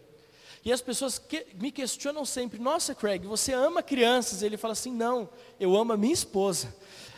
E 0.64 0.72
as 0.72 0.82
pessoas 0.82 1.18
que, 1.18 1.48
me 1.56 1.72
questionam 1.72 2.24
sempre: 2.24 2.60
Nossa, 2.60 2.94
Craig, 2.96 3.26
você 3.26 3.54
ama 3.54 3.82
crianças? 3.82 4.42
Ele 4.42 4.58
fala 4.58 4.74
assim: 4.74 4.92
Não, 4.92 5.30
eu 5.60 5.76
amo 5.76 5.94
a 5.94 5.98
minha 5.98 6.14
esposa. 6.14 6.74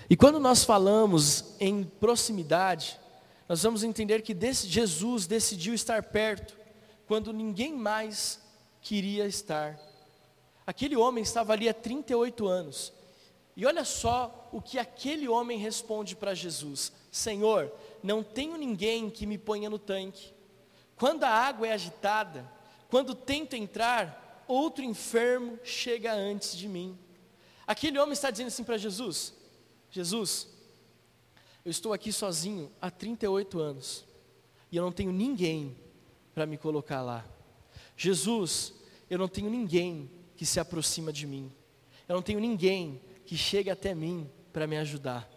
E 0.10 0.16
quando 0.16 0.40
nós 0.40 0.64
falamos 0.64 1.56
em 1.60 1.84
proximidade, 1.84 3.00
nós 3.48 3.64
vamos 3.64 3.84
entender 3.84 4.22
que 4.22 4.36
Jesus 4.66 5.28
decidiu 5.28 5.74
estar 5.74 6.04
perto 6.04 6.58
quando 7.08 7.34
ninguém 7.34 7.74
mais 7.74 8.40
queria 8.82 9.26
estar. 9.26 9.80
Aquele 10.66 10.96
homem 10.96 11.22
estava 11.22 11.54
ali 11.54 11.68
há 11.68 11.74
38 11.74 12.48
anos. 12.48 12.94
E 13.56 13.66
olha 13.66 13.86
só 13.86 14.50
o 14.52 14.62
que 14.62 14.80
aquele 14.80 15.28
homem 15.28 15.58
responde 15.58 16.16
para 16.16 16.34
Jesus: 16.34 16.92
Senhor, 17.12 17.72
não 18.02 18.24
tenho 18.24 18.58
ninguém 18.58 19.10
que 19.10 19.26
me 19.26 19.38
ponha 19.38 19.70
no 19.70 19.78
tanque. 19.78 20.34
Quando 20.96 21.24
a 21.24 21.30
água 21.30 21.68
é 21.68 21.74
agitada, 21.74 22.50
quando 22.90 23.16
tento 23.16 23.56
entrar, 23.56 24.44
outro 24.48 24.84
enfermo 24.84 25.60
chega 25.64 26.14
antes 26.14 26.56
de 26.56 26.68
mim. 26.68 26.98
Aquele 27.66 28.00
homem 28.00 28.14
está 28.14 28.32
dizendo 28.32 28.48
assim 28.48 28.64
para 28.64 28.78
Jesus: 28.78 29.34
Jesus, 29.90 30.48
eu 31.64 31.72
estou 31.72 31.94
aqui 31.94 32.12
sozinho 32.12 32.72
há 32.82 32.90
38 32.90 33.60
anos 33.60 34.06
e 34.72 34.78
eu 34.78 34.84
não 34.84 34.92
tenho 34.92 35.12
ninguém 35.12 35.78
para 36.34 36.46
me 36.46 36.58
colocar 36.58 37.02
lá. 37.02 37.24
Jesus, 37.96 38.74
eu 39.10 39.20
não 39.20 39.28
tenho 39.28 39.50
ninguém 39.50 40.10
que 40.36 40.46
se 40.46 40.60
aproxima 40.60 41.14
de 41.14 41.28
mim. 41.28 41.52
Eu 42.08 42.16
não 42.16 42.24
tenho 42.24 42.40
ninguém 42.40 43.00
que 43.26 43.38
chegue 43.38 43.70
até 43.70 43.94
mim 43.94 44.30
para 44.52 44.68
me 44.68 44.78
ajudar. 44.78 45.30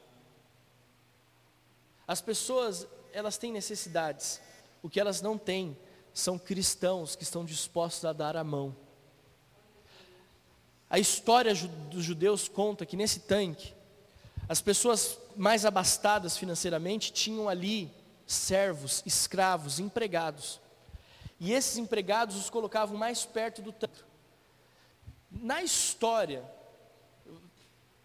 As 2.06 2.20
pessoas, 2.20 2.86
elas 3.12 3.36
têm 3.36 3.52
necessidades. 3.52 4.40
O 4.82 4.88
que 4.88 5.00
elas 5.00 5.20
não 5.20 5.36
têm 5.36 5.76
são 6.14 6.38
cristãos 6.38 7.16
que 7.16 7.24
estão 7.24 7.44
dispostos 7.44 8.04
a 8.04 8.12
dar 8.12 8.36
a 8.36 8.44
mão. 8.44 8.76
A 10.88 10.98
história 10.98 11.52
dos 11.90 12.04
judeus 12.04 12.48
conta 12.48 12.86
que 12.86 12.96
nesse 12.96 13.20
tanque 13.20 13.74
as 14.48 14.60
pessoas 14.60 15.18
mais 15.34 15.64
abastadas 15.64 16.36
financeiramente 16.36 17.12
tinham 17.12 17.48
ali 17.48 17.90
servos, 18.26 19.02
escravos, 19.04 19.80
empregados. 19.80 20.60
E 21.40 21.52
esses 21.52 21.76
empregados 21.76 22.36
os 22.36 22.48
colocavam 22.48 22.96
mais 22.96 23.24
perto 23.24 23.60
do 23.60 23.72
tanque. 23.72 24.04
Na 25.30 25.62
história, 25.62 26.44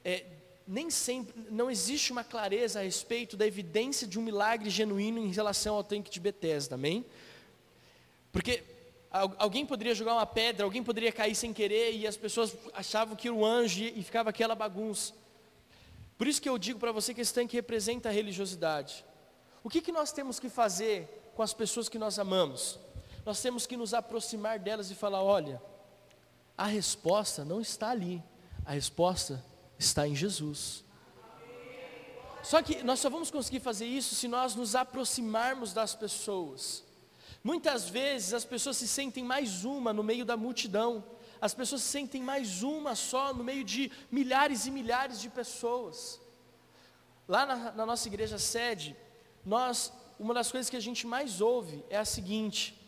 é, 0.03 0.25
nem 0.67 0.89
sempre, 0.89 1.33
não 1.49 1.69
existe 1.69 2.11
uma 2.11 2.23
clareza 2.23 2.79
a 2.79 2.83
respeito 2.83 3.35
da 3.35 3.45
evidência 3.45 4.07
de 4.07 4.17
um 4.19 4.21
milagre 4.21 4.69
genuíno 4.69 5.19
em 5.19 5.31
relação 5.31 5.75
ao 5.75 5.83
tanque 5.83 6.09
de 6.09 6.19
Bethesda, 6.19 6.75
amém? 6.75 7.05
Porque 8.31 8.63
alguém 9.37 9.65
poderia 9.65 9.93
jogar 9.93 10.13
uma 10.13 10.25
pedra, 10.25 10.63
alguém 10.63 10.81
poderia 10.81 11.11
cair 11.11 11.35
sem 11.35 11.51
querer 11.51 11.93
e 11.93 12.07
as 12.07 12.15
pessoas 12.15 12.55
achavam 12.73 13.15
que 13.15 13.27
era 13.27 13.35
um 13.35 13.45
anjo 13.45 13.83
e 13.83 14.01
ficava 14.01 14.29
aquela 14.29 14.55
bagunça. 14.55 15.13
Por 16.17 16.27
isso 16.27 16.41
que 16.41 16.47
eu 16.47 16.57
digo 16.57 16.79
para 16.79 16.91
você 16.91 17.13
que 17.13 17.21
esse 17.21 17.33
tanque 17.33 17.55
representa 17.55 18.09
a 18.09 18.11
religiosidade. 18.11 19.03
O 19.63 19.69
que, 19.69 19.81
que 19.81 19.91
nós 19.91 20.11
temos 20.11 20.39
que 20.39 20.49
fazer 20.49 21.31
com 21.35 21.43
as 21.43 21.53
pessoas 21.53 21.89
que 21.89 21.99
nós 21.99 22.17
amamos? 22.17 22.79
Nós 23.25 23.41
temos 23.41 23.67
que 23.67 23.75
nos 23.75 23.93
aproximar 23.93 24.57
delas 24.57 24.89
e 24.89 24.95
falar: 24.95 25.21
olha, 25.21 25.61
a 26.57 26.65
resposta 26.65 27.43
não 27.43 27.59
está 27.59 27.89
ali, 27.89 28.23
a 28.65 28.71
resposta 28.71 29.43
está 29.81 30.07
em 30.07 30.15
Jesus. 30.15 30.83
Só 32.43 32.61
que 32.61 32.83
nós 32.83 32.99
só 32.99 33.09
vamos 33.09 33.29
conseguir 33.29 33.59
fazer 33.59 33.85
isso 33.85 34.15
se 34.15 34.27
nós 34.27 34.55
nos 34.55 34.75
aproximarmos 34.75 35.73
das 35.73 35.93
pessoas. 35.93 36.83
Muitas 37.43 37.89
vezes 37.89 38.33
as 38.33 38.45
pessoas 38.45 38.77
se 38.77 38.87
sentem 38.87 39.23
mais 39.23 39.65
uma 39.65 39.91
no 39.93 40.03
meio 40.03 40.25
da 40.25 40.37
multidão, 40.37 41.03
as 41.39 41.53
pessoas 41.53 41.81
sentem 41.81 42.21
mais 42.21 42.61
uma 42.61 42.95
só 42.95 43.33
no 43.33 43.43
meio 43.43 43.63
de 43.63 43.91
milhares 44.11 44.65
e 44.65 44.71
milhares 44.71 45.19
de 45.19 45.29
pessoas. 45.29 46.19
Lá 47.27 47.45
na, 47.45 47.71
na 47.71 47.85
nossa 47.85 48.07
igreja 48.07 48.37
sede, 48.37 48.95
nós, 49.43 49.91
uma 50.19 50.33
das 50.33 50.51
coisas 50.51 50.69
que 50.69 50.77
a 50.77 50.81
gente 50.87 51.07
mais 51.07 51.41
ouve 51.41 51.83
é 51.89 51.97
a 51.97 52.05
seguinte: 52.05 52.79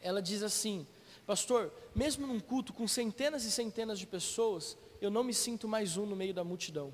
ela 0.00 0.20
diz 0.20 0.42
assim, 0.42 0.86
pastor, 1.26 1.72
mesmo 1.94 2.26
num 2.26 2.40
culto 2.40 2.72
com 2.72 2.88
centenas 2.88 3.44
e 3.44 3.50
centenas 3.52 3.98
de 3.98 4.06
pessoas, 4.06 4.76
eu 5.00 5.10
não 5.10 5.24
me 5.24 5.34
sinto 5.34 5.66
mais 5.66 5.96
um 5.96 6.06
no 6.06 6.16
meio 6.16 6.34
da 6.34 6.44
multidão. 6.44 6.92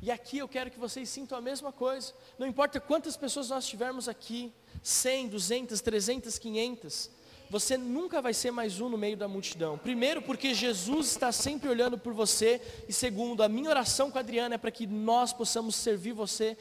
E 0.00 0.10
aqui 0.10 0.38
eu 0.38 0.46
quero 0.46 0.70
que 0.70 0.78
vocês 0.78 1.08
sintam 1.08 1.36
a 1.36 1.40
mesma 1.40 1.72
coisa. 1.72 2.12
Não 2.38 2.46
importa 2.46 2.78
quantas 2.78 3.16
pessoas 3.16 3.48
nós 3.48 3.66
tivermos 3.66 4.08
aqui, 4.08 4.52
100, 4.82 5.28
200, 5.28 5.80
300, 5.80 6.38
500, 6.38 7.10
você 7.50 7.76
nunca 7.78 8.20
vai 8.20 8.34
ser 8.34 8.50
mais 8.50 8.80
um 8.80 8.88
no 8.88 8.98
meio 8.98 9.16
da 9.16 9.26
multidão. 9.26 9.78
Primeiro, 9.78 10.20
porque 10.20 10.54
Jesus 10.54 11.08
está 11.08 11.32
sempre 11.32 11.68
olhando 11.68 11.98
por 11.98 12.12
você. 12.12 12.60
E 12.86 12.92
segundo, 12.92 13.42
a 13.42 13.48
minha 13.48 13.70
oração 13.70 14.10
com 14.10 14.18
a 14.18 14.20
Adriana 14.20 14.54
é 14.54 14.58
para 14.58 14.70
que 14.70 14.86
nós 14.86 15.32
possamos 15.32 15.74
servir 15.74 16.12
você 16.12 16.56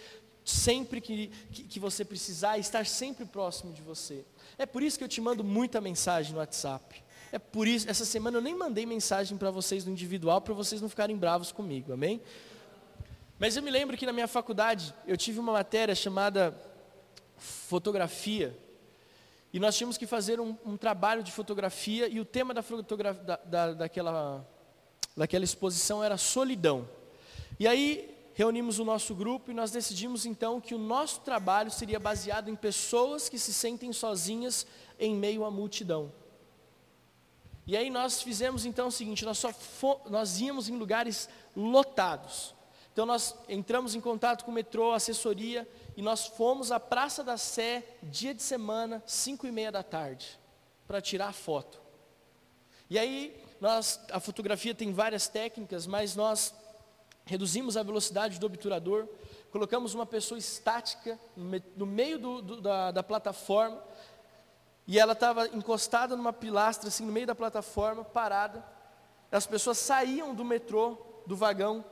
sempre 0.46 1.02
que, 1.02 1.28
que, 1.52 1.64
que 1.64 1.80
você 1.80 2.06
precisar 2.06 2.58
estar 2.58 2.86
sempre 2.86 3.26
próximo 3.26 3.74
de 3.74 3.82
você. 3.82 4.26
É 4.58 4.66
por 4.66 4.82
isso 4.82 4.98
que 4.98 5.04
eu 5.04 5.10
te 5.10 5.20
mando 5.20 5.44
muita 5.44 5.82
mensagem 5.82 6.32
no 6.32 6.40
WhatsApp. 6.40 7.04
É 7.32 7.40
por 7.40 7.68
isso, 7.68 7.90
essa 7.90 8.06
semana 8.06 8.38
eu 8.38 8.42
nem 8.42 8.56
mandei 8.56 8.86
mensagem 8.86 9.38
para 9.38 9.52
vocês 9.52 9.86
no 9.86 9.92
individual, 9.92 10.40
para 10.42 10.54
vocês 10.54 10.82
não 10.82 10.88
ficarem 10.88 11.18
bravos 11.18 11.52
comigo, 11.52 11.92
amém? 11.92 12.22
Mas 13.38 13.56
eu 13.56 13.62
me 13.62 13.70
lembro 13.70 13.98
que 13.98 14.06
na 14.06 14.14
minha 14.14 14.28
faculdade 14.28 14.94
eu 15.06 15.18
tive 15.18 15.40
uma 15.40 15.52
matéria 15.52 15.94
chamada 15.94 16.58
fotografia. 17.38 18.58
E 19.54 19.60
nós 19.60 19.78
tínhamos 19.78 19.98
que 19.98 20.08
fazer 20.08 20.40
um, 20.40 20.56
um 20.66 20.76
trabalho 20.78 21.22
de 21.22 21.32
fotografia 21.32 22.08
e 22.08 22.20
o 22.20 22.26
tema 22.26 22.54
da, 22.54 22.62
fotografia, 22.62 23.24
da, 23.24 23.36
da, 23.38 23.74
daquela, 23.74 24.46
daquela 25.16 25.44
exposição 25.44 26.04
era 26.04 26.18
solidão. 26.18 26.88
E 27.60 27.68
aí 27.68 28.16
reunimos 28.34 28.80
o 28.80 28.86
nosso 28.86 29.16
grupo 29.16 29.52
e 29.52 29.54
nós 29.54 29.72
decidimos 29.72 30.26
então 30.26 30.62
que 30.62 30.76
o 30.76 30.78
nosso 30.78 31.22
trabalho 31.22 31.72
seria 31.72 32.00
baseado 32.00 32.50
em 32.50 32.56
pessoas 32.56 33.30
que 33.30 33.40
se 33.40 33.54
sentem 33.54 33.92
sozinhas 33.92 34.66
em 35.00 35.16
meio 35.16 35.44
à 35.44 35.52
multidão. 35.52 36.12
E 37.68 37.76
aí 37.76 37.90
nós 37.90 38.22
fizemos 38.22 38.66
então 38.66 38.88
o 38.88 38.92
seguinte, 38.92 39.26
nós, 39.26 39.38
só 39.38 39.54
nós 40.10 40.40
íamos 40.40 40.70
em 40.70 40.78
lugares 40.78 41.28
lotados. 41.54 42.56
Então 42.94 43.06
nós 43.06 43.36
entramos 43.50 43.94
em 43.94 44.00
contato 44.00 44.46
com 44.46 44.52
o 44.52 44.54
metrô, 44.54 44.94
assessoria, 44.94 45.68
e 45.98 46.02
nós 46.02 46.26
fomos 46.26 46.72
à 46.72 46.80
Praça 46.80 47.24
da 47.24 47.38
Sé, 47.38 47.84
dia 48.02 48.34
de 48.34 48.42
semana, 48.42 49.04
cinco 49.06 49.46
e 49.46 49.52
meia 49.52 49.72
da 49.72 49.84
tarde, 49.84 50.40
para 50.88 51.02
tirar 51.02 51.34
foto. 51.34 51.80
E 52.90 52.98
aí, 52.98 53.38
nós, 53.60 54.00
a 54.12 54.20
fotografia 54.20 54.74
tem 54.74 54.94
várias 54.94 55.28
técnicas, 55.28 55.86
mas 55.86 56.16
nós 56.16 56.56
reduzimos 57.26 57.76
a 57.76 57.84
velocidade 57.84 58.40
do 58.40 58.46
obturador, 58.46 59.08
colocamos 59.52 59.94
uma 59.94 60.06
pessoa 60.06 60.38
estática 60.38 61.20
no 61.36 61.86
meio 61.86 62.18
do, 62.18 62.42
do, 62.42 62.62
da, 62.62 62.92
da 62.92 63.04
plataforma, 63.04 63.84
e 64.88 64.98
ela 64.98 65.12
estava 65.12 65.48
encostada 65.48 66.16
numa 66.16 66.32
pilastra, 66.32 66.88
assim, 66.88 67.06
no 67.06 67.12
meio 67.12 67.28
da 67.28 67.36
plataforma, 67.36 68.06
parada. 68.06 68.64
As 69.30 69.46
pessoas 69.46 69.78
saíam 69.78 70.34
do 70.34 70.46
metrô, 70.46 70.98
do 71.26 71.36
vagão, 71.36 71.84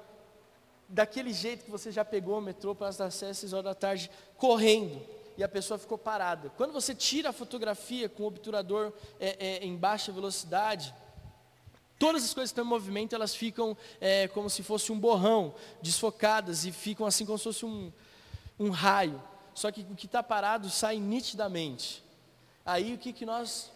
daquele 0.88 1.34
jeito 1.34 1.66
que 1.66 1.72
você 1.72 1.92
já 1.92 2.06
pegou 2.06 2.38
o 2.38 2.42
metrô 2.42 2.74
para 2.74 2.88
as 2.88 3.14
6 3.14 3.52
horas 3.52 3.66
da 3.66 3.76
tarde, 3.76 4.10
correndo, 4.38 5.02
e 5.38 5.44
a 5.44 5.50
pessoa 5.50 5.78
ficou 5.78 5.98
parada. 5.98 6.50
Quando 6.56 6.72
você 6.72 6.96
tira 6.96 7.30
a 7.30 7.34
fotografia 7.34 8.08
com 8.08 8.24
o 8.24 8.28
obturador 8.28 8.94
é, 9.20 9.36
é, 9.40 9.66
em 9.66 9.76
baixa 9.76 10.14
velocidade, 10.14 10.96
todas 12.00 12.24
as 12.24 12.34
coisas 12.34 12.52
que 12.52 12.54
estão 12.54 12.64
em 12.64 12.70
movimento, 12.70 13.14
elas 13.14 13.36
ficam 13.36 13.76
é, 14.00 14.30
como 14.30 14.50
se 14.50 14.64
fosse 14.64 14.94
um 14.94 15.00
borrão, 15.00 15.54
desfocadas, 15.82 16.64
e 16.64 16.72
ficam 16.72 17.06
assim 17.06 17.26
como 17.26 17.38
se 17.38 17.44
fosse 17.44 17.66
um, 17.66 17.92
um 18.58 18.70
raio. 18.70 19.22
Só 19.54 19.70
que 19.70 19.82
o 19.82 19.96
que 19.96 20.06
está 20.06 20.24
parado 20.24 20.70
sai 20.70 20.98
nitidamente. 20.98 22.05
Aí 22.66 22.94
o 22.94 22.98
que, 22.98 23.14
que 23.14 23.26
nós 23.26 23.72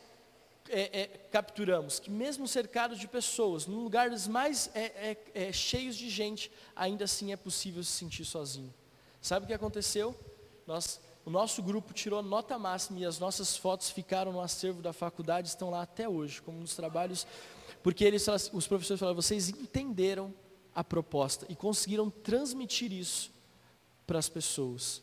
é, 0.69 1.01
é, 1.01 1.07
capturamos 1.31 1.99
que 1.99 2.09
mesmo 2.09 2.47
cercado 2.47 2.95
de 2.95 3.07
pessoas, 3.07 3.67
em 3.67 3.71
lugares 3.71 4.27
mais 4.27 4.69
é, 4.73 5.17
é, 5.35 5.47
é, 5.47 5.51
cheios 5.51 5.95
de 5.95 6.09
gente, 6.09 6.51
ainda 6.75 7.05
assim 7.05 7.31
é 7.31 7.37
possível 7.37 7.83
se 7.83 7.91
sentir 7.91 8.25
sozinho. 8.25 8.73
Sabe 9.21 9.45
o 9.45 9.47
que 9.47 9.53
aconteceu? 9.53 10.17
Nós, 10.65 10.99
o 11.25 11.29
nosso 11.29 11.61
grupo 11.61 11.93
tirou 11.93 12.21
nota 12.21 12.57
máxima 12.57 12.99
e 12.99 13.05
as 13.05 13.19
nossas 13.19 13.57
fotos 13.57 13.89
ficaram 13.89 14.31
no 14.31 14.41
acervo 14.41 14.81
da 14.81 14.93
faculdade, 14.93 15.47
estão 15.47 15.69
lá 15.69 15.81
até 15.81 16.07
hoje, 16.07 16.41
como 16.41 16.59
nos 16.59 16.75
trabalhos, 16.75 17.27
porque 17.83 18.03
eles, 18.03 18.25
os 18.53 18.67
professores 18.67 18.99
falaram, 18.99 19.15
vocês 19.15 19.49
entenderam 19.49 20.33
a 20.73 20.83
proposta 20.83 21.45
e 21.49 21.55
conseguiram 21.55 22.09
transmitir 22.09 22.91
isso 22.91 23.31
para 24.05 24.19
as 24.19 24.29
pessoas. 24.29 25.01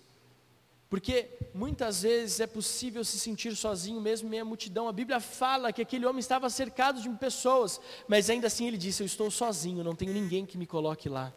Porque 0.88 1.28
muitas 1.52 2.02
vezes 2.02 2.38
é 2.38 2.46
possível 2.46 3.04
se 3.04 3.18
sentir 3.18 3.56
sozinho 3.56 4.00
mesmo 4.00 4.28
em 4.28 4.30
meio 4.30 4.46
multidão. 4.46 4.88
A 4.88 4.92
Bíblia 4.92 5.18
fala 5.18 5.72
que 5.72 5.82
aquele 5.82 6.06
homem 6.06 6.20
estava 6.20 6.48
cercado 6.48 7.00
de 7.00 7.08
pessoas, 7.10 7.80
mas 8.06 8.30
ainda 8.30 8.46
assim 8.46 8.68
ele 8.68 8.78
disse: 8.78 9.02
Eu 9.02 9.06
estou 9.06 9.30
sozinho, 9.30 9.82
não 9.82 9.96
tenho 9.96 10.12
ninguém 10.12 10.46
que 10.46 10.56
me 10.56 10.66
coloque 10.66 11.08
lá. 11.08 11.32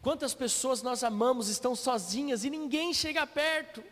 Quantas 0.00 0.34
pessoas 0.34 0.82
nós 0.82 1.02
amamos 1.02 1.48
estão 1.48 1.74
sozinhas 1.74 2.44
e 2.44 2.50
ninguém 2.50 2.94
chega 2.94 3.26
perto. 3.26 3.82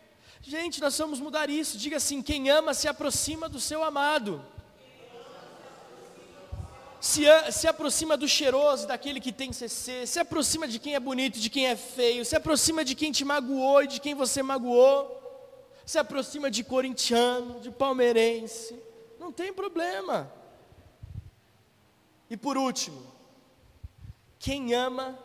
Gente, 0.40 0.80
nós 0.80 0.96
vamos 0.96 1.20
mudar 1.20 1.50
isso. 1.50 1.76
Diga 1.76 1.96
assim: 1.96 2.22
quem 2.22 2.48
ama 2.48 2.72
se 2.72 2.86
aproxima 2.86 3.48
do 3.48 3.60
seu 3.60 3.82
amado. 3.82 4.44
Se, 7.00 7.22
se 7.50 7.66
aproxima 7.66 8.14
do 8.14 8.28
cheiroso, 8.28 8.86
daquele 8.86 9.20
que 9.20 9.32
tem 9.32 9.52
CC, 9.52 10.06
se 10.06 10.20
aproxima 10.20 10.68
de 10.68 10.78
quem 10.78 10.94
é 10.94 11.00
bonito, 11.00 11.40
de 11.40 11.48
quem 11.48 11.66
é 11.66 11.74
feio, 11.74 12.24
se 12.26 12.36
aproxima 12.36 12.84
de 12.84 12.94
quem 12.94 13.10
te 13.10 13.24
magoou 13.24 13.82
e 13.82 13.86
de 13.86 14.00
quem 14.00 14.14
você 14.14 14.42
magoou, 14.42 15.18
se 15.86 15.98
aproxima 15.98 16.50
de 16.50 16.62
corintiano, 16.62 17.58
de 17.60 17.70
palmeirense, 17.70 18.78
não 19.18 19.32
tem 19.32 19.50
problema. 19.50 20.30
E 22.28 22.36
por 22.36 22.58
último, 22.58 23.02
quem 24.38 24.74
ama, 24.74 25.18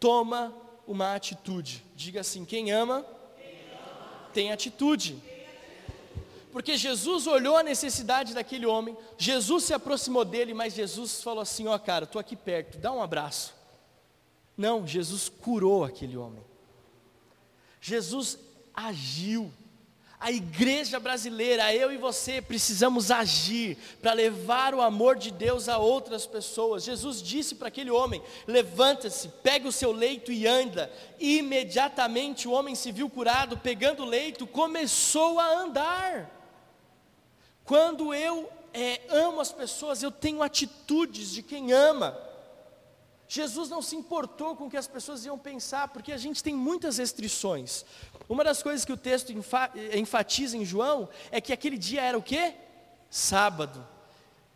toma 0.00 0.52
uma 0.86 1.14
atitude. 1.14 1.84
Diga 1.94 2.20
assim: 2.22 2.44
quem 2.44 2.72
ama, 2.72 3.06
tem 4.32 4.50
atitude. 4.50 5.22
Porque 6.56 6.74
Jesus 6.74 7.26
olhou 7.26 7.54
a 7.58 7.62
necessidade 7.62 8.32
daquele 8.32 8.64
homem, 8.64 8.96
Jesus 9.18 9.64
se 9.64 9.74
aproximou 9.74 10.24
dele, 10.24 10.54
mas 10.54 10.72
Jesus 10.72 11.22
falou 11.22 11.42
assim: 11.42 11.66
Ó, 11.66 11.74
oh, 11.74 11.78
cara, 11.78 12.04
estou 12.04 12.18
aqui 12.18 12.34
perto, 12.34 12.78
dá 12.78 12.90
um 12.90 13.02
abraço. 13.02 13.54
Não, 14.56 14.86
Jesus 14.86 15.28
curou 15.28 15.84
aquele 15.84 16.16
homem. 16.16 16.42
Jesus 17.78 18.38
agiu. 18.72 19.52
A 20.18 20.32
igreja 20.32 20.98
brasileira, 20.98 21.74
eu 21.74 21.92
e 21.92 21.98
você, 21.98 22.40
precisamos 22.40 23.10
agir 23.10 23.76
para 24.00 24.14
levar 24.14 24.74
o 24.74 24.80
amor 24.80 25.16
de 25.16 25.30
Deus 25.30 25.68
a 25.68 25.76
outras 25.76 26.24
pessoas. 26.24 26.84
Jesus 26.84 27.22
disse 27.22 27.54
para 27.54 27.68
aquele 27.68 27.90
homem: 27.90 28.22
levanta-se, 28.46 29.28
pega 29.42 29.68
o 29.68 29.72
seu 29.72 29.92
leito 29.92 30.32
e 30.32 30.46
anda. 30.46 30.90
E 31.20 31.36
imediatamente 31.36 32.48
o 32.48 32.52
homem 32.52 32.74
se 32.74 32.90
viu 32.90 33.10
curado, 33.10 33.58
pegando 33.58 34.04
o 34.04 34.08
leito, 34.08 34.46
começou 34.46 35.38
a 35.38 35.50
andar. 35.58 36.32
Quando 37.66 38.14
eu 38.14 38.48
é, 38.72 39.00
amo 39.10 39.40
as 39.40 39.50
pessoas, 39.52 40.02
eu 40.02 40.10
tenho 40.10 40.42
atitudes 40.42 41.30
de 41.30 41.42
quem 41.42 41.72
ama. 41.72 42.16
Jesus 43.28 43.68
não 43.68 43.82
se 43.82 43.96
importou 43.96 44.54
com 44.54 44.66
o 44.66 44.70
que 44.70 44.76
as 44.76 44.86
pessoas 44.86 45.26
iam 45.26 45.36
pensar, 45.36 45.88
porque 45.88 46.12
a 46.12 46.16
gente 46.16 46.42
tem 46.42 46.54
muitas 46.54 46.98
restrições. 46.98 47.84
Uma 48.28 48.44
das 48.44 48.62
coisas 48.62 48.84
que 48.84 48.92
o 48.92 48.96
texto 48.96 49.32
enfatiza 49.92 50.56
em 50.56 50.64
João 50.64 51.08
é 51.30 51.40
que 51.40 51.52
aquele 51.52 51.76
dia 51.76 52.02
era 52.02 52.16
o 52.16 52.22
quê? 52.22 52.54
Sábado. 53.10 53.86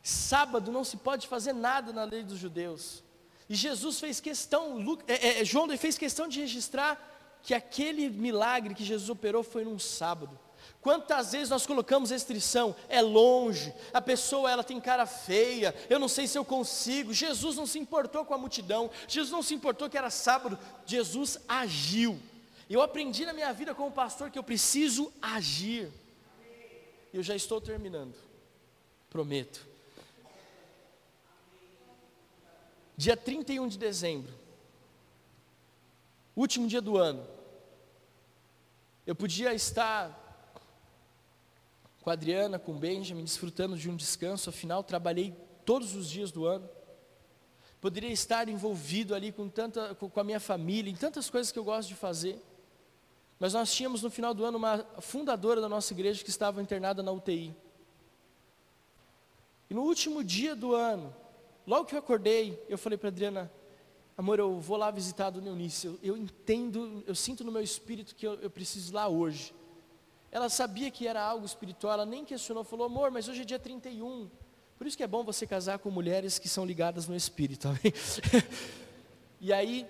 Sábado 0.03 0.71
não 0.71 0.85
se 0.85 0.97
pode 0.97 1.27
fazer 1.27 1.53
nada 1.53 1.93
na 1.93 2.05
lei 2.05 2.23
dos 2.23 2.39
judeus. 2.39 3.03
E 3.49 3.55
Jesus 3.57 3.99
fez 3.99 4.21
questão, 4.21 4.79
é, 5.09 5.41
é, 5.41 5.45
João 5.45 5.69
fez 5.77 5.99
questão 5.99 6.29
de 6.29 6.41
registrar 6.41 7.09
que 7.43 7.55
aquele 7.55 8.09
milagre 8.09 8.75
que 8.75 8.85
Jesus 8.85 9.11
operou 9.11 9.43
foi 9.43 9.65
num 9.65 9.79
sábado. 9.79 10.39
Quantas 10.81 11.33
vezes 11.33 11.51
nós 11.51 11.67
colocamos 11.67 12.11
restrição? 12.11 12.75
É 12.89 13.03
longe, 13.03 13.73
a 13.93 14.01
pessoa 14.01 14.51
ela 14.51 14.65
tem 14.65 14.81
cara 14.81 15.05
feia, 15.05 15.75
eu 15.91 15.99
não 15.99 16.09
sei 16.09 16.27
se 16.27 16.39
eu 16.39 16.45
consigo. 16.45 17.13
Jesus 17.13 17.57
não 17.57 17.67
se 17.67 17.79
importou 17.79 18.25
com 18.25 18.33
a 18.33 18.39
multidão, 18.39 18.91
Jesus 19.07 19.31
não 19.31 19.43
se 19.43 19.53
importou 19.53 19.91
que 19.91 19.99
era 19.99 20.09
sábado, 20.09 20.59
Jesus 20.87 21.39
agiu. 21.47 22.19
Eu 22.69 22.81
aprendi 22.81 23.27
na 23.27 23.35
minha 23.35 23.53
vida 23.53 23.75
como 23.75 23.91
pastor 23.91 24.31
que 24.31 24.39
eu 24.39 24.43
preciso 24.43 25.13
agir. 25.21 25.91
Eu 27.13 27.23
já 27.23 27.37
estou 27.37 27.61
terminando, 27.61 28.15
prometo. 29.11 29.69
Dia 32.97 33.17
31 33.17 33.69
de 33.69 33.79
dezembro, 33.79 34.33
último 36.35 36.67
dia 36.67 36.81
do 36.81 36.97
ano, 36.97 37.27
eu 39.07 39.15
podia 39.15 39.53
estar 39.53 40.20
com 42.03 42.11
a 42.11 42.15
Adriana, 42.15 42.59
com 42.59 42.73
o 42.73 42.79
Benjamin, 42.79 43.25
desfrutando 43.25 43.77
de 43.77 43.91
um 43.91 43.97
descanso, 43.97 44.49
afinal 44.49 44.83
trabalhei 44.83 45.35
todos 45.65 45.95
os 45.95 46.09
dias 46.09 46.31
do 46.33 46.47
ano. 46.47 46.69
Poderia 47.81 48.11
estar 48.11 48.49
envolvido 48.49 49.15
ali 49.15 49.33
com, 49.33 49.49
tanta, 49.49 49.95
com 49.95 50.21
a 50.21 50.25
minha 50.25 50.41
família, 50.41 50.91
em 50.91 50.97
tantas 50.97 51.31
coisas 51.31 51.53
que 51.53 51.59
eu 51.59 51.65
gosto 51.65 51.89
de 51.89 51.95
fazer. 51.95 52.43
Mas 53.39 53.55
nós 53.55 53.73
tínhamos 53.73 54.03
no 54.03 54.11
final 54.11 54.35
do 54.35 54.45
ano 54.45 54.59
uma 54.59 54.85
fundadora 55.01 55.61
da 55.61 55.69
nossa 55.69 55.93
igreja 55.95 56.23
que 56.23 56.29
estava 56.29 56.61
internada 56.61 57.03
na 57.03 57.11
UTI. 57.11 57.55
E 59.71 59.75
no 59.75 59.83
último 59.83 60.23
dia 60.25 60.55
do 60.55 60.75
ano, 60.75 61.15
logo 61.67 61.87
que 61.87 61.95
eu 61.95 61.99
acordei, 61.99 62.63
eu 62.69 62.77
falei 62.77 62.99
para 62.99 63.09
Adriana, 63.09 63.51
amor, 64.17 64.39
eu 64.39 64.59
vou 64.59 64.77
lá 64.77 64.91
visitar 64.91 65.29
a 65.29 65.31
Dona 65.31 65.49
Eunice, 65.49 65.87
eu, 65.87 65.99
eu 66.03 66.17
entendo, 66.17 67.03
eu 67.07 67.15
sinto 67.15 67.45
no 67.45 67.53
meu 67.53 67.63
espírito 67.63 68.15
que 68.15 68.27
eu, 68.27 68.35
eu 68.41 68.51
preciso 68.51 68.93
ir 68.93 68.95
lá 68.95 69.09
hoje. 69.09 69.55
Ela 70.33 70.49
sabia 70.49 70.91
que 70.91 71.09
era 71.09 71.21
algo 71.21 71.45
espiritual, 71.45 71.95
ela 71.95 72.07
nem 72.07 72.25
questionou, 72.25 72.63
falou, 72.63 72.87
amor, 72.87 73.11
mas 73.11 73.27
hoje 73.27 73.43
é 73.43 73.45
dia 73.45 73.59
31. 73.59 74.31
Por 74.79 74.87
isso 74.87 74.97
que 74.97 75.03
é 75.03 75.07
bom 75.07 75.25
você 75.25 75.47
casar 75.47 75.81
com 75.81 75.91
mulheres 75.91 76.39
que 76.39 76.49
são 76.49 76.65
ligadas 76.65 77.09
no 77.09 77.17
espírito, 77.17 77.67
amém? 77.67 77.93
e 79.41 79.53
aí, 79.53 79.87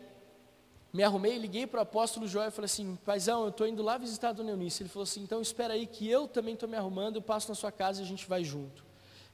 me 0.93 1.03
arrumei, 1.03 1.37
liguei 1.37 1.67
para 1.67 1.81
o 1.81 1.83
apóstolo 1.83 2.27
Joel 2.27 2.49
e 2.49 2.51
falei 2.51 2.65
assim, 2.65 2.97
paizão, 3.05 3.43
eu 3.43 3.51
estou 3.51 3.67
indo 3.67 3.83
lá 3.83 3.99
visitar 3.99 4.31
a 4.31 4.33
dona 4.33 4.51
Eunice. 4.51 4.83
Ele 4.83 4.89
falou 4.89 5.05
assim, 5.05 5.23
então 5.23 5.43
espera 5.43 5.75
aí 5.75 5.87
que 5.87 6.09
eu 6.09 6.27
também 6.27 6.55
estou 6.55 6.69
me 6.69 6.77
arrumando, 6.77 7.17
eu 7.17 7.23
passo 7.23 7.51
na 7.51 7.55
sua 7.55 7.71
casa 7.71 8.01
e 8.01 8.05
a 8.05 8.07
gente 8.07 8.27
vai 8.27 8.43
junto. 8.43 8.83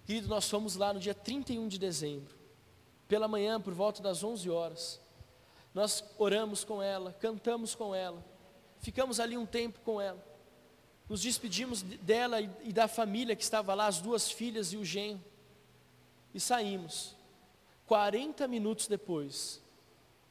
Querido, 0.04 0.28
nós 0.28 0.50
fomos 0.50 0.74
lá 0.74 0.92
no 0.92 0.98
dia 0.98 1.14
31 1.14 1.68
de 1.68 1.78
dezembro, 1.78 2.34
pela 3.06 3.28
manhã, 3.28 3.60
por 3.60 3.72
volta 3.72 4.02
das 4.02 4.24
11 4.24 4.50
horas. 4.50 5.00
Nós 5.72 6.02
oramos 6.18 6.64
com 6.64 6.82
ela, 6.82 7.12
cantamos 7.12 7.76
com 7.76 7.94
ela, 7.94 8.24
ficamos 8.80 9.20
ali 9.20 9.38
um 9.38 9.46
tempo 9.46 9.78
com 9.80 10.00
ela 10.00 10.35
nos 11.08 11.22
despedimos 11.22 11.82
dela 11.82 12.40
e 12.40 12.72
da 12.72 12.88
família 12.88 13.36
que 13.36 13.42
estava 13.42 13.74
lá, 13.74 13.86
as 13.86 14.00
duas 14.00 14.30
filhas 14.30 14.72
e 14.72 14.76
o 14.76 14.84
genro, 14.84 15.22
e 16.34 16.40
saímos. 16.40 17.14
40 17.86 18.48
minutos 18.48 18.88
depois, 18.88 19.62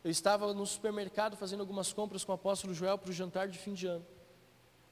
eu 0.04 0.12
estava 0.12 0.54
no 0.54 0.66
supermercado 0.66 1.38
fazendo 1.38 1.62
algumas 1.62 1.94
compras 1.94 2.24
com 2.24 2.32
o 2.32 2.36
apóstolo 2.36 2.74
Joel 2.74 2.98
para 2.98 3.10
o 3.10 3.14
jantar 3.14 3.48
de 3.48 3.58
fim 3.58 3.74
de 3.74 3.88
ano. 3.88 4.06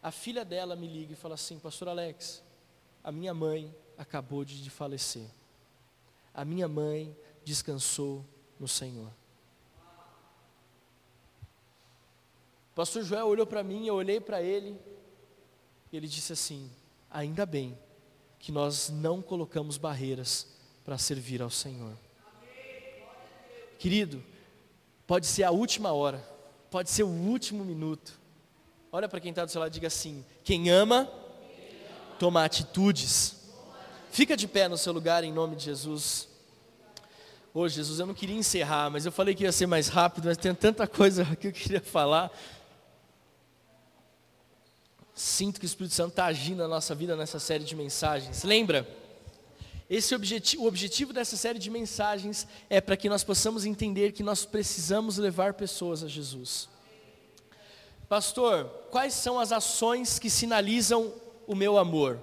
A 0.01 0.11
filha 0.11 0.45
dela 0.45 0.75
me 0.75 0.87
liga 0.87 1.13
e 1.13 1.15
fala 1.15 1.35
assim: 1.35 1.59
Pastor 1.59 1.89
Alex, 1.89 2.41
a 3.03 3.11
minha 3.11 3.33
mãe 3.33 3.73
acabou 3.97 4.43
de 4.45 4.69
falecer. 4.69 5.27
A 6.33 6.43
minha 6.43 6.67
mãe 6.67 7.15
descansou 7.43 8.25
no 8.59 8.67
Senhor. 8.67 9.11
Pastor 12.73 13.03
Joel 13.03 13.27
olhou 13.27 13.45
para 13.45 13.61
mim, 13.61 13.85
eu 13.85 13.93
olhei 13.93 14.19
para 14.19 14.41
ele, 14.41 14.79
ele 15.97 16.07
disse 16.07 16.33
assim: 16.33 16.69
ainda 17.09 17.45
bem 17.45 17.77
que 18.39 18.51
nós 18.51 18.89
não 18.89 19.21
colocamos 19.21 19.77
barreiras 19.77 20.47
para 20.83 20.97
servir 20.97 21.41
ao 21.41 21.49
Senhor. 21.49 21.97
Querido, 23.77 24.23
pode 25.05 25.27
ser 25.27 25.43
a 25.43 25.51
última 25.51 25.91
hora, 25.93 26.17
pode 26.71 26.89
ser 26.89 27.03
o 27.03 27.07
último 27.07 27.63
minuto. 27.63 28.19
Olha 28.91 29.07
para 29.09 29.19
quem 29.19 29.29
está 29.29 29.45
do 29.45 29.51
seu 29.51 29.61
lado 29.61 29.71
e 29.71 29.73
diga 29.73 29.87
assim: 29.87 30.25
quem 30.43 30.69
ama, 30.69 31.09
toma 32.19 32.43
atitudes. 32.43 33.37
Fica 34.11 34.37
de 34.37 34.47
pé 34.47 34.67
no 34.67 34.77
seu 34.77 34.93
lugar 34.93 35.23
em 35.23 35.31
nome 35.31 35.55
de 35.55 35.65
Jesus. 35.65 36.27
Ô 37.53 37.61
oh, 37.61 37.69
Jesus, 37.69 37.99
eu 37.99 38.05
não 38.07 38.15
queria 38.15 38.35
encerrar, 38.35 38.89
mas 38.89 39.05
eu 39.05 39.11
falei 39.11 39.35
que 39.35 39.43
ia 39.43 39.51
ser 39.51 39.67
mais 39.67 39.87
rápido, 39.87 40.25
mas 40.25 40.37
tem 40.37 40.55
tanta 40.55 40.87
coisa 40.87 41.23
que 41.37 41.47
eu 41.47 41.51
queria 41.51 41.81
falar. 41.81 42.31
Sinto 45.15 45.59
que 45.59 45.65
o 45.65 45.67
Espírito 45.67 45.93
Santo 45.93 46.09
está 46.09 46.25
agindo 46.25 46.59
na 46.59 46.67
nossa 46.67 46.95
vida 46.95 47.15
nessa 47.15 47.39
série 47.39 47.63
de 47.63 47.75
mensagens. 47.75 48.43
Lembra? 48.43 48.87
Esse 49.89 50.15
objetivo, 50.15 50.63
o 50.63 50.67
objetivo 50.67 51.13
dessa 51.13 51.37
série 51.37 51.59
de 51.59 51.69
mensagens 51.69 52.47
é 52.69 52.81
para 52.81 52.97
que 52.97 53.09
nós 53.09 53.23
possamos 53.23 53.65
entender 53.65 54.11
que 54.11 54.23
nós 54.23 54.43
precisamos 54.45 55.17
levar 55.17 55.53
pessoas 55.53 56.03
a 56.03 56.07
Jesus. 56.07 56.67
Pastor, 58.09 58.65
quais 58.89 59.13
são 59.13 59.39
as 59.39 59.51
ações 59.51 60.17
que 60.17 60.29
sinalizam 60.29 61.13
o 61.45 61.53
meu 61.55 61.77
amor? 61.77 62.19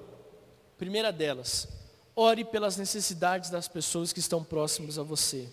Primeira 0.78 1.12
delas, 1.12 1.68
ore 2.16 2.45
pelas 2.45 2.76
necessidades 2.76 3.51
das 3.51 3.68
pessoas 3.68 4.12
que 4.12 4.20
estão 4.20 4.43
próximas 4.43 4.99
a 4.99 5.03
você. 5.03 5.49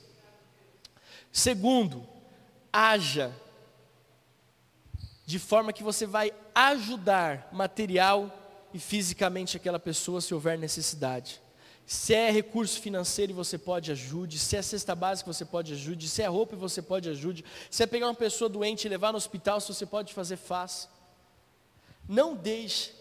Segundo, 1.32 2.08
haja 2.72 3.32
de 5.28 5.38
forma 5.38 5.74
que 5.74 5.84
você 5.84 6.06
vai 6.06 6.32
ajudar 6.56 7.50
material 7.52 8.32
e 8.74 8.80
fisicamente 8.80 9.58
aquela 9.58 9.78
pessoa 9.78 10.22
se 10.22 10.34
houver 10.34 10.58
necessidade. 10.58 11.42
Se 11.86 12.14
é 12.14 12.32
recurso 12.32 12.80
financeiro 12.80 13.34
você 13.34 13.58
pode 13.58 13.92
ajude, 13.92 14.40
se 14.40 14.56
é 14.56 14.62
cesta 14.62 14.96
básica 14.96 15.32
você 15.32 15.44
pode 15.44 15.74
ajude, 15.74 16.08
se 16.08 16.22
é 16.22 16.28
roupa 16.28 16.56
você 16.56 16.82
pode 16.82 17.10
ajude, 17.10 17.44
se 17.70 17.84
é 17.84 17.86
pegar 17.86 18.08
uma 18.08 18.14
pessoa 18.14 18.48
doente 18.48 18.86
e 18.86 18.90
levar 18.90 19.12
no 19.12 19.18
hospital, 19.18 19.60
se 19.60 19.68
você 19.68 19.86
pode 19.86 20.14
fazer, 20.14 20.38
faça. 20.38 20.88
Não 22.08 22.34
deixe 22.34 22.94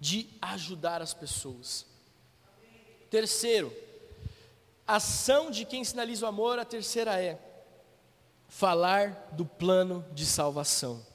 de 0.00 0.28
ajudar 0.40 1.00
as 1.00 1.14
pessoas. 1.14 1.86
Terceiro, 3.08 3.72
ação 4.84 5.52
de 5.52 5.64
quem 5.64 5.84
sinaliza 5.84 6.26
o 6.26 6.28
amor, 6.28 6.58
a 6.58 6.64
terceira 6.64 7.22
é 7.22 7.38
falar 8.48 9.30
do 9.32 9.46
plano 9.46 10.04
de 10.12 10.26
salvação. 10.26 11.11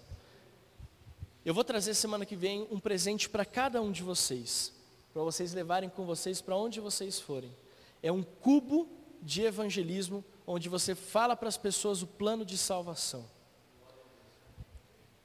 Eu 1.48 1.54
vou 1.54 1.64
trazer 1.64 1.94
semana 1.94 2.26
que 2.26 2.36
vem 2.36 2.68
um 2.70 2.78
presente 2.78 3.30
para 3.30 3.46
cada 3.46 3.82
um 3.82 3.90
de 3.90 4.04
vocês, 4.04 4.74
para 5.14 5.24
vocês 5.24 5.54
levarem 5.54 5.90
com 5.90 6.06
vocês 6.06 6.42
para 6.42 6.58
onde 6.58 6.82
vocês 6.82 7.22
forem. 7.22 7.56
É 8.04 8.12
um 8.12 8.22
cubo 8.22 8.90
de 9.22 9.44
evangelismo 9.44 10.26
onde 10.46 10.68
você 10.68 10.94
fala 10.94 11.38
para 11.38 11.48
as 11.48 11.56
pessoas 11.56 12.02
o 12.02 12.08
plano 12.08 12.44
de 12.44 12.58
salvação. 12.58 13.26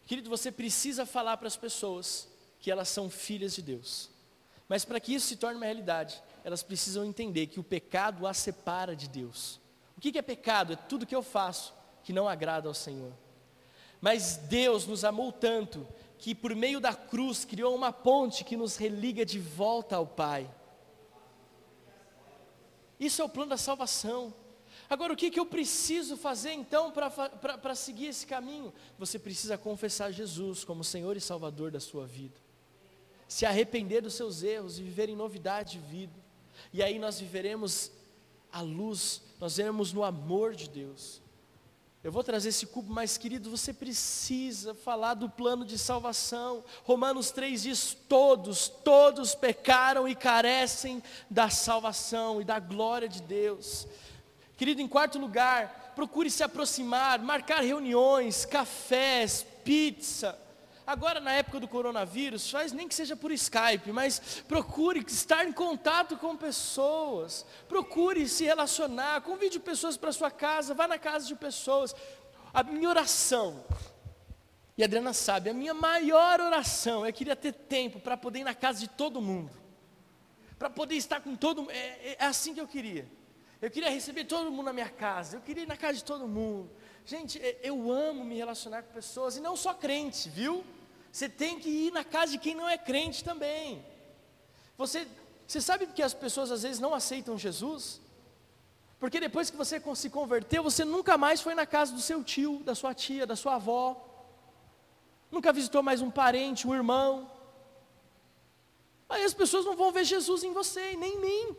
Querido, 0.06 0.30
você 0.30 0.52
precisa 0.52 1.04
falar 1.04 1.38
para 1.38 1.48
as 1.48 1.56
pessoas 1.56 2.28
que 2.60 2.70
elas 2.70 2.88
são 2.88 3.10
filhas 3.10 3.52
de 3.52 3.62
Deus. 3.62 4.08
Mas 4.68 4.84
para 4.84 5.00
que 5.00 5.12
isso 5.12 5.26
se 5.26 5.34
torne 5.34 5.56
uma 5.56 5.66
realidade, 5.66 6.22
elas 6.44 6.62
precisam 6.62 7.04
entender 7.04 7.48
que 7.48 7.58
o 7.58 7.64
pecado 7.64 8.28
as 8.28 8.36
separa 8.36 8.94
de 8.94 9.08
Deus. 9.08 9.58
O 9.96 10.00
que 10.00 10.16
é 10.16 10.22
pecado? 10.22 10.74
É 10.74 10.76
tudo 10.76 11.04
que 11.04 11.16
eu 11.16 11.22
faço 11.24 11.74
que 12.04 12.12
não 12.12 12.28
agrada 12.28 12.68
ao 12.68 12.74
Senhor. 12.74 13.12
Mas 14.02 14.36
Deus 14.36 14.84
nos 14.84 15.04
amou 15.04 15.30
tanto 15.30 15.86
que 16.22 16.36
por 16.36 16.54
meio 16.54 16.78
da 16.78 16.94
cruz 16.94 17.44
criou 17.44 17.74
uma 17.74 17.92
ponte 17.92 18.44
que 18.44 18.56
nos 18.56 18.76
religa 18.76 19.26
de 19.26 19.40
volta 19.40 19.96
ao 19.96 20.06
Pai. 20.06 20.48
Isso 22.98 23.20
é 23.20 23.24
o 23.24 23.28
plano 23.28 23.50
da 23.50 23.56
salvação. 23.56 24.32
Agora, 24.88 25.12
o 25.12 25.16
que, 25.16 25.32
que 25.32 25.40
eu 25.40 25.44
preciso 25.44 26.16
fazer 26.16 26.52
então 26.52 26.92
para 26.92 27.74
seguir 27.74 28.06
esse 28.06 28.24
caminho? 28.24 28.72
Você 29.00 29.18
precisa 29.18 29.58
confessar 29.58 30.12
Jesus 30.12 30.62
como 30.62 30.84
Senhor 30.84 31.16
e 31.16 31.20
Salvador 31.20 31.72
da 31.72 31.80
sua 31.80 32.06
vida, 32.06 32.38
se 33.26 33.44
arrepender 33.44 34.00
dos 34.00 34.14
seus 34.14 34.44
erros 34.44 34.78
e 34.78 34.82
viver 34.84 35.08
em 35.08 35.16
novidade 35.16 35.72
de 35.72 35.84
vida, 35.84 36.14
e 36.72 36.84
aí 36.84 37.00
nós 37.00 37.18
viveremos 37.18 37.90
a 38.52 38.60
luz, 38.60 39.22
nós 39.40 39.56
veremos 39.56 39.92
no 39.92 40.04
amor 40.04 40.54
de 40.54 40.68
Deus. 40.68 41.21
Eu 42.04 42.10
vou 42.10 42.24
trazer 42.24 42.48
esse 42.48 42.66
cubo, 42.66 42.92
mas 42.92 43.16
querido, 43.16 43.48
você 43.48 43.72
precisa 43.72 44.74
falar 44.74 45.14
do 45.14 45.30
plano 45.30 45.64
de 45.64 45.78
salvação. 45.78 46.64
Romanos 46.82 47.30
3 47.30 47.62
diz: 47.62 47.96
todos, 48.08 48.66
todos 48.66 49.36
pecaram 49.36 50.08
e 50.08 50.14
carecem 50.16 51.00
da 51.30 51.48
salvação 51.48 52.40
e 52.40 52.44
da 52.44 52.58
glória 52.58 53.08
de 53.08 53.22
Deus. 53.22 53.86
Querido, 54.56 54.80
em 54.80 54.88
quarto 54.88 55.16
lugar, 55.16 55.92
procure 55.94 56.28
se 56.28 56.42
aproximar, 56.42 57.20
marcar 57.20 57.62
reuniões, 57.62 58.44
cafés, 58.44 59.46
pizza. 59.64 60.36
Agora, 60.86 61.20
na 61.20 61.32
época 61.32 61.60
do 61.60 61.68
coronavírus, 61.68 62.50
faz 62.50 62.72
nem 62.72 62.88
que 62.88 62.94
seja 62.94 63.14
por 63.14 63.30
Skype, 63.30 63.92
mas 63.92 64.42
procure 64.48 65.04
estar 65.06 65.46
em 65.46 65.52
contato 65.52 66.16
com 66.16 66.36
pessoas, 66.36 67.46
procure 67.68 68.28
se 68.28 68.44
relacionar, 68.44 69.20
convide 69.20 69.60
pessoas 69.60 69.96
para 69.96 70.12
sua 70.12 70.30
casa, 70.30 70.74
vá 70.74 70.88
na 70.88 70.98
casa 70.98 71.26
de 71.26 71.36
pessoas. 71.36 71.94
A 72.52 72.64
minha 72.64 72.88
oração, 72.88 73.64
e 74.76 74.82
a 74.82 74.86
Adriana 74.86 75.12
sabe, 75.12 75.50
a 75.50 75.54
minha 75.54 75.72
maior 75.72 76.40
oração, 76.40 77.06
eu 77.06 77.12
queria 77.12 77.36
ter 77.36 77.52
tempo 77.52 78.00
para 78.00 78.16
poder 78.16 78.40
ir 78.40 78.44
na 78.44 78.54
casa 78.54 78.80
de 78.80 78.88
todo 78.88 79.22
mundo, 79.22 79.52
para 80.58 80.68
poder 80.68 80.96
estar 80.96 81.20
com 81.20 81.36
todo 81.36 81.62
mundo, 81.62 81.70
é, 81.70 81.76
é, 81.76 82.16
é 82.18 82.24
assim 82.24 82.54
que 82.54 82.60
eu 82.60 82.66
queria. 82.66 83.08
Eu 83.62 83.70
queria 83.70 83.90
receber 83.90 84.24
todo 84.24 84.50
mundo 84.50 84.64
na 84.64 84.72
minha 84.72 84.88
casa. 84.88 85.36
Eu 85.36 85.40
queria 85.40 85.62
ir 85.62 85.68
na 85.68 85.76
casa 85.76 85.94
de 85.94 86.04
todo 86.04 86.26
mundo. 86.26 86.68
Gente, 87.06 87.40
eu 87.62 87.92
amo 87.92 88.24
me 88.24 88.36
relacionar 88.36 88.82
com 88.82 88.92
pessoas, 88.92 89.36
e 89.36 89.40
não 89.40 89.54
só 89.56 89.72
crente, 89.72 90.28
viu? 90.28 90.64
Você 91.12 91.28
tem 91.28 91.60
que 91.60 91.68
ir 91.68 91.92
na 91.92 92.02
casa 92.02 92.32
de 92.32 92.38
quem 92.38 92.56
não 92.56 92.68
é 92.68 92.76
crente 92.76 93.22
também. 93.22 93.86
Você, 94.76 95.06
você 95.46 95.60
sabe 95.60 95.86
que 95.86 96.02
as 96.02 96.12
pessoas 96.12 96.50
às 96.50 96.64
vezes 96.64 96.80
não 96.80 96.92
aceitam 96.92 97.38
Jesus? 97.38 98.00
Porque 98.98 99.20
depois 99.20 99.48
que 99.48 99.56
você 99.56 99.80
se 99.94 100.10
converteu, 100.10 100.64
você 100.64 100.84
nunca 100.84 101.16
mais 101.16 101.40
foi 101.40 101.54
na 101.54 101.64
casa 101.64 101.92
do 101.92 102.00
seu 102.00 102.24
tio, 102.24 102.64
da 102.64 102.74
sua 102.74 102.92
tia, 102.92 103.24
da 103.24 103.36
sua 103.36 103.54
avó. 103.54 103.86
Nunca 105.30 105.52
visitou 105.52 105.84
mais 105.84 106.00
um 106.00 106.10
parente, 106.10 106.66
um 106.66 106.74
irmão. 106.74 107.30
Aí 109.08 109.22
as 109.22 109.34
pessoas 109.34 109.64
não 109.64 109.76
vão 109.76 109.92
ver 109.92 110.04
Jesus 110.04 110.42
em 110.42 110.52
você, 110.52 110.96
nem 110.96 111.14
em 111.14 111.20
mim. 111.20 111.56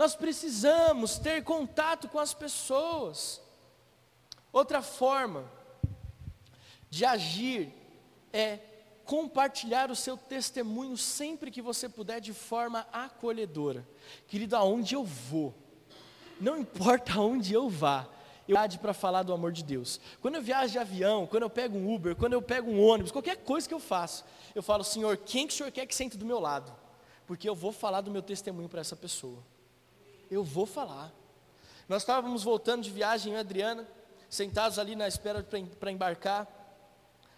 Nós 0.00 0.16
precisamos 0.16 1.18
ter 1.18 1.44
contato 1.44 2.08
com 2.08 2.18
as 2.18 2.32
pessoas. 2.32 3.38
Outra 4.50 4.80
forma 4.80 5.44
de 6.88 7.04
agir 7.04 7.70
é 8.32 8.60
compartilhar 9.04 9.90
o 9.90 9.94
seu 9.94 10.16
testemunho 10.16 10.96
sempre 10.96 11.50
que 11.50 11.60
você 11.60 11.86
puder 11.86 12.18
de 12.18 12.32
forma 12.32 12.86
acolhedora. 12.90 13.86
Querido, 14.26 14.56
aonde 14.56 14.94
eu 14.94 15.04
vou, 15.04 15.54
não 16.40 16.56
importa 16.56 17.12
aonde 17.16 17.52
eu 17.52 17.68
vá, 17.68 18.08
eu 18.48 18.56
para 18.80 18.94
falar 18.94 19.22
do 19.22 19.34
amor 19.34 19.52
de 19.52 19.62
Deus. 19.62 20.00
Quando 20.22 20.36
eu 20.36 20.42
viajo 20.42 20.72
de 20.72 20.78
avião, 20.78 21.26
quando 21.26 21.42
eu 21.42 21.50
pego 21.50 21.76
um 21.76 21.94
Uber, 21.94 22.16
quando 22.16 22.32
eu 22.32 22.40
pego 22.40 22.70
um 22.70 22.82
ônibus, 22.82 23.12
qualquer 23.12 23.36
coisa 23.36 23.68
que 23.68 23.74
eu 23.74 23.78
faço, 23.78 24.24
eu 24.54 24.62
falo, 24.62 24.82
Senhor, 24.82 25.18
quem 25.18 25.46
que 25.46 25.52
o 25.52 25.56
Senhor 25.58 25.70
quer 25.70 25.84
que 25.84 25.94
sente 25.94 26.16
do 26.16 26.24
meu 26.24 26.40
lado? 26.40 26.74
Porque 27.26 27.46
eu 27.46 27.54
vou 27.54 27.70
falar 27.70 28.00
do 28.00 28.10
meu 28.10 28.22
testemunho 28.22 28.66
para 28.66 28.80
essa 28.80 28.96
pessoa 28.96 29.44
eu 30.30 30.44
vou 30.44 30.66
falar. 30.66 31.12
Nós 31.88 32.02
estávamos 32.02 32.44
voltando 32.44 32.82
de 32.82 32.90
viagem, 32.90 33.32
eu 33.32 33.38
e 33.38 33.40
Adriana, 33.40 33.86
sentados 34.28 34.78
ali 34.78 34.94
na 34.94 35.08
espera 35.08 35.42
para 35.78 35.90
embarcar. 35.90 36.46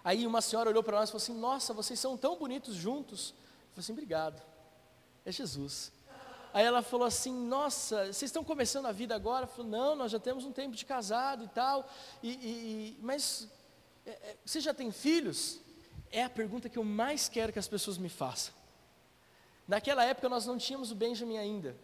Aí 0.05 0.27
uma 0.27 0.43
senhora 0.43 0.69
olhou 0.69 0.83
para 0.83 0.99
nós 0.99 1.09
e 1.09 1.13
falou 1.13 1.23
assim: 1.23 1.39
Nossa, 1.39 1.73
vocês 1.73 1.99
são 1.99 2.17
tão 2.17 2.37
bonitos 2.37 2.75
juntos. 2.75 3.31
Eu 3.31 3.37
falei 3.71 3.79
assim: 3.79 3.93
Obrigado, 3.93 4.43
é 5.25 5.33
Jesus. 5.33 5.93
Aí 6.53 6.67
ela 6.67 6.83
falou 6.83 7.07
assim: 7.07 7.33
Nossa, 7.33 8.07
vocês 8.07 8.25
estão 8.25 8.45
começando 8.45 8.87
a 8.87 8.93
vida 8.93 9.15
agora? 9.15 9.45
Eu 9.45 9.49
falei: 9.49 9.71
Não, 9.71 9.97
nós 9.97 10.13
já 10.13 10.19
temos 10.19 10.45
um 10.45 10.53
tempo 10.53 10.77
de 10.77 10.85
casado 10.85 11.45
e 11.45 11.49
tal. 11.49 11.89
E, 12.23 12.31
e 12.31 12.99
mas 13.01 13.49
é, 14.05 14.11
é, 14.11 14.37
você 14.45 14.61
já 14.61 14.75
tem 14.75 14.91
filhos? 14.91 15.61
É 16.11 16.25
a 16.25 16.31
pergunta 16.31 16.69
que 16.69 16.79
eu 16.79 16.85
mais 16.85 17.29
quero 17.29 17.53
que 17.53 17.59
as 17.59 17.69
pessoas 17.69 17.97
me 17.97 18.11
façam. 18.11 18.53
Naquela 19.67 20.05
época 20.05 20.29
nós 20.29 20.45
não 20.45 20.59
tínhamos 20.59 20.91
o 20.91 20.95
Benjamin 20.95 21.39
ainda. 21.39 21.75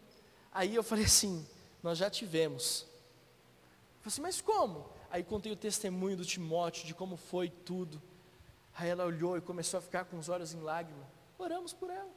Aí 0.52 0.74
eu 0.74 0.82
falei 0.82 1.04
assim: 1.04 1.46
Nós 1.82 1.98
já 1.98 2.10
tivemos. 2.10 2.82
Eu 2.82 4.02
falei 4.02 4.06
assim: 4.06 4.20
Mas 4.20 4.40
como? 4.40 4.86
Aí 5.10 5.22
contei 5.22 5.52
o 5.52 5.56
testemunho 5.56 6.16
do 6.16 6.24
Timóteo, 6.24 6.86
de 6.86 6.94
como 6.94 7.16
foi 7.16 7.48
tudo. 7.48 8.00
Aí 8.76 8.88
ela 8.88 9.04
olhou 9.04 9.36
e 9.36 9.40
começou 9.40 9.78
a 9.78 9.80
ficar 9.80 10.04
com 10.04 10.18
os 10.18 10.28
olhos 10.28 10.54
em 10.54 10.60
lágrimas. 10.60 11.06
Oramos 11.38 11.72
por 11.72 11.90
ela. 11.90 12.10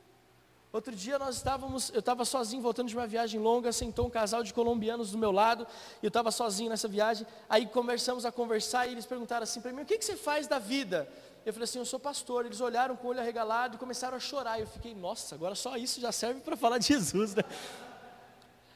Outro 0.73 0.95
dia 0.95 1.19
nós 1.19 1.35
estávamos, 1.35 1.89
eu 1.89 1.99
estava 1.99 2.23
sozinho 2.23 2.61
voltando 2.61 2.87
de 2.87 2.95
uma 2.95 3.05
viagem 3.05 3.37
longa, 3.41 3.73
sentou 3.73 4.07
um 4.07 4.09
casal 4.09 4.41
de 4.41 4.53
colombianos 4.53 5.11
do 5.11 5.17
meu 5.17 5.31
lado, 5.31 5.67
e 6.01 6.05
eu 6.05 6.07
estava 6.07 6.31
sozinho 6.31 6.69
nessa 6.69 6.87
viagem. 6.87 7.27
Aí 7.49 7.65
começamos 7.65 8.25
a 8.25 8.31
conversar 8.31 8.87
e 8.87 8.91
eles 8.91 9.05
perguntaram 9.05 9.43
assim 9.43 9.59
para 9.59 9.73
mim: 9.73 9.81
O 9.81 9.85
que, 9.85 9.97
que 9.97 10.05
você 10.05 10.15
faz 10.15 10.47
da 10.47 10.59
vida? 10.59 11.11
Eu 11.45 11.51
falei 11.51 11.65
assim: 11.65 11.79
Eu 11.79 11.85
sou 11.85 11.99
pastor. 11.99 12.45
Eles 12.45 12.61
olharam 12.61 12.95
com 12.95 13.07
o 13.07 13.09
olho 13.09 13.19
arregalado 13.19 13.75
e 13.75 13.77
começaram 13.77 14.15
a 14.15 14.19
chorar. 14.19 14.61
Eu 14.61 14.67
fiquei: 14.67 14.95
Nossa, 14.95 15.35
agora 15.35 15.55
só 15.55 15.75
isso 15.75 15.99
já 15.99 16.11
serve 16.11 16.39
para 16.39 16.55
falar 16.55 16.77
de 16.77 16.87
Jesus, 16.93 17.35
né? 17.35 17.43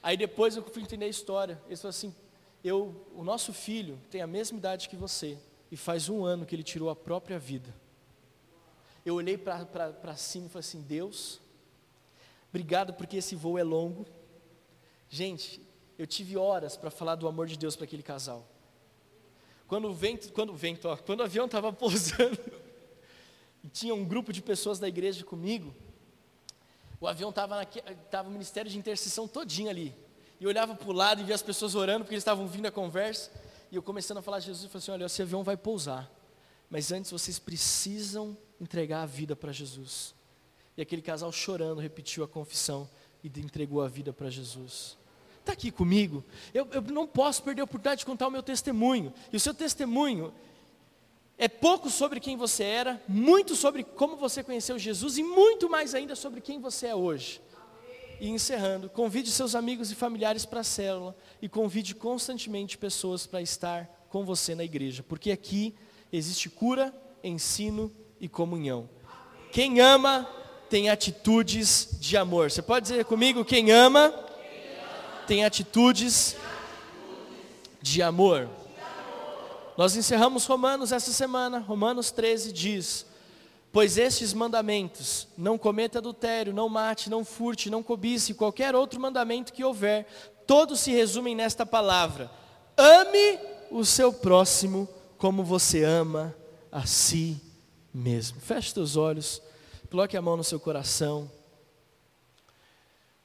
Aí 0.06 0.16
depois 0.16 0.56
eu 0.56 0.62
fui 0.62 0.84
entender 0.84 1.06
a 1.06 1.10
história. 1.10 1.60
Ele 1.66 1.76
falou 1.76 1.90
assim: 1.90 2.14
eu, 2.64 2.96
o 3.16 3.24
nosso 3.24 3.52
filho 3.52 4.00
tem 4.12 4.22
a 4.22 4.28
mesma 4.28 4.56
idade 4.56 4.88
que 4.88 4.96
você, 4.96 5.36
e 5.72 5.76
faz 5.76 6.10
um 6.10 6.24
ano 6.24 6.46
que 6.46 6.56
ele 6.56 6.62
tirou 6.62 6.92
a 6.92 6.96
própria 6.96 7.40
vida. 7.40 7.74
Eu 9.04 9.16
olhei 9.16 9.36
para 9.36 10.16
cima 10.16 10.46
e 10.46 10.50
falei 10.50 10.60
assim: 10.60 10.82
Deus, 10.84 11.42
obrigado 12.50 12.94
porque 12.94 13.18
esse 13.18 13.36
voo 13.36 13.58
é 13.58 13.64
longo. 13.64 14.06
Gente, 15.10 15.60
eu 15.98 16.06
tive 16.06 16.38
horas 16.38 16.78
para 16.78 16.92
falar 16.92 17.16
do 17.16 17.28
amor 17.28 17.48
de 17.48 17.58
Deus 17.58 17.76
para 17.76 17.86
aquele 17.86 18.04
casal. 18.04 18.48
Quando 19.68 19.88
o 19.90 19.94
vento, 19.94 20.32
quando 20.34 20.52
o 20.52 20.56
vento, 20.56 20.88
ó, 20.88 20.96
quando 20.96 21.22
o 21.22 21.24
avião 21.24 21.48
estava 21.48 21.74
pousando, 21.74 22.38
e 23.64 23.70
tinha 23.70 23.96
um 23.96 24.06
grupo 24.06 24.32
de 24.32 24.44
pessoas 24.44 24.78
da 24.78 24.88
igreja 24.88 25.26
comigo, 25.26 25.74
o 27.06 27.08
avião 27.08 27.30
estava 27.30 27.64
tava 28.10 28.28
o 28.28 28.32
ministério 28.32 28.70
de 28.70 28.78
intercessão 28.78 29.28
todinho 29.28 29.70
ali. 29.70 29.96
E 30.40 30.44
eu 30.44 30.50
olhava 30.50 30.76
para 30.76 30.90
o 30.90 30.92
lado 30.92 31.22
e 31.22 31.24
via 31.24 31.36
as 31.36 31.42
pessoas 31.42 31.76
orando, 31.76 32.04
porque 32.04 32.16
eles 32.16 32.22
estavam 32.22 32.48
vindo 32.48 32.66
a 32.66 32.72
conversa. 32.72 33.32
E 33.72 33.76
eu 33.76 33.84
começando 33.84 34.18
a 34.18 34.22
falar 34.22 34.40
de 34.40 34.48
Jesus, 34.48 34.64
eu 34.64 34.70
falei 34.70 34.84
assim: 34.84 34.92
olha, 34.92 35.06
esse 35.06 35.22
avião 35.22 35.44
vai 35.44 35.56
pousar. 35.56 36.12
Mas 36.70 36.92
antes 36.92 37.12
vocês 37.12 37.38
precisam 37.38 38.36
entregar 38.60 39.04
a 39.04 39.06
vida 39.06 39.36
para 39.36 39.52
Jesus. 39.52 40.16
E 40.76 40.82
aquele 40.82 41.02
casal 41.02 41.32
chorando 41.32 41.80
repetiu 41.80 42.24
a 42.24 42.28
confissão 42.28 42.90
e 43.24 43.28
entregou 43.40 43.82
a 43.82 43.88
vida 43.88 44.12
para 44.12 44.30
Jesus. 44.30 44.98
Está 45.40 45.54
aqui 45.54 45.72
comigo? 45.72 46.24
Eu, 46.54 46.68
eu 46.72 46.82
não 46.82 47.06
posso 47.06 47.44
perder 47.44 47.62
a 47.62 47.66
oportunidade 47.66 48.00
de 48.00 48.06
contar 48.06 48.28
o 48.28 48.32
meu 48.32 48.42
testemunho. 48.42 49.14
E 49.32 49.38
o 49.38 49.40
seu 49.40 49.54
testemunho 49.54 50.34
é 51.38 51.48
pouco 51.48 51.90
sobre 51.90 52.20
quem 52.20 52.38
você 52.38 52.64
era, 52.64 53.02
muito 53.08 53.56
sobre 53.56 53.84
como 53.84 54.16
você 54.16 54.42
conheceu 54.42 54.80
Jesus 54.80 55.18
e 55.18 55.24
muito 55.24 55.70
mais 55.70 55.94
ainda 55.94 56.16
sobre 56.16 56.40
quem 56.40 56.60
você 56.60 56.88
é 56.88 56.96
hoje. 56.96 57.42
E 58.20 58.30
encerrando, 58.30 58.90
convide 58.90 59.30
seus 59.30 59.56
amigos 59.56 59.92
e 59.92 59.96
familiares 59.96 60.46
para 60.46 60.62
a 60.62 60.64
célula 60.64 61.16
e 61.42 61.50
convide 61.50 61.94
constantemente 61.94 62.78
pessoas 62.78 63.28
para 63.28 63.42
estar 63.42 64.08
com 64.10 64.24
você 64.24 64.56
na 64.56 64.64
igreja, 64.64 65.04
porque 65.04 65.32
aqui 65.32 65.76
existe 66.12 66.50
cura, 66.50 66.94
ensino 67.22 67.92
e 68.20 68.30
comunhão. 68.30 68.90
Quem 69.52 69.82
ama 69.82 70.30
tem 70.70 70.90
atitudes 70.90 71.98
de 72.00 72.16
amor. 72.16 72.50
Você 72.50 72.62
pode 72.62 72.88
dizer 72.88 73.04
comigo: 73.04 73.44
quem 73.44 73.72
ama 73.72 74.14
tem 75.28 75.44
atitudes 75.44 76.38
de 77.82 78.02
amor. 78.02 78.50
Nós 79.78 79.96
encerramos 79.96 80.46
Romanos 80.46 80.92
essa 80.92 81.12
semana. 81.12 81.60
Romanos 81.60 82.12
13 82.12 82.52
diz: 82.52 83.06
Pois 83.72 83.98
estes 83.98 84.34
mandamentos, 84.34 85.28
não 85.38 85.58
cometa 85.58 86.00
adultério, 86.00 86.54
não 86.54 86.70
mate, 86.70 87.10
não 87.10 87.26
furte, 87.26 87.70
não 87.70 87.84
cobice, 87.84 88.34
qualquer 88.34 88.74
outro 88.74 89.00
mandamento 89.00 89.52
que 89.52 89.64
houver, 89.64 90.08
todos 90.48 90.80
se 90.80 90.92
resumem 90.92 91.36
nesta 91.36 91.66
palavra: 91.66 92.32
ame 92.78 93.40
o 93.70 93.84
seu 93.84 94.14
próximo 94.14 94.88
como 95.18 95.44
você 95.44 95.84
ama 95.84 96.34
a 96.72 96.86
si 96.86 97.42
mesmo. 97.94 98.40
Feche 98.40 98.72
seus 98.72 98.96
olhos, 98.96 99.42
coloque 99.90 100.16
a 100.16 100.22
mão 100.22 100.38
no 100.38 100.44
seu 100.44 100.60
coração. 100.60 101.30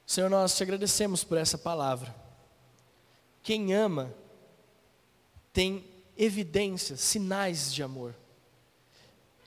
Senhor, 0.04 0.28
nós 0.28 0.56
te 0.56 0.64
agradecemos 0.64 1.22
por 1.22 1.38
essa 1.38 1.56
palavra. 1.56 2.12
Quem 3.44 3.72
ama 3.72 4.12
tem 5.52 5.84
evidências, 6.20 7.00
sinais 7.00 7.72
de 7.72 7.82
amor. 7.82 8.14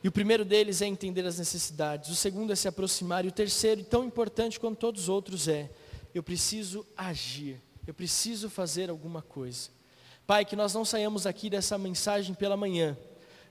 E 0.03 0.07
o 0.07 0.11
primeiro 0.11 0.43
deles 0.43 0.81
é 0.81 0.87
entender 0.87 1.25
as 1.25 1.37
necessidades, 1.37 2.09
o 2.09 2.15
segundo 2.15 2.51
é 2.51 2.55
se 2.55 2.67
aproximar, 2.67 3.23
e 3.23 3.27
o 3.29 3.31
terceiro, 3.31 3.79
e 3.79 3.83
tão 3.85 4.03
importante 4.03 4.59
quanto 4.59 4.79
todos 4.79 5.03
os 5.03 5.09
outros, 5.09 5.47
é: 5.47 5.69
eu 6.13 6.23
preciso 6.23 6.85
agir, 6.97 7.61
eu 7.85 7.93
preciso 7.93 8.49
fazer 8.49 8.89
alguma 8.89 9.21
coisa. 9.21 9.69
Pai, 10.25 10.43
que 10.43 10.55
nós 10.55 10.73
não 10.73 10.83
saiamos 10.83 11.27
aqui 11.27 11.49
dessa 11.49 11.77
mensagem 11.77 12.33
pela 12.33 12.57
manhã, 12.57 12.97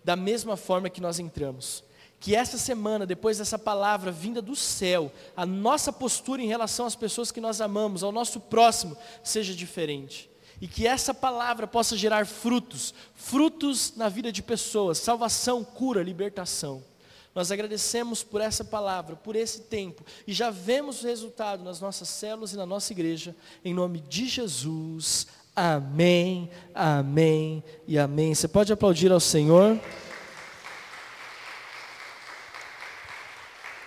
da 0.02 0.16
mesma 0.16 0.56
forma 0.56 0.90
que 0.90 1.00
nós 1.00 1.18
entramos. 1.18 1.84
Que 2.18 2.34
essa 2.34 2.56
semana, 2.56 3.04
depois 3.04 3.38
dessa 3.38 3.58
palavra 3.58 4.12
vinda 4.12 4.40
do 4.40 4.54
céu, 4.54 5.12
a 5.36 5.44
nossa 5.44 5.92
postura 5.92 6.40
em 6.40 6.46
relação 6.46 6.86
às 6.86 6.94
pessoas 6.94 7.32
que 7.32 7.40
nós 7.40 7.60
amamos, 7.60 8.02
ao 8.02 8.12
nosso 8.12 8.40
próximo, 8.40 8.96
seja 9.22 9.54
diferente 9.54 10.31
e 10.62 10.68
que 10.68 10.86
essa 10.86 11.12
palavra 11.12 11.66
possa 11.66 11.96
gerar 11.96 12.24
frutos, 12.24 12.94
frutos 13.16 13.94
na 13.96 14.08
vida 14.08 14.30
de 14.30 14.40
pessoas, 14.40 14.96
salvação, 14.96 15.64
cura, 15.64 16.04
libertação. 16.04 16.84
Nós 17.34 17.50
agradecemos 17.50 18.22
por 18.22 18.40
essa 18.40 18.62
palavra, 18.62 19.16
por 19.16 19.34
esse 19.34 19.62
tempo, 19.62 20.04
e 20.24 20.32
já 20.32 20.50
vemos 20.50 21.02
o 21.02 21.06
resultado 21.08 21.64
nas 21.64 21.80
nossas 21.80 22.08
células 22.08 22.52
e 22.52 22.56
na 22.56 22.64
nossa 22.64 22.92
igreja, 22.92 23.34
em 23.64 23.74
nome 23.74 23.98
de 24.02 24.28
Jesus. 24.28 25.26
Amém, 25.56 26.48
amém 26.72 27.64
e 27.88 27.98
amém. 27.98 28.32
Você 28.32 28.46
pode 28.46 28.72
aplaudir 28.72 29.10
ao 29.10 29.18
Senhor. 29.18 29.80